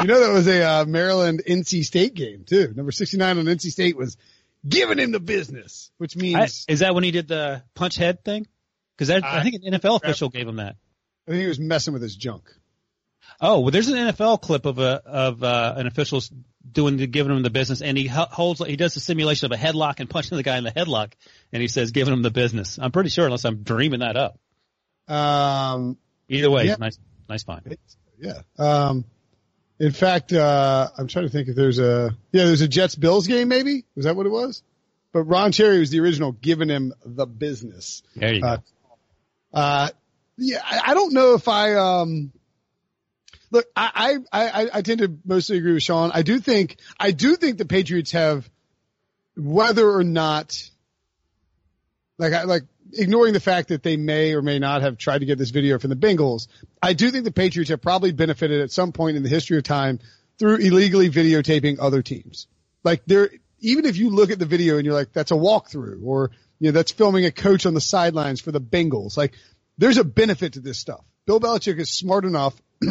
[0.00, 2.72] You know that was a uh, Maryland NC State game too.
[2.74, 4.16] Number sixty nine on NC State was
[4.66, 8.24] giving him the business, which I, means is that when he did the punch head
[8.24, 8.46] thing?
[8.96, 10.76] Because I, I think an NFL official gave him that.
[11.26, 12.50] I think he was messing with his junk.
[13.40, 16.20] Oh, well, there's an NFL clip of a of uh, an official
[16.70, 19.52] doing the giving him the business, and he ho- holds he does a simulation of
[19.52, 21.12] a headlock and punching the guy in the headlock,
[21.52, 22.78] and he says giving him the business.
[22.80, 24.38] I'm pretty sure, unless I'm dreaming that up.
[25.08, 25.96] Um,
[26.28, 26.76] Either way, Yeah.
[26.78, 26.98] nice
[27.28, 27.76] nice find.
[28.20, 28.40] yeah.
[28.58, 29.04] Um,
[29.80, 33.26] in fact, uh, I'm trying to think if there's a yeah, there's a Jets Bills
[33.26, 33.84] game maybe.
[33.96, 34.62] Was that what it was?
[35.12, 38.04] But Ron Cherry was the original giving him the business.
[38.14, 38.46] There you go.
[38.46, 38.58] Uh,
[39.52, 39.88] Uh,
[40.36, 42.30] yeah, I, I don't know if I, um,
[43.50, 46.12] look, I, I, I, I tend to mostly agree with Sean.
[46.14, 48.48] I do think, I do think the Patriots have,
[49.36, 50.56] whether or not,
[52.16, 52.62] like, I, like,
[52.92, 55.78] ignoring the fact that they may or may not have tried to get this video
[55.78, 56.48] from the Bengals,
[56.82, 59.64] I do think the Patriots have probably benefited at some point in the history of
[59.64, 60.00] time
[60.38, 62.46] through illegally videotaping other teams.
[62.82, 63.30] Like there,
[63.60, 66.68] even if you look at the video and you're like, that's a walkthrough or, you
[66.68, 69.16] know, that's filming a coach on the sidelines for the Bengals.
[69.16, 69.34] Like
[69.78, 71.04] there's a benefit to this stuff.
[71.26, 72.60] Bill Belichick is smart enough,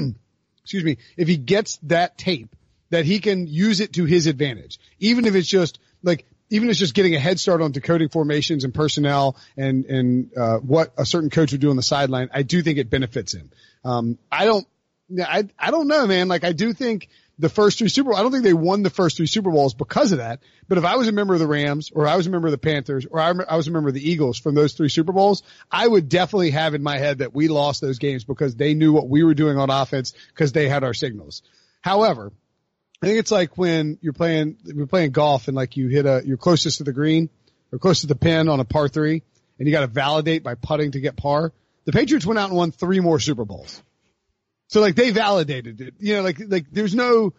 [0.61, 2.55] excuse me, if he gets that tape
[2.91, 6.79] that he can use it to his advantage, even if it's just like, even it's
[6.79, 11.05] just getting a head start on decoding formations and personnel and, and, uh, what a
[11.05, 12.29] certain coach would do on the sideline.
[12.33, 13.51] I do think it benefits him.
[13.85, 14.67] Um, I don't,
[15.19, 16.27] I, I don't know, man.
[16.27, 17.09] Like I do think
[17.39, 19.73] the first three Super Bowls, I don't think they won the first three Super Bowls
[19.73, 20.41] because of that.
[20.67, 22.51] But if I was a member of the Rams or I was a member of
[22.51, 25.13] the Panthers or I, I was a member of the Eagles from those three Super
[25.13, 28.73] Bowls, I would definitely have in my head that we lost those games because they
[28.73, 31.41] knew what we were doing on offense because they had our signals.
[31.81, 32.33] However,
[33.01, 36.21] I think it's like when you're playing, you're playing golf and like you hit a,
[36.25, 37.29] you're closest to the green
[37.71, 39.23] or close to the pin on a par three
[39.57, 41.53] and you got to validate by putting to get par.
[41.85, 43.81] The Patriots went out and won three more Super Bowls.
[44.67, 47.33] So like they validated it, you know, like, like there's no,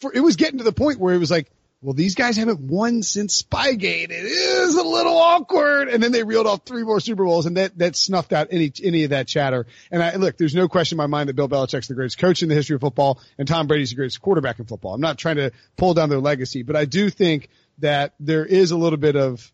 [0.00, 1.50] for, it was getting to the point where it was like,
[1.80, 4.10] well, these guys haven't won since Spygate.
[4.10, 5.88] It is a little awkward.
[5.88, 8.72] And then they reeled off three more Super Bowls and that, that snuffed out any,
[8.82, 9.66] any of that chatter.
[9.92, 12.42] And I, look, there's no question in my mind that Bill Belichick's the greatest coach
[12.42, 14.92] in the history of football and Tom Brady's the greatest quarterback in football.
[14.92, 17.48] I'm not trying to pull down their legacy, but I do think
[17.78, 19.52] that there is a little bit of,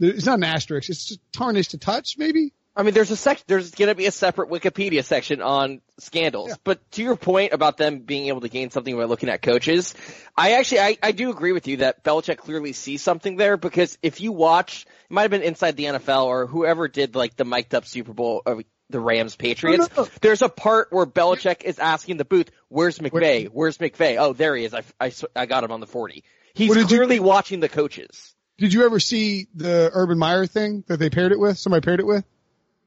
[0.00, 0.90] it's not an asterisk.
[0.90, 2.52] It's just tarnished a touch, maybe.
[2.76, 6.50] I mean, there's a sec- there's going to be a separate Wikipedia section on scandals.
[6.50, 6.54] Yeah.
[6.62, 9.94] But to your point about them being able to gain something by looking at coaches,
[10.36, 13.98] I actually, I, I do agree with you that Belichick clearly sees something there because
[14.02, 17.44] if you watch, it might have been inside the NFL or whoever did like the
[17.44, 19.88] mic'd up Super Bowl of the Rams Patriots.
[19.96, 20.08] No, no.
[20.20, 23.48] There's a part where Belichick is asking the booth, where's McVay?
[23.48, 24.16] Where's McVay?
[24.18, 24.74] Oh, there he is.
[24.74, 26.22] I, I, I got him on the 40.
[26.54, 28.34] He's did you- clearly watching the coaches.
[28.58, 31.58] Did you ever see the Urban Meyer thing that they paired it with?
[31.58, 32.24] Somebody paired it with?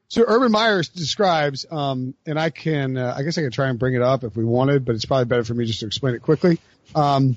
[0.08, 3.78] So Urban Meyer describes, um, and I can, uh, I guess I could try and
[3.78, 6.14] bring it up if we wanted, but it's probably better for me just to explain
[6.14, 6.58] it quickly.
[6.94, 7.36] Um,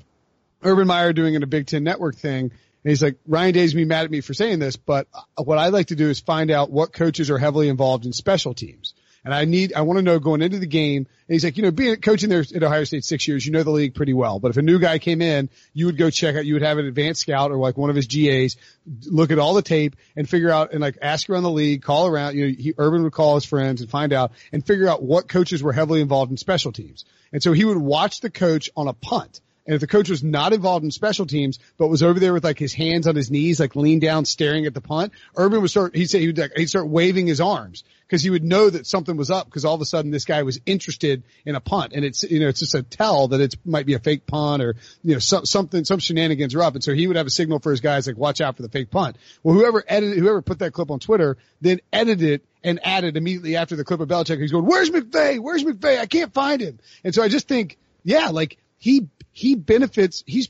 [0.62, 2.52] Urban Meyer doing in a Big Ten Network thing, and
[2.84, 5.88] he's like, Ryan Day's be mad at me for saying this, but what I like
[5.88, 8.94] to do is find out what coaches are heavily involved in special teams.
[9.28, 11.06] And I need, I want to know going into the game.
[11.06, 13.62] And he's like, you know, being coaching there at Ohio State six years, you know
[13.62, 14.40] the league pretty well.
[14.40, 16.78] But if a new guy came in, you would go check out, you would have
[16.78, 18.56] an advanced scout or like one of his GAs
[19.04, 22.06] look at all the tape and figure out and like ask around the league, call
[22.06, 25.02] around, you know, he, Urban would call his friends and find out and figure out
[25.02, 27.04] what coaches were heavily involved in special teams.
[27.30, 29.42] And so he would watch the coach on a punt.
[29.68, 32.42] And if the coach was not involved in special teams, but was over there with
[32.42, 35.68] like his hands on his knees, like leaned down, staring at the punt, Urban would
[35.68, 38.86] start, he'd say, he'd, like, he'd start waving his arms because he would know that
[38.86, 41.92] something was up because all of a sudden this guy was interested in a punt.
[41.94, 44.62] And it's, you know, it's just a tell that it might be a fake punt
[44.62, 46.74] or, you know, some, something, some shenanigans are up.
[46.74, 48.70] And so he would have a signal for his guys like, watch out for the
[48.70, 49.18] fake punt.
[49.42, 53.56] Well, whoever edited, whoever put that clip on Twitter then edited it and added immediately
[53.56, 54.40] after the clip of Belichick.
[54.40, 55.38] He's going, where's McVay?
[55.38, 55.98] Where's McVay?
[55.98, 56.78] I can't find him.
[57.04, 59.08] And so I just think, yeah, like he,
[59.38, 60.48] he benefits, he's,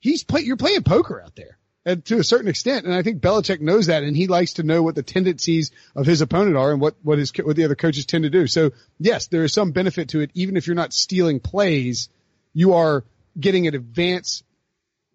[0.00, 1.56] he's play, you're playing poker out there.
[1.84, 4.64] And to a certain extent, and I think Belichick knows that, and he likes to
[4.64, 7.76] know what the tendencies of his opponent are and what what his what the other
[7.76, 8.46] coaches tend to do.
[8.46, 12.10] So yes, there is some benefit to it, even if you're not stealing plays,
[12.52, 13.04] you are
[13.38, 14.42] getting an advance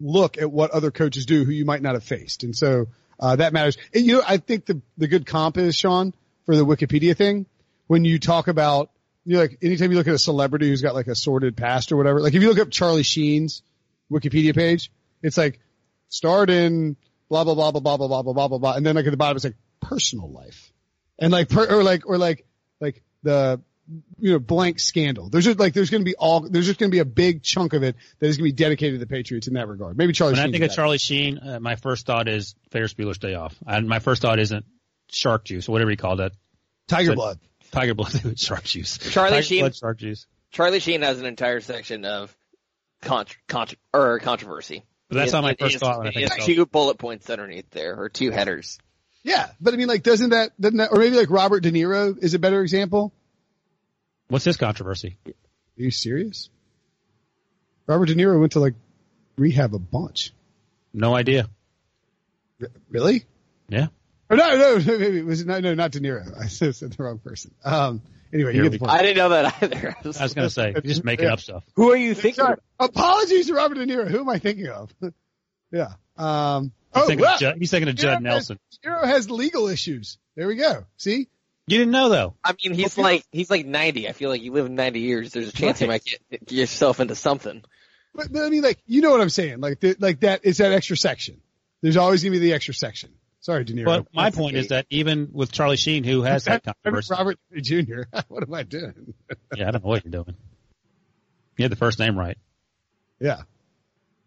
[0.00, 2.86] look at what other coaches do who you might not have faced, and so
[3.20, 3.76] uh, that matters.
[3.94, 6.14] And, you know, I think the the good comp is Sean
[6.46, 7.46] for the Wikipedia thing
[7.86, 8.90] when you talk about
[9.24, 11.92] you know, like anytime you look at a celebrity who's got like a sordid past
[11.92, 13.62] or whatever, like if you look up Charlie Sheen's
[14.10, 14.90] Wikipedia page,
[15.22, 15.60] it's like
[16.08, 16.96] starred in
[17.28, 19.10] blah blah blah blah blah blah blah blah blah blah blah, and then like at
[19.10, 20.72] the bottom it's like personal life,
[21.18, 22.46] and like per, or like or like
[22.80, 23.60] like the
[24.18, 25.28] you know blank scandal.
[25.28, 27.42] There's just like there's going to be all there's just going to be a big
[27.42, 29.96] chunk of it that is going to be dedicated to the Patriots in that regard.
[29.96, 30.34] Maybe Charlie.
[30.34, 30.74] When I think of.
[30.74, 33.54] Charlie Sheen, uh, my first thought is Ferris Bueller's Day Off.
[33.66, 34.64] And my first thought isn't
[35.10, 36.32] shark juice or whatever he called it.
[36.88, 37.40] Tiger But- Blood.
[37.74, 38.98] Tiger blood, shark juice.
[38.98, 40.26] Charlie Tiger Sheen- blood, shark juice.
[40.50, 42.34] Charlie Sheen has an entire section of
[43.02, 44.84] contr contr or controversy.
[45.08, 46.66] But that's It- not my it first is- thought I it think is of two
[46.66, 48.78] bullet points underneath there, or two headers.
[49.22, 52.16] Yeah, but I mean, like, doesn't that, doesn't that, or maybe like Robert De Niro
[52.22, 53.12] is a better example?
[54.28, 55.16] What's his controversy?
[55.26, 55.32] Are
[55.76, 56.50] you serious?
[57.86, 58.74] Robert De Niro went to like
[59.36, 60.32] rehab a bunch.
[60.92, 61.48] No idea.
[62.60, 63.24] R- Really?
[63.68, 63.86] Yeah.
[64.30, 66.38] Or no, no, maybe it was no, no, not De Niro.
[66.40, 67.52] I said the wrong person.
[67.64, 68.02] Um,
[68.32, 68.92] anyway, you get the point.
[68.92, 69.96] I didn't know that either.
[70.04, 71.64] I was going to say, you're just making up stuff.
[71.76, 72.44] Who are you thinking?
[72.44, 72.56] Sorry.
[72.78, 74.08] Apologies to Robert De Niro.
[74.08, 74.94] Who am I thinking of?
[75.72, 75.94] yeah.
[76.16, 78.58] Um, He's, oh, thinking well, of Judd, he's thinking of Judd De Niro has- Nelson.
[78.82, 80.18] De Niro has legal issues.
[80.36, 80.86] There we go.
[80.96, 81.28] See?
[81.66, 82.34] You didn't know though.
[82.44, 84.08] I mean, he's like he's like 90.
[84.08, 85.32] I feel like you live 90 years.
[85.32, 87.62] There's a chance you might get, get yourself into something.
[88.14, 89.60] But, but I mean, like, you know what I'm saying?
[89.60, 91.40] Like, the, like that, it's that extra section.
[91.82, 93.10] There's always going to be the extra section.
[93.44, 93.84] Sorry, De Niro.
[93.84, 98.04] But my point is that even with Charlie Sheen, who has that controversy, Robert Jr.
[98.28, 99.12] what am I doing?
[99.54, 100.34] yeah, I don't know what you're doing.
[101.58, 102.38] You had the first name right.
[103.20, 103.42] yeah.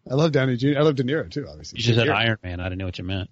[0.08, 0.78] I love Downey Jr.
[0.78, 1.78] I love De Niro too, obviously.
[1.78, 2.60] You just said Iron Man.
[2.60, 3.28] I didn't know what you meant.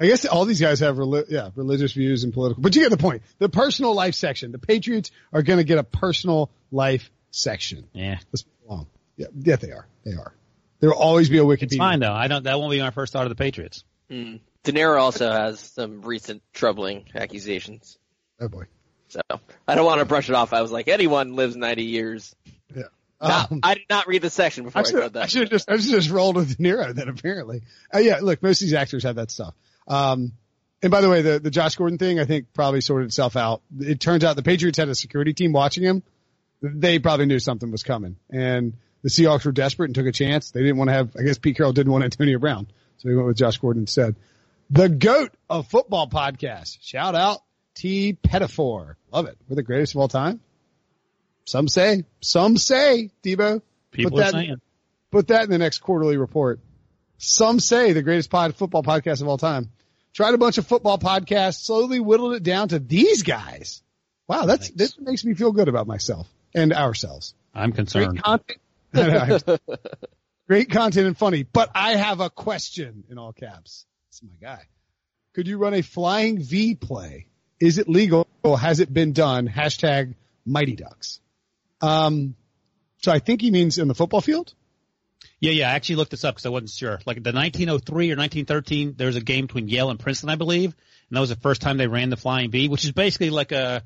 [0.00, 2.90] I guess all these guys have reli- yeah, religious views and political, but you get
[2.90, 3.22] the point.
[3.40, 4.52] The personal life section.
[4.52, 7.88] The Patriots are going to get a personal life section.
[7.92, 8.44] Yeah, Let's.
[9.16, 9.86] Yeah, yeah, they are.
[10.04, 10.32] They are.
[10.78, 11.62] There will always be a Wikipedia.
[11.64, 12.12] it's fine though.
[12.12, 12.44] I don't.
[12.44, 13.84] That won't be my first thought of the Patriots.
[14.14, 14.40] Mm.
[14.62, 17.98] De Niro also has some recent troubling accusations.
[18.40, 18.64] Oh boy.
[19.08, 19.20] So
[19.68, 20.52] I don't want to brush it off.
[20.52, 22.34] I was like, anyone lives 90 years.
[22.74, 22.82] Yeah.
[23.20, 25.22] Not- Um, I did not read the section before I I, should, read that.
[25.24, 27.62] I should have just, I should just rolled with De Niro then apparently.
[27.94, 29.54] Uh, yeah, look, most of these actors have that stuff.
[29.86, 30.32] Um,
[30.82, 33.62] and by the way, the, the Josh Gordon thing, I think probably sorted itself out.
[33.78, 36.02] It turns out the Patriots had a security team watching him.
[36.62, 40.50] They probably knew something was coming and the Seahawks were desperate and took a chance.
[40.50, 42.66] They didn't want to have, I guess Pete Carroll didn't want Antonio Brown.
[42.98, 44.16] So we went with Josh Gordon instead.
[44.70, 46.78] The GOAT of football podcast.
[46.80, 47.40] Shout out
[47.74, 48.94] T Pettifor.
[49.12, 49.36] Love it.
[49.48, 50.40] We're the greatest of all time.
[51.44, 53.60] Some say, some say, Debo.
[53.90, 54.56] People put are that, saying.
[55.10, 56.60] Put that in the next quarterly report.
[57.18, 59.70] Some say the greatest pod, football podcast of all time.
[60.12, 63.82] Tried a bunch of football podcasts, slowly whittled it down to these guys.
[64.26, 67.34] Wow, that's this makes me feel good about myself and ourselves.
[67.54, 68.22] I'm concerned.
[70.46, 73.86] Great content and funny, but I have a question in all caps.
[74.08, 74.62] It's my guy.
[75.34, 77.26] Could you run a flying V play?
[77.60, 78.26] Is it legal?
[78.42, 79.48] Or has it been done?
[79.48, 80.14] Hashtag
[80.44, 81.20] Mighty Ducks.
[81.80, 82.34] Um,
[83.02, 84.52] so I think he means in the football field.
[85.40, 85.70] Yeah, yeah.
[85.70, 87.00] I actually looked this up because I wasn't sure.
[87.06, 90.74] Like the 1903 or 1913, there was a game between Yale and Princeton, I believe,
[91.08, 93.52] and that was the first time they ran the flying V, which is basically like
[93.52, 93.82] a,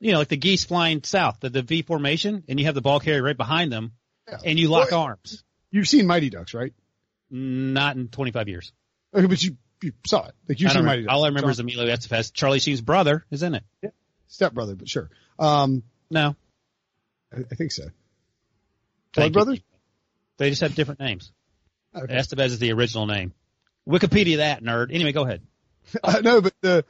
[0.00, 2.82] you know, like the geese flying south, the, the V formation, and you have the
[2.82, 3.92] ball carrier right behind them,
[4.44, 5.44] and you lock Well, arms.
[5.72, 6.72] You've seen Mighty Ducks, right?
[7.30, 8.72] Not in 25 years.
[9.14, 10.34] Okay, but you, you saw it.
[10.48, 11.02] Like you've seen Mighty.
[11.02, 11.12] Ducks.
[11.14, 12.32] All I remember is Emilio Estevez.
[12.32, 13.64] Charlie Sheen's brother is in it.
[14.28, 15.10] stepbrother, but sure.
[15.38, 16.36] Um, No,
[17.34, 17.84] I, I think so.
[19.14, 19.60] Blood brothers?
[20.38, 21.32] they just have different names.
[21.94, 22.14] Okay.
[22.14, 23.32] Estevez is the original name.
[23.88, 24.92] Wikipedia that nerd.
[24.92, 25.42] Anyway, go ahead.
[26.04, 26.84] Uh, no, but the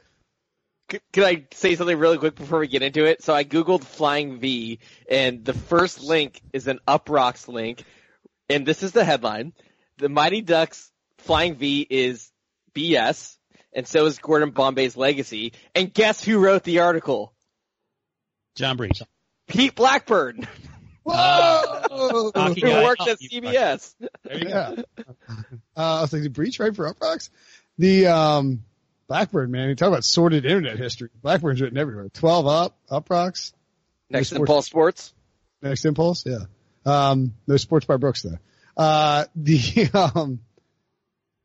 [0.91, 3.23] C- Can I say something really quick before we get into it?
[3.23, 4.77] So I googled Flying V,
[5.09, 7.83] and the first link is an Uproxx link,
[8.49, 9.53] and this is the headline:
[9.97, 12.31] "The Mighty Ducks Flying V is
[12.73, 13.37] BS,
[13.73, 17.33] and so is Gordon Bombay's legacy." And guess who wrote the article?
[18.55, 19.01] John Breech.
[19.47, 20.47] Pete Blackburn,
[21.03, 22.83] whoa, Hockey who guy.
[22.83, 23.93] worked at CBS.
[24.23, 24.49] There you go.
[24.97, 25.03] yeah.
[25.75, 27.31] Uh, I was like, the breach right for Uproxx?
[27.79, 28.63] The, um,
[29.07, 31.09] Blackburn, man, you talk about sordid internet history.
[31.23, 32.09] Blackburn's written everywhere.
[32.09, 33.53] 12 up, Uproxx,
[34.11, 35.13] Next Impulse Sports- Sports.
[35.63, 36.23] next impulse.
[36.27, 36.45] Yeah.
[36.85, 38.37] Um, no sports by Brooks though.
[38.75, 40.39] Uh, the, um,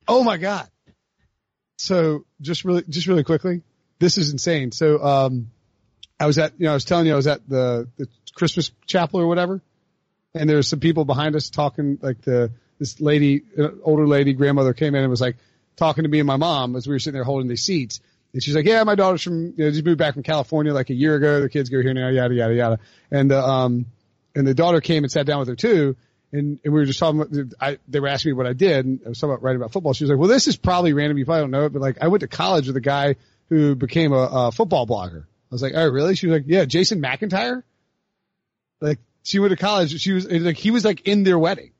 [0.07, 0.69] oh my God.
[1.77, 3.63] So just really, just really quickly,
[3.99, 4.73] this is insane.
[4.73, 5.51] So, um,
[6.21, 8.73] I was at, you know, I was telling you I was at the, the Christmas
[8.87, 9.63] chapel or whatever.
[10.35, 14.73] And there's some people behind us talking like the, this lady, uh, older lady, grandmother
[14.73, 15.37] came in and was like
[15.77, 18.01] talking to me and my mom as we were sitting there holding these seats.
[18.33, 20.91] And she's like, yeah, my daughter's from, you know, just moved back from California like
[20.91, 21.41] a year ago.
[21.41, 22.79] The kids go here now, yada, yada, yada.
[23.11, 23.87] And, uh, um,
[24.35, 25.97] and the daughter came and sat down with her too.
[26.31, 28.85] And, and we were just talking about, I, they were asking me what I did
[28.85, 29.95] and I was talking about writing about football.
[29.95, 31.17] She was like, well, this is probably random.
[31.17, 33.17] You probably don't know it, but like I went to college with a guy
[33.49, 35.23] who became a, a football blogger.
[35.23, 36.15] I was like, oh, really?
[36.15, 37.63] She was like, yeah, Jason McIntyre.
[38.81, 39.99] Like she went to college.
[39.99, 41.73] She was was like, he was like in their wedding.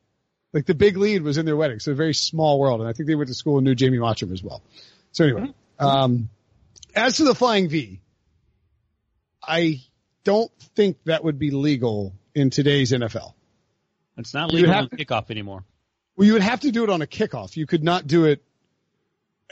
[0.55, 1.79] Like the big lead was in their wedding.
[1.79, 2.81] So a very small world.
[2.81, 4.63] And I think they went to school and knew Jamie Mottram as well.
[5.13, 6.31] So anyway, um,
[6.95, 8.01] as to the flying V,
[9.47, 9.83] I
[10.25, 13.35] don't think that would be legal in today's NFL.
[14.17, 15.65] It's not legal on kickoff anymore.
[16.17, 17.57] Well, you would have to do it on a kickoff.
[17.57, 18.43] You could not do it.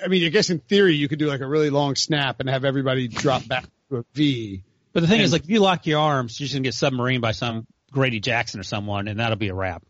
[0.02, 2.48] I mean, I guess in theory you could do like a really long snap and
[2.48, 4.62] have everybody drop back to a V.
[4.92, 7.20] But the thing is, like, if you lock your arms, you're just gonna get submarined
[7.20, 9.84] by some Grady Jackson or someone, and that'll be a wrap.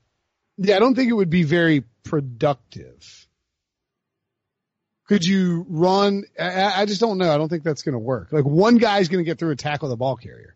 [0.59, 3.27] Yeah, I don't think it would be very productive.
[5.09, 6.25] Could you run?
[6.39, 7.33] I, I just don't know.
[7.33, 8.33] I don't think that's going to work.
[8.33, 10.56] Like one guy's going to get through and tackle the ball carrier.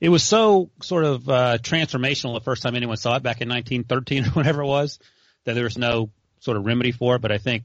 [0.00, 3.48] It was so sort of uh, transformational the first time anyone saw it back in
[3.48, 4.98] 1913 or whatever it was
[5.44, 6.10] that there was no
[6.40, 7.22] sort of remedy for it.
[7.22, 7.64] But I think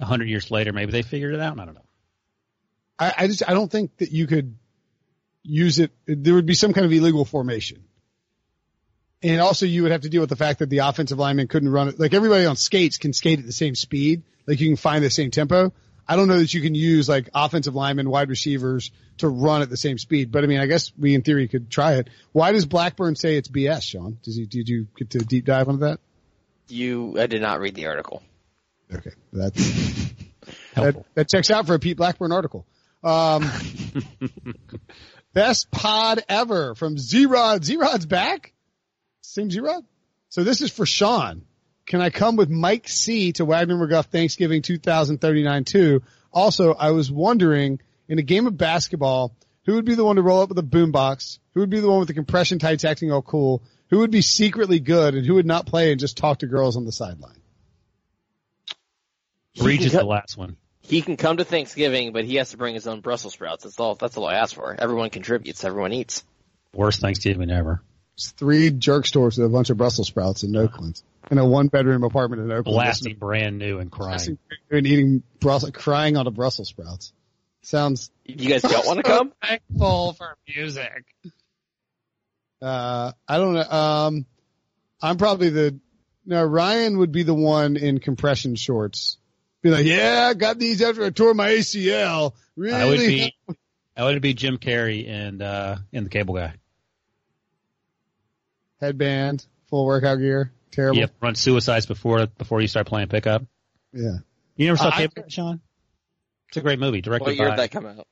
[0.00, 1.58] a hundred years later, maybe they figured it out.
[1.58, 1.80] I don't know.
[2.98, 4.56] I, I just I don't think that you could
[5.42, 5.92] use it.
[6.06, 7.84] There would be some kind of illegal formation,
[9.22, 11.70] and also you would have to deal with the fact that the offensive lineman couldn't
[11.70, 12.00] run it.
[12.00, 14.22] Like everybody on skates can skate at the same speed.
[14.46, 15.72] Like you can find the same tempo.
[16.08, 19.68] I don't know that you can use like offensive linemen, wide receivers to run at
[19.68, 20.32] the same speed.
[20.32, 22.08] But I mean, I guess we in theory could try it.
[22.32, 24.18] Why does Blackburn say it's BS, Sean?
[24.22, 24.46] Does he?
[24.46, 26.00] Did you get to deep dive into that?
[26.68, 28.22] You, I did not read the article.
[28.92, 30.12] Okay, that's
[30.74, 32.66] that, that checks out for a Pete Blackburn article.
[33.02, 33.50] Um,
[35.34, 37.64] best pod ever from Z-Rod.
[37.64, 38.52] Z-Rod's back?
[39.20, 39.84] Same Z-Rod?
[40.30, 41.42] So this is for Sean.
[41.88, 46.02] Can I come with Mike C to Wagner-McGough Thanksgiving 2039 too?
[46.30, 49.34] Also, I was wondering in a game of basketball,
[49.64, 51.38] who would be the one to roll up with a boombox?
[51.54, 53.62] Who would be the one with the compression tights acting all cool?
[53.88, 56.76] Who would be secretly good and who would not play and just talk to girls
[56.76, 57.40] on the sideline?
[59.56, 60.58] Breech can is the last one.
[60.82, 63.64] He can come to Thanksgiving, but he has to bring his own Brussels sprouts.
[63.64, 63.94] That's all.
[63.94, 64.76] That's all I ask for.
[64.78, 65.64] Everyone contributes.
[65.64, 66.22] Everyone eats.
[66.74, 67.82] Worst Thanksgiving ever.
[68.18, 71.00] It's three jerk stores with a bunch of Brussels sprouts in Oakland.
[71.30, 72.74] In a one bedroom apartment in Oakland.
[72.74, 74.10] Blasting brand new and crying.
[74.10, 74.38] Blasting
[74.72, 77.12] and eating Brussels, crying on a Brussels sprouts.
[77.62, 79.32] Sounds, You guys don't want to come?
[79.42, 81.04] thankful for music.
[82.60, 83.70] Uh, I don't know.
[83.70, 84.26] Um,
[85.00, 85.78] I'm probably the,
[86.26, 89.18] no, Ryan would be the one in compression shorts.
[89.62, 92.32] Be like, yeah, I got these after I tore my ACL.
[92.56, 92.74] Really?
[92.74, 93.36] I would be,
[93.96, 96.54] I would be Jim Carrey and, uh, and the cable guy.
[98.80, 100.52] Headband, full workout gear.
[100.70, 100.96] terrible.
[100.96, 103.42] You have to run suicides before before you start playing pickup.
[103.92, 104.18] Yeah.
[104.56, 105.60] You never saw I- Table Rock, Sean?
[106.48, 108.06] It's a great movie, directed What year by did that come out?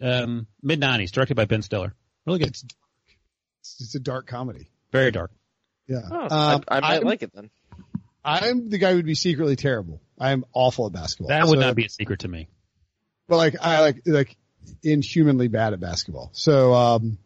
[0.00, 1.94] um, mid '90s, directed by Ben Stiller.
[2.26, 2.64] Really good, It's,
[3.80, 4.68] it's a dark comedy.
[4.90, 5.30] very dark.
[5.86, 6.00] Yeah.
[6.10, 7.50] Oh, Um, I, I might I'm- like it then.
[8.24, 10.00] I'm the guy who would be secretly terrible.
[10.18, 11.28] I'm awful at basketball.
[11.28, 12.48] That would So- not be a secret to me.
[13.28, 14.36] But like, I like, like
[14.82, 16.30] inhumanly bad at basketball.
[16.32, 17.18] So, um,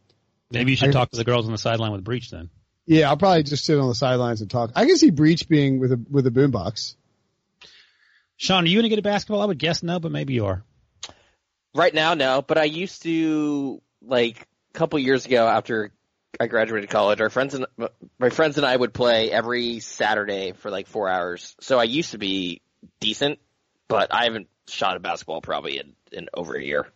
[0.51, 2.51] Maybe you should I- talk to the girls on the sideline with Breech then.
[2.87, 4.70] yeah, I'll probably just sit on the sidelines and talk.
[4.75, 6.95] I can see Breech being with a, with a boombox.
[8.37, 9.43] Sean, are you any good at basketball?
[9.43, 10.62] I would guess no, but maybe you are.
[11.75, 15.93] Right now, no, but I used to like a couple years ago after
[16.41, 17.20] I graduated college.
[17.20, 17.66] Our friends and
[18.19, 21.57] my friends and I would play every Saturday for like four hours.
[21.61, 22.62] So I used to be
[23.01, 23.39] decent,
[23.89, 26.86] but I haven't shot a basketball probably in, in over a year.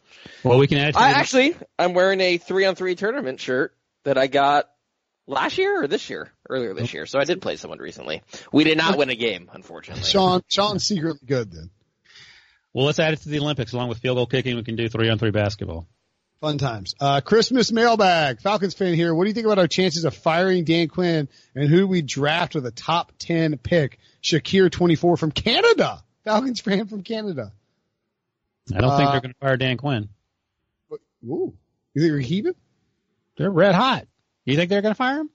[0.42, 0.94] Well, we can add.
[0.94, 3.74] to I actually I'm wearing a three on three tournament shirt
[4.04, 4.68] that I got
[5.26, 7.06] last year or this year, earlier this year.
[7.06, 8.22] So I did play someone recently.
[8.52, 10.04] We did not win a game, unfortunately.
[10.04, 11.70] Sean, Sean's secretly good then.
[12.72, 14.56] well, let's add it to the Olympics along with field goal kicking.
[14.56, 15.86] We can do three on three basketball.
[16.40, 16.96] Fun times.
[17.00, 18.40] Uh, Christmas mailbag.
[18.40, 19.14] Falcons fan here.
[19.14, 22.56] What do you think about our chances of firing Dan Quinn and who we draft
[22.56, 24.00] with a top 10 pick?
[24.24, 26.02] Shakir 24 from Canada.
[26.24, 27.52] Falcons fan from Canada.
[28.74, 30.08] I don't think Uh, they're going to fire Dan Quinn.
[31.24, 31.54] Ooh.
[31.94, 32.54] You think we're keeping?
[33.36, 34.06] They're red hot.
[34.44, 35.30] You think they're going to fire him?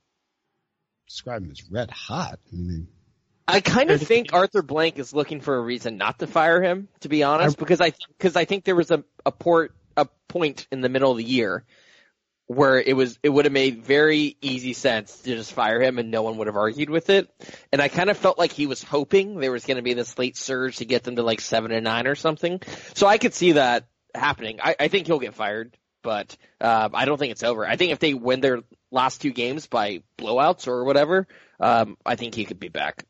[1.08, 2.40] Describe him as red hot.
[2.52, 2.88] I mean,
[3.48, 6.90] I kind of think Arthur Blank is looking for a reason not to fire him,
[7.02, 10.68] to be honest, because I because I think there was a a port a point
[10.72, 11.64] in the middle of the year
[12.48, 16.10] where it was it would have made very easy sense to just fire him and
[16.10, 17.30] no one would have argued with it.
[17.72, 20.18] And I kind of felt like he was hoping there was going to be this
[20.18, 22.62] late surge to get them to like seven and nine or something.
[22.96, 24.60] So I could see that happening.
[24.64, 27.68] I, I think he'll get fired, but um, I don't think it's over.
[27.68, 28.62] I think if they win their
[28.92, 31.28] last two games by blowouts or whatever,
[31.60, 33.04] um, I think he could be back.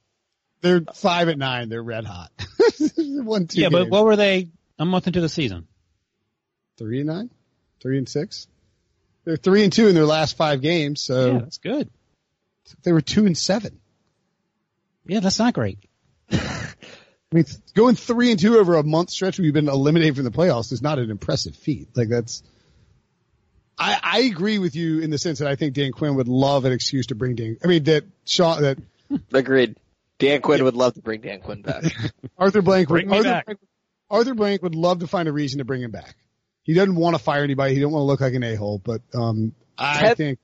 [0.61, 1.69] they're five at nine.
[1.69, 2.31] They're red hot.
[2.97, 4.49] One, two yeah, but what were they
[4.79, 5.67] a month into the season?
[6.77, 7.29] three and nine,
[7.81, 8.47] three and six.
[9.27, 11.01] They're three and two in their last five games.
[11.01, 11.89] So yeah, that's good.
[12.83, 13.81] they were two and seven.
[15.05, 15.79] Yeah, that's not great.
[16.31, 16.69] I
[17.33, 17.43] mean,
[17.75, 20.71] going three and two over a month stretch where you've been eliminated from the playoffs
[20.71, 21.89] is not an impressive feat.
[21.93, 22.41] Like that's,
[23.77, 26.63] I, I agree with you in the sense that I think Dan Quinn would love
[26.63, 27.57] an excuse to bring Dan.
[27.61, 28.77] I mean, that Sean, that
[29.33, 29.75] Agreed.
[30.19, 31.83] Dan Quinn would love to bring Dan Quinn back.
[32.37, 33.57] Arthur Blank would, Bring me Arthur, back.
[34.09, 36.15] Arthur Blank would love to find a reason to bring him back.
[36.67, 37.73] He doesn't want to fire anybody.
[37.73, 40.39] He don't want to look like an a-hole, but, um, I Ted- think,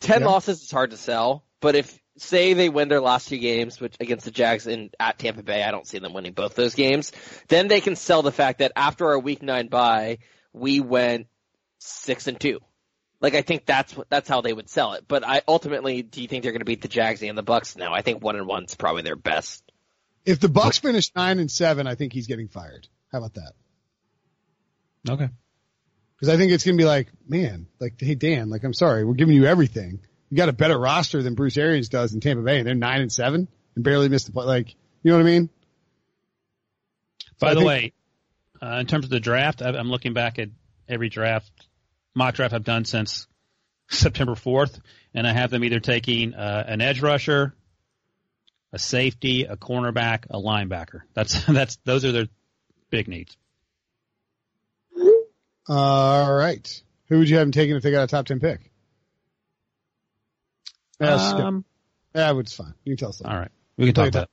[0.00, 0.26] Ten Yeah.
[0.26, 3.94] losses is hard to sell, but if say they win their last two games, which
[4.00, 7.12] against the Jags and at Tampa Bay, I don't see them winning both those games.
[7.48, 10.18] Then they can sell the fact that after our Week Nine bye,
[10.52, 11.26] we went
[11.78, 12.58] six and two.
[13.20, 15.04] Like I think that's what that's how they would sell it.
[15.08, 17.76] But I ultimately, do you think they're going to beat the Jags and the Bucks
[17.76, 17.92] now?
[17.92, 19.62] I think one and one's probably their best.
[20.24, 22.86] if the Bucks finish nine and seven, I think he's getting fired.
[23.12, 23.52] How about that?
[25.08, 25.28] Okay.
[26.16, 29.04] Because I think it's going to be like, man, like, hey Dan, like, I'm sorry,
[29.04, 30.00] we're giving you everything.
[30.30, 33.00] You got a better roster than Bruce Arians does in Tampa Bay, and they're nine
[33.00, 34.44] and seven and barely missed the play.
[34.44, 35.48] Like, you know what I mean?
[37.38, 37.92] By I the think- way,
[38.60, 40.48] uh, in terms of the draft, I- I'm looking back at
[40.88, 41.50] every draft,
[42.14, 43.26] mock draft I've done since
[43.88, 44.80] September 4th,
[45.14, 47.54] and I have them either taking uh, an edge rusher,
[48.72, 51.02] a safety, a cornerback, a linebacker.
[51.14, 52.26] That's that's those are their
[52.90, 53.36] big needs.
[55.68, 56.82] All right.
[57.08, 58.70] Who would you have them taking if they got a top ten pick?
[61.00, 61.44] Yeah, let's skip.
[61.44, 61.64] Um,
[62.14, 62.74] yeah, it's fine.
[62.84, 63.20] You can tell us.
[63.20, 63.32] later.
[63.34, 64.18] all right, we can talk Later.
[64.18, 64.30] about.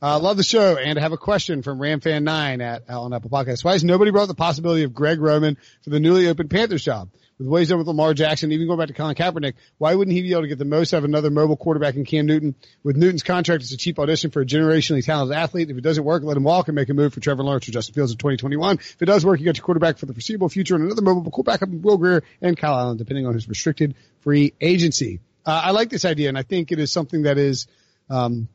[0.00, 3.64] Uh, love the show and I have a question from RamFan9 at Allen Apple Podcast.
[3.64, 7.08] Why has nobody brought the possibility of Greg Roman for the newly opened Panthers job?
[7.38, 10.22] With ways done with Lamar Jackson, even going back to Colin Kaepernick, why wouldn't he
[10.22, 12.54] be able to get the most out of another mobile quarterback in Cam Newton?
[12.82, 15.68] With Newton's contract, it's a cheap audition for a generationally talented athlete.
[15.68, 17.72] If it doesn't work, let him walk and make a move for Trevor Lawrence or
[17.72, 18.78] Justin Fields in 2021.
[18.78, 21.30] If it does work, you got your quarterback for the foreseeable future and another mobile
[21.30, 25.20] quarterback up in Will Grier and Kyle Allen, depending on his restricted free agency.
[25.44, 27.66] Uh, I like this idea and I think it is something that is,
[28.08, 28.48] um,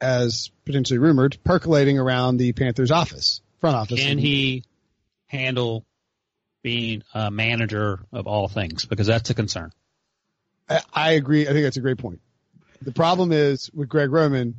[0.00, 3.98] as potentially rumored, percolating around the Panthers office, front office.
[3.98, 4.62] Can he
[5.26, 5.84] handle
[6.66, 8.86] being a manager of all things?
[8.86, 9.70] Because that's a concern.
[10.68, 11.46] I, I agree.
[11.46, 12.18] I think that's a great point.
[12.82, 14.56] The problem is with Greg Roman,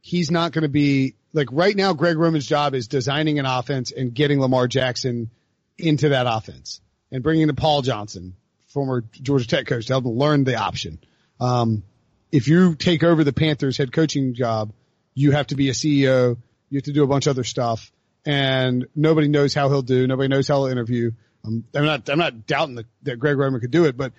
[0.00, 1.94] he's not going to be like right now.
[1.94, 5.30] Greg Roman's job is designing an offense and getting Lamar Jackson
[5.76, 6.80] into that offense
[7.10, 8.36] and bringing in Paul Johnson,
[8.68, 11.00] former Georgia Tech coach, to help him learn the option.
[11.40, 11.82] Um,
[12.30, 14.72] if you take over the Panthers head coaching job,
[15.12, 16.36] you have to be a CEO.
[16.70, 17.90] You have to do a bunch of other stuff
[18.28, 20.06] and nobody knows how he'll do.
[20.06, 21.12] Nobody knows how he'll interview.
[21.44, 24.12] Um, I'm not, I'm not doubting that, that Greg Roman could do it, but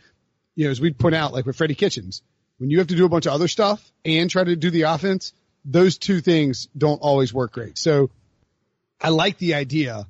[0.55, 2.21] you know, as we point out, like with Freddie Kitchens,
[2.57, 4.83] when you have to do a bunch of other stuff and try to do the
[4.83, 5.33] offense,
[5.65, 7.77] those two things don't always work great.
[7.77, 8.09] So
[8.99, 10.05] I like the idea,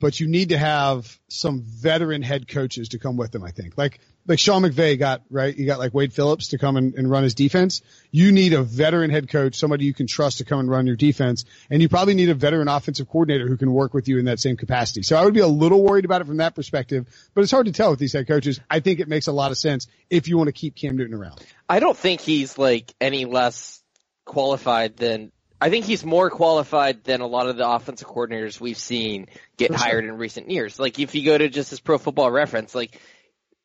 [0.00, 3.76] but you need to have some veteran head coaches to come with them, I think.
[3.76, 5.56] Like, like Sean McVay got, right?
[5.56, 7.80] You got like Wade Phillips to come and, and run his defense.
[8.10, 10.96] You need a veteran head coach, somebody you can trust to come and run your
[10.96, 11.46] defense.
[11.70, 14.38] And you probably need a veteran offensive coordinator who can work with you in that
[14.38, 15.02] same capacity.
[15.02, 17.66] So I would be a little worried about it from that perspective, but it's hard
[17.66, 18.60] to tell with these head coaches.
[18.70, 21.14] I think it makes a lot of sense if you want to keep Cam Newton
[21.14, 21.42] around.
[21.68, 23.82] I don't think he's like any less
[24.26, 28.76] qualified than I think he's more qualified than a lot of the offensive coordinators we've
[28.76, 29.26] seen
[29.56, 30.78] get hired in recent years.
[30.78, 33.00] Like if you go to just his pro football reference, like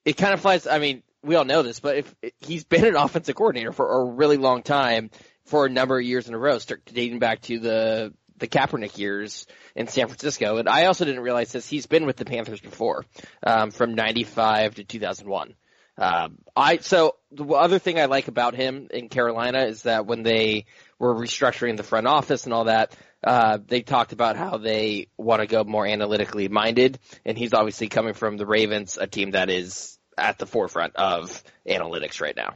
[0.05, 0.67] it kind of flies.
[0.67, 4.05] I mean, we all know this, but if he's been an offensive coordinator for a
[4.13, 5.09] really long time,
[5.45, 8.97] for a number of years in a row, start dating back to the the Kaepernick
[8.97, 10.57] years in San Francisco.
[10.57, 11.67] And I also didn't realize this.
[11.67, 13.05] He's been with the Panthers before,
[13.45, 15.55] um, from '95 to 2001.
[15.97, 20.23] Um, I so the other thing I like about him in Carolina is that when
[20.23, 20.65] they
[20.97, 25.41] were restructuring the front office and all that, uh, they talked about how they want
[25.41, 29.49] to go more analytically minded, and he's obviously coming from the Ravens, a team that
[29.49, 32.53] is at the forefront of analytics right now.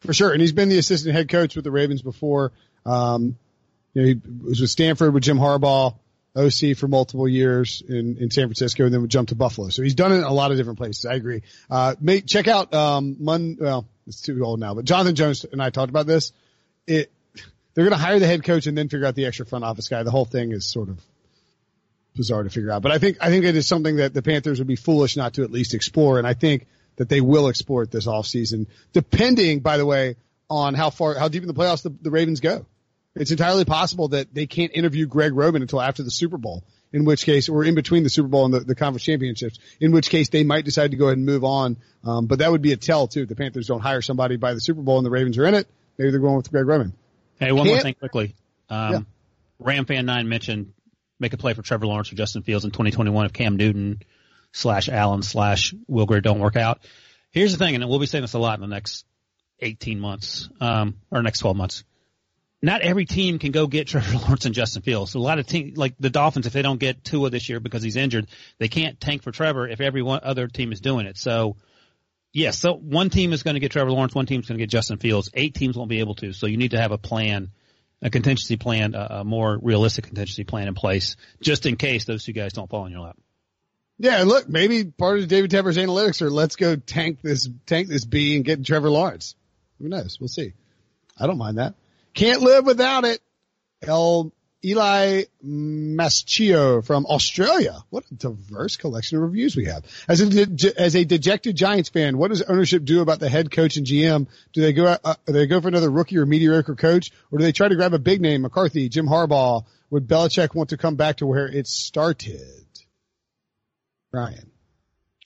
[0.00, 2.52] For sure, and he's been the assistant head coach with the Ravens before.
[2.84, 3.36] Um,
[3.94, 5.96] you know, he was with Stanford with Jim Harbaugh.
[6.36, 9.70] OC for multiple years in, in San Francisco and then would jump to Buffalo.
[9.70, 11.06] So he's done it in a lot of different places.
[11.06, 11.42] I agree.
[11.70, 15.62] Uh, make, check out, um, Mon, well, it's too old now, but Jonathan Jones and
[15.62, 16.32] I talked about this.
[16.86, 17.10] It,
[17.76, 19.88] they're going to hire the head coach and then figure out the extra front office
[19.88, 20.02] guy.
[20.02, 20.98] The whole thing is sort of
[22.14, 24.58] bizarre to figure out, but I think, I think it is something that the Panthers
[24.58, 26.16] would be foolish not to at least explore.
[26.16, 26.66] And I think
[26.96, 30.16] that they will explore it this offseason, depending, by the way,
[30.48, 32.64] on how far, how deep in the playoffs the, the Ravens go.
[33.14, 37.04] It's entirely possible that they can't interview Greg Roman until after the Super Bowl, in
[37.04, 40.08] which case, or in between the Super Bowl and the, the conference championships, in which
[40.08, 41.76] case they might decide to go ahead and move on.
[42.04, 43.22] Um, but that would be a tell too.
[43.22, 45.54] If the Panthers don't hire somebody by the Super Bowl and the Ravens are in
[45.54, 45.66] it,
[45.98, 46.94] maybe they're going with Greg Roman.
[47.38, 48.34] Hey, one Can't- more thing quickly.
[48.68, 49.00] Um, Yeah.
[49.58, 50.72] Ram fan nine mentioned
[51.18, 54.02] make a play for Trevor Lawrence or Justin Fields in 2021 if Cam Newton
[54.52, 56.80] slash Allen slash Will Grier don't work out.
[57.30, 59.04] Here's the thing, and we'll be saying this a lot in the next
[59.60, 61.84] 18 months, um, or next 12 months.
[62.62, 65.14] Not every team can go get Trevor Lawrence and Justin Fields.
[65.14, 67.82] A lot of teams, like the Dolphins, if they don't get Tua this year because
[67.82, 68.26] he's injured,
[68.58, 71.16] they can't tank for Trevor if every one other team is doing it.
[71.16, 71.56] So,
[72.36, 74.62] yes, so one team is going to get Trevor Lawrence, one team is going to
[74.62, 75.30] get Justin Fields.
[75.34, 76.32] Eight teams won't be able to.
[76.32, 77.50] So you need to have a plan,
[78.02, 82.24] a contingency plan, a, a more realistic contingency plan in place, just in case those
[82.24, 83.16] two guys don't fall in your lap.
[83.98, 88.04] Yeah, look, maybe part of David Tepper's analytics are let's go tank this, tank this
[88.04, 89.34] B and get Trevor Lawrence.
[89.80, 90.18] Who knows?
[90.20, 90.52] We'll see.
[91.18, 91.74] I don't mind that.
[92.12, 93.20] Can't live without it.
[93.82, 94.32] El
[94.64, 97.78] Eli Maschio from Australia.
[97.90, 99.84] What a diverse collection of reviews we have.
[100.08, 100.46] As a,
[100.76, 104.26] as a dejected Giants fan, what does ownership do about the head coach and GM?
[104.52, 107.44] Do they go, uh, do they go for another rookie or mediocre coach or do
[107.44, 109.64] they try to grab a big name, McCarthy, Jim Harbaugh?
[109.90, 112.66] Would Belichick want to come back to where it started?
[114.12, 114.50] Ryan.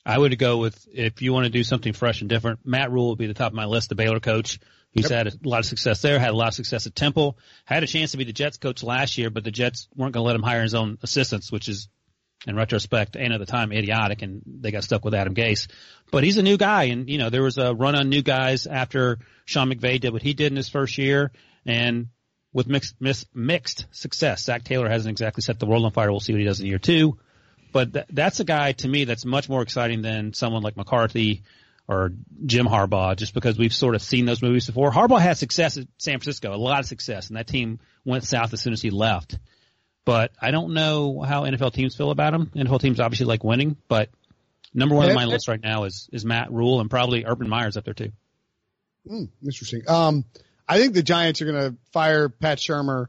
[0.05, 2.61] I would go with if you want to do something fresh and different.
[2.65, 4.59] Matt Rhule would be the top of my list, the Baylor coach.
[4.93, 7.85] He's had a lot of success there, had a lot of success at Temple, had
[7.85, 10.27] a chance to be the Jets coach last year, but the Jets weren't going to
[10.27, 11.89] let him hire his own assistants, which is,
[12.47, 15.69] in retrospect and at the time, idiotic, and they got stuck with Adam Gase.
[16.11, 18.67] But he's a new guy, and you know there was a run on new guys
[18.67, 21.33] after Sean McVay did what he did in his first year,
[21.67, 22.09] and
[22.53, 24.45] with mixed mis, mixed success.
[24.45, 26.11] Zac Taylor hasn't exactly set the world on fire.
[26.11, 27.19] We'll see what he does in year two.
[27.73, 31.43] But th- that's a guy to me that's much more exciting than someone like McCarthy
[31.91, 32.13] or
[32.47, 34.93] Jim Harbaugh, just because we've sort of seen those movies before.
[34.93, 38.53] Harbaugh had success at San Francisco, a lot of success, and that team went south
[38.53, 39.37] as soon as he left.
[40.05, 42.47] But I don't know how NFL teams feel about him.
[42.55, 44.09] NFL teams obviously like winning, but
[44.73, 47.77] number one on my list right now is is Matt Rhule and probably Urban Meyer's
[47.77, 48.13] up there too.
[49.07, 49.83] Hmm, interesting.
[49.89, 50.25] Um,
[50.69, 53.07] I think the Giants are going to fire Pat Shurmur.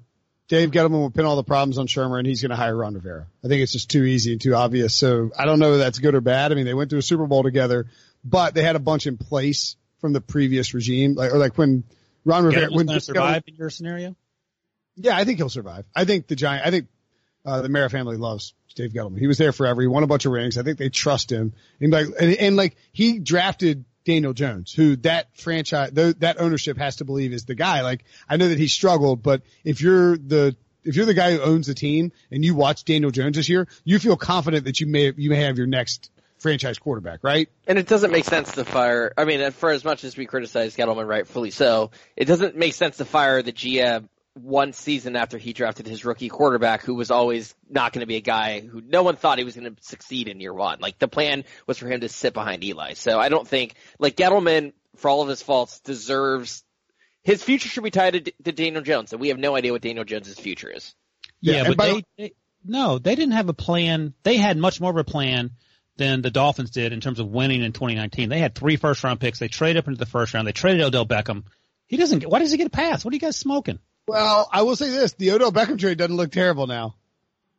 [0.47, 2.95] Dave Gettleman will pin all the problems on Shurmur, and he's going to hire Ron
[2.95, 3.27] Rivera.
[3.45, 4.95] I think it's just too easy and too obvious.
[4.95, 6.51] So I don't know if that's good or bad.
[6.51, 7.85] I mean, they went to a Super Bowl together,
[8.23, 11.83] but they had a bunch in place from the previous regime, like or like when
[12.25, 14.15] Ron Rivera Gettleman's when survive in your scenario.
[14.95, 15.85] Yeah, I think he'll survive.
[15.95, 16.65] I think the Giant.
[16.65, 16.87] I think
[17.45, 19.19] uh, the Mara family loves Dave Gettleman.
[19.19, 19.81] He was there forever.
[19.81, 20.57] He won a bunch of rings.
[20.57, 21.53] I think they trust him.
[21.79, 26.77] And like, and, and like he drafted Daniel Jones, who that franchise, th- that ownership
[26.77, 27.81] has to believe is the guy.
[27.81, 31.41] Like, I know that he struggled, but if you're the if you're the guy who
[31.41, 34.87] owns the team and you watch Daniel Jones this year, you feel confident that you
[34.87, 36.09] may you may have your next
[36.41, 37.49] franchise quarterback, right?
[37.67, 39.13] And it doesn't make sense to fire.
[39.17, 42.97] I mean, for as much as we criticize Gettleman, rightfully so, it doesn't make sense
[42.97, 47.53] to fire the GM one season after he drafted his rookie quarterback, who was always
[47.69, 50.27] not going to be a guy who no one thought he was going to succeed
[50.27, 50.79] in year one.
[50.79, 52.93] Like the plan was for him to sit behind Eli.
[52.93, 56.63] So I don't think like Gettleman, for all of his faults, deserves
[57.23, 59.81] his future should be tied to, to Daniel Jones, and we have no idea what
[59.81, 60.95] Daniel Jones's future is.
[61.39, 64.13] Yeah, Yeah, but by- they, they no, they didn't have a plan.
[64.23, 65.51] They had much more of a plan
[66.01, 68.29] than the Dolphins did in terms of winning in 2019.
[68.29, 69.39] They had three first round picks.
[69.39, 70.47] They traded up into the first round.
[70.47, 71.43] They traded Odell Beckham.
[71.87, 72.29] He doesn't get.
[72.29, 73.05] Why does he get a pass?
[73.05, 73.79] What are you guys smoking?
[74.07, 76.95] Well, I will say this: the Odell Beckham trade doesn't look terrible now.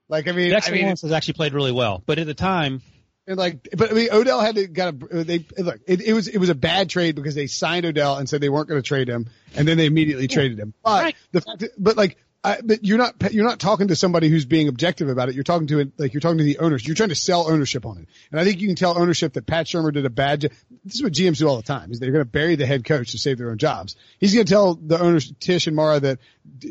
[0.08, 2.34] Like, I mean, I Dexter mean, Lawrence has actually played really well, but at the
[2.34, 2.82] time,
[3.26, 5.80] And like, but I mean, Odell had to got a they look.
[5.86, 8.48] It, it was it was a bad trade because they signed Odell and said they
[8.50, 10.74] weren't going to trade him, and then they immediately traded him.
[10.82, 11.16] But Right.
[11.30, 14.44] the fact, that, but like, I, but you're not you're not talking to somebody who's
[14.44, 15.36] being objective about it.
[15.36, 16.84] You're talking to it like you're talking to the owners.
[16.84, 19.46] You're trying to sell ownership on it, and I think you can tell ownership that
[19.46, 20.40] Pat Shurmur did a bad.
[20.40, 20.50] job.
[20.84, 22.84] This is what GMs do all the time: is they're going to bury the head
[22.84, 23.94] coach to save their own jobs.
[24.18, 26.18] He's going to tell the owners Tisch and Mara that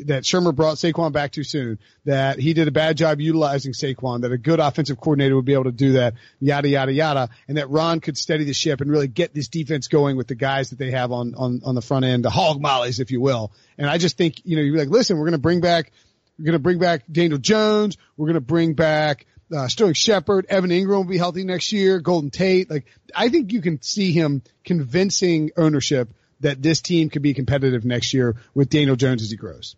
[0.04, 4.22] that Shurmur brought Saquon back too soon, that he did a bad job utilizing Saquon,
[4.22, 7.56] that a good offensive coordinator would be able to do that, yada yada yada, and
[7.56, 10.68] that Ron could steady the ship and really get this defense going with the guys
[10.68, 13.52] that they have on on on the front end, the hog mollies, if you will.
[13.82, 15.90] And I just think you know you're like, listen, we're going to bring back,
[16.38, 19.26] we're going to bring back Daniel Jones, we're going to bring back.
[19.52, 21.98] Uh, Sterling Shepard, Evan Engram will be healthy next year.
[21.98, 27.22] Golden Tate, like I think you can see him convincing ownership that this team could
[27.22, 29.74] be competitive next year with Daniel Jones as he grows.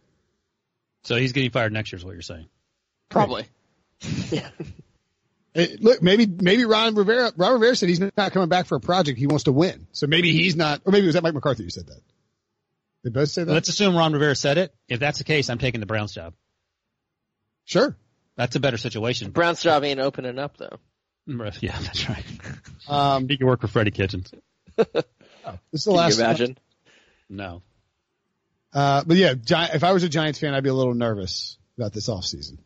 [1.02, 1.96] so he's getting fired next year.
[1.96, 2.46] Is what you're saying?
[3.08, 3.46] Probably.
[5.54, 8.80] Eh, look, maybe maybe Ron Rivera, Ron Rivera said he's not coming back for a
[8.80, 9.18] project.
[9.18, 9.86] He wants to win.
[9.92, 12.00] So maybe he's not, or maybe it was that Mike McCarthy who said that.
[13.04, 13.52] They both say that.
[13.52, 14.74] Let's assume Ron Rivera said it.
[14.88, 16.34] If that's the case, I'm taking the Browns job.
[17.64, 17.96] sure.
[18.36, 19.30] That's a better situation.
[19.30, 20.78] Brown's job ain't opening up though.
[21.60, 22.24] Yeah, that's right.
[22.88, 24.32] Um, He can work for Freddie Kitchens.
[24.76, 24.86] this
[25.72, 26.18] is the Can last.
[26.18, 26.58] you imagine?
[27.28, 27.62] No.
[28.72, 31.56] Uh, but yeah, Gi- if I was a Giants fan, I'd be a little nervous
[31.78, 32.58] about this offseason.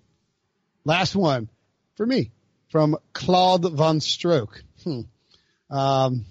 [0.86, 1.50] Last one
[1.96, 2.30] for me
[2.70, 4.62] from Claude Von Stroke.
[4.84, 5.00] Hmm.
[5.70, 6.24] Um,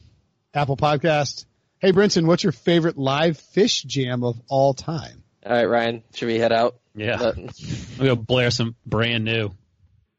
[0.54, 1.46] Apple Podcast.
[1.80, 5.24] Hey, Brinson, what's your favorite live Phish jam of all time?
[5.46, 6.76] All right, Ryan, should we head out?
[6.96, 7.18] Yeah.
[7.20, 7.38] Let-
[8.00, 9.52] We'll go blare some brand new.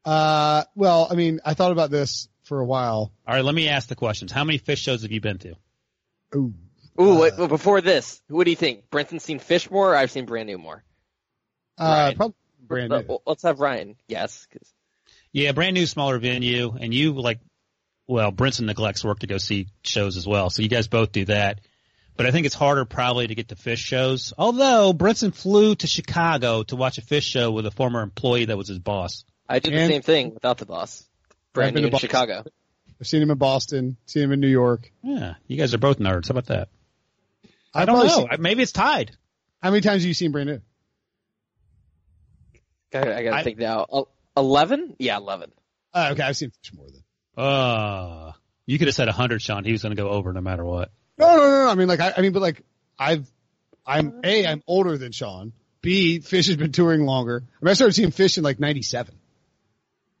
[0.05, 3.11] Uh, well, I mean, I thought about this for a while.
[3.27, 4.31] All right, let me ask the questions.
[4.31, 5.55] How many Phish shows have you been to?
[6.35, 6.53] Ooh.
[6.99, 8.89] Ooh, wait, well, before this, what do you think?
[8.89, 10.83] Brinson's seen Phish more, or I've seen Brand New more?
[11.77, 12.17] Uh, Right.
[12.17, 13.19] probably brand Let- new.
[13.25, 14.45] Let's have Ryan guess.
[14.51, 14.73] 'cause-
[15.31, 17.39] Yeah, brand new, smaller venue, and you like,
[18.09, 21.25] well, Brinson neglects work to go see shows as well, so you guys both do
[21.25, 21.59] that.
[22.17, 24.33] But I think it's harder probably to get to Phish shows.
[24.37, 28.57] Although Brinson flew to Chicago to watch a Phish show with a former employee that
[28.57, 29.23] was his boss.
[29.47, 31.05] I did the And- same thing without the boss.
[31.53, 32.09] Brand New in Boston.
[32.09, 32.43] Chicago.
[32.99, 34.91] I've seen him in Boston, seen him in New York.
[35.01, 36.27] Yeah, you guys are both nerds.
[36.27, 36.67] How about that?
[37.73, 38.27] I I've don't know.
[38.29, 39.15] seen- Maybe it's tied.
[39.61, 40.61] how many times have you seen brand new?
[42.93, 43.85] I, I gotta I- think now.
[44.35, 44.95] Eleven?
[44.99, 45.51] Yeah, eleven.
[45.93, 47.03] Uh, okay, I've seen Phish more than.
[47.39, 48.33] Uh,
[48.65, 49.63] you could have said 100, Sean.
[49.63, 50.91] He was going to go over no matter what.
[51.17, 51.69] No, no, no, no.
[51.69, 52.61] I mean, like, I, I mean, but like,
[52.97, 53.29] I've,
[53.85, 55.53] I'm a, I'm older than Sean.
[55.81, 57.41] B, Phish has been touring longer.
[57.45, 59.15] I mean, I started seeing Phish in like '97.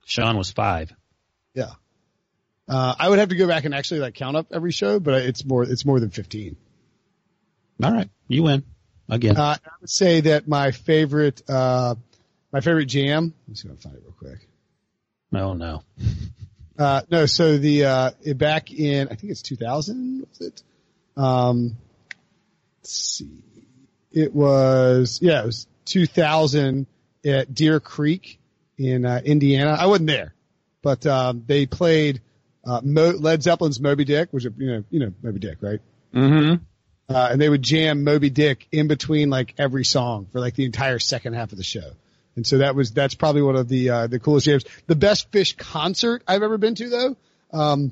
[0.05, 0.93] Sean was five.
[1.53, 1.71] Yeah.
[2.69, 5.15] Uh, I would have to go back and actually like count up every show, but
[5.23, 6.55] it's more, it's more than 15.
[7.83, 8.63] All right, you win
[9.09, 9.37] again.
[9.37, 11.95] Uh, I would say that my favorite, uh,
[12.51, 13.33] my favorite jam.
[13.47, 14.47] Let's see if I can find it real quick.
[15.33, 15.83] oh no.
[16.79, 20.63] Uh, no, so the, uh, it- back in, I think it's 2000, was it?
[21.17, 21.75] Um,
[22.79, 23.43] let's see.
[24.13, 26.87] It was, yeah, it was 2000
[27.25, 28.39] at Deer Creek
[28.77, 29.71] in, uh, Indiana.
[29.71, 30.33] I wasn't there,
[30.81, 32.21] but, um, they played,
[32.65, 35.81] uh, Mo- Led Zeppelin's Moby Dick, which, you know, you know, Moby Dick, right?
[36.13, 36.63] Mm-hmm.
[37.13, 40.63] Uh, and they would jam Moby Dick in between like every song for like the
[40.65, 41.91] entire second half of the show.
[42.39, 44.63] And so that was, that's probably one of the, uh, the coolest jams.
[44.87, 47.17] The best Phish concert I've ever been to though,
[47.51, 47.91] um,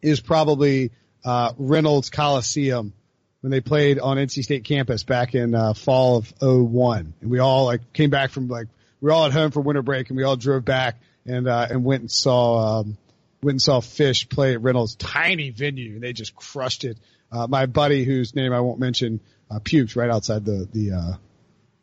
[0.00, 0.92] is probably,
[1.24, 2.92] uh, Reynolds Coliseum
[3.40, 7.12] when they played on NC State campus back in, uh, fall of 01.
[7.20, 8.68] And we all like came back from like,
[9.00, 11.66] we were all at home for winter break and we all drove back and, uh,
[11.68, 12.96] and went and saw, um,
[13.42, 16.98] went and saw Phish play at Reynolds tiny venue and they just crushed it.
[17.32, 19.18] Uh, my buddy whose name I won't mention,
[19.50, 21.16] uh, puked right outside the, the, uh,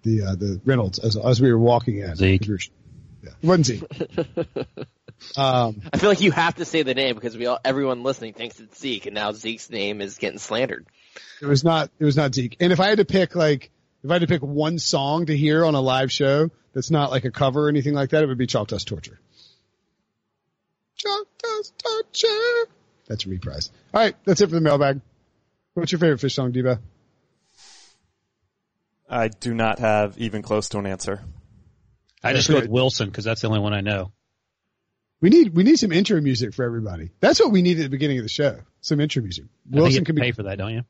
[0.05, 2.15] the, uh, the Reynolds as, as we were walking in.
[2.15, 2.41] Zeke.
[2.47, 2.59] We were-
[3.23, 3.29] Yeah.
[3.41, 3.83] It wasn't Zeke.
[5.37, 8.33] um, I feel like you have to say the name because we all, everyone listening
[8.33, 10.85] thinks it's Zeke, and now Zeke's name is getting slandered.
[11.41, 12.55] it was not, it was not Zeke.
[12.59, 13.71] And if I had to pick like,
[14.03, 17.09] if I had to pick one song to hear on a live show that's not
[17.09, 19.19] like a cover or anything like that, it would be Chalk Dust Torture.
[20.97, 22.69] Chalk Dust Torture.
[23.07, 23.71] That's a reprise.
[23.93, 24.15] All right.
[24.25, 25.01] That's it for the mailbag.
[25.73, 26.79] What's your favorite Phish song, Diva?
[29.09, 31.21] I do not have even close to an answer.
[32.23, 34.11] I just go with Wilson because that's the only one I know.
[35.21, 37.11] We need we need some intro music for everybody.
[37.19, 38.59] That's what we need at the beginning of the show.
[38.81, 39.45] Some intro music.
[39.45, 40.83] I think you Wilson can to be pay for that, don't you?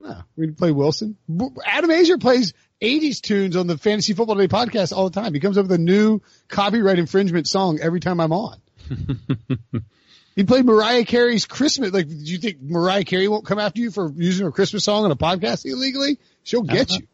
[0.00, 1.16] No, we can play Wilson.
[1.64, 5.34] Adam Aizer plays 80s tunes on the Fantasy Football Day podcast all the time.
[5.34, 8.56] He comes up with a new copyright infringement song every time I'm on.
[10.36, 11.92] he played Mariah Carey's Christmas.
[11.92, 15.04] Like, do you think Mariah Carey won't come after you for using her Christmas song
[15.04, 16.18] on a podcast illegally?
[16.44, 17.00] She'll get uh-huh.
[17.02, 17.08] you.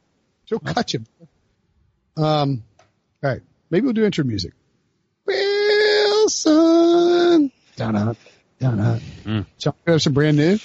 [0.46, 1.04] She'll cut you.
[2.16, 2.62] Um,
[3.22, 3.42] all right.
[3.70, 4.52] Maybe we'll do intro music.
[6.26, 7.52] Wilson.
[7.76, 8.16] Down up.
[8.58, 9.02] Down up.
[9.58, 10.58] John, you have some brand new?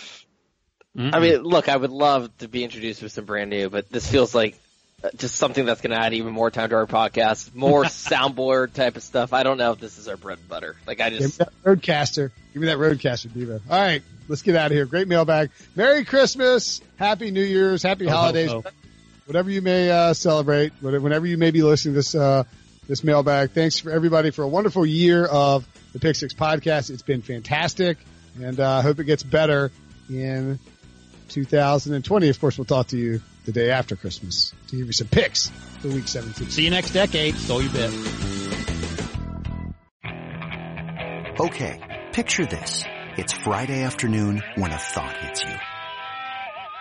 [0.98, 4.10] I mean, look, I would love to be introduced with some brand new, but this
[4.10, 4.56] feels like
[5.04, 8.74] uh, just something that's going to add even more time to our podcast, more soundboard
[8.74, 9.34] type of stuff.
[9.34, 10.76] I don't know if this is our bread and butter.
[10.86, 12.32] Like I Give me just, that RodeCaster.
[12.54, 13.62] Give me that RodeCaster, Debo.
[13.70, 14.86] All right, let's get out of here.
[14.86, 15.52] Great mailbag.
[15.76, 16.82] Merry Christmas.
[16.98, 17.84] Happy New Year's.
[17.84, 18.52] Happy ho, holidays.
[18.52, 18.64] ho.
[19.26, 22.44] Whatever you may uh, celebrate, whenever you may be listening to this uh,
[22.88, 23.52] this mailbag.
[23.52, 26.90] Thanks for everybody for a wonderful year of the Pick Six podcast.
[26.90, 27.98] It's been fantastic,
[28.42, 29.72] and uh, I hope it gets better
[30.10, 30.60] in
[31.30, 32.30] 2020.
[32.30, 35.50] Of course, we'll talk to you the day after Christmas to give you some picks
[35.80, 36.50] for Week 17.
[36.50, 37.36] See you next decade.
[37.36, 37.92] Stole your bit.
[41.40, 42.84] Okay, picture this.
[43.18, 45.71] It's Friday afternoon when a thought hits you.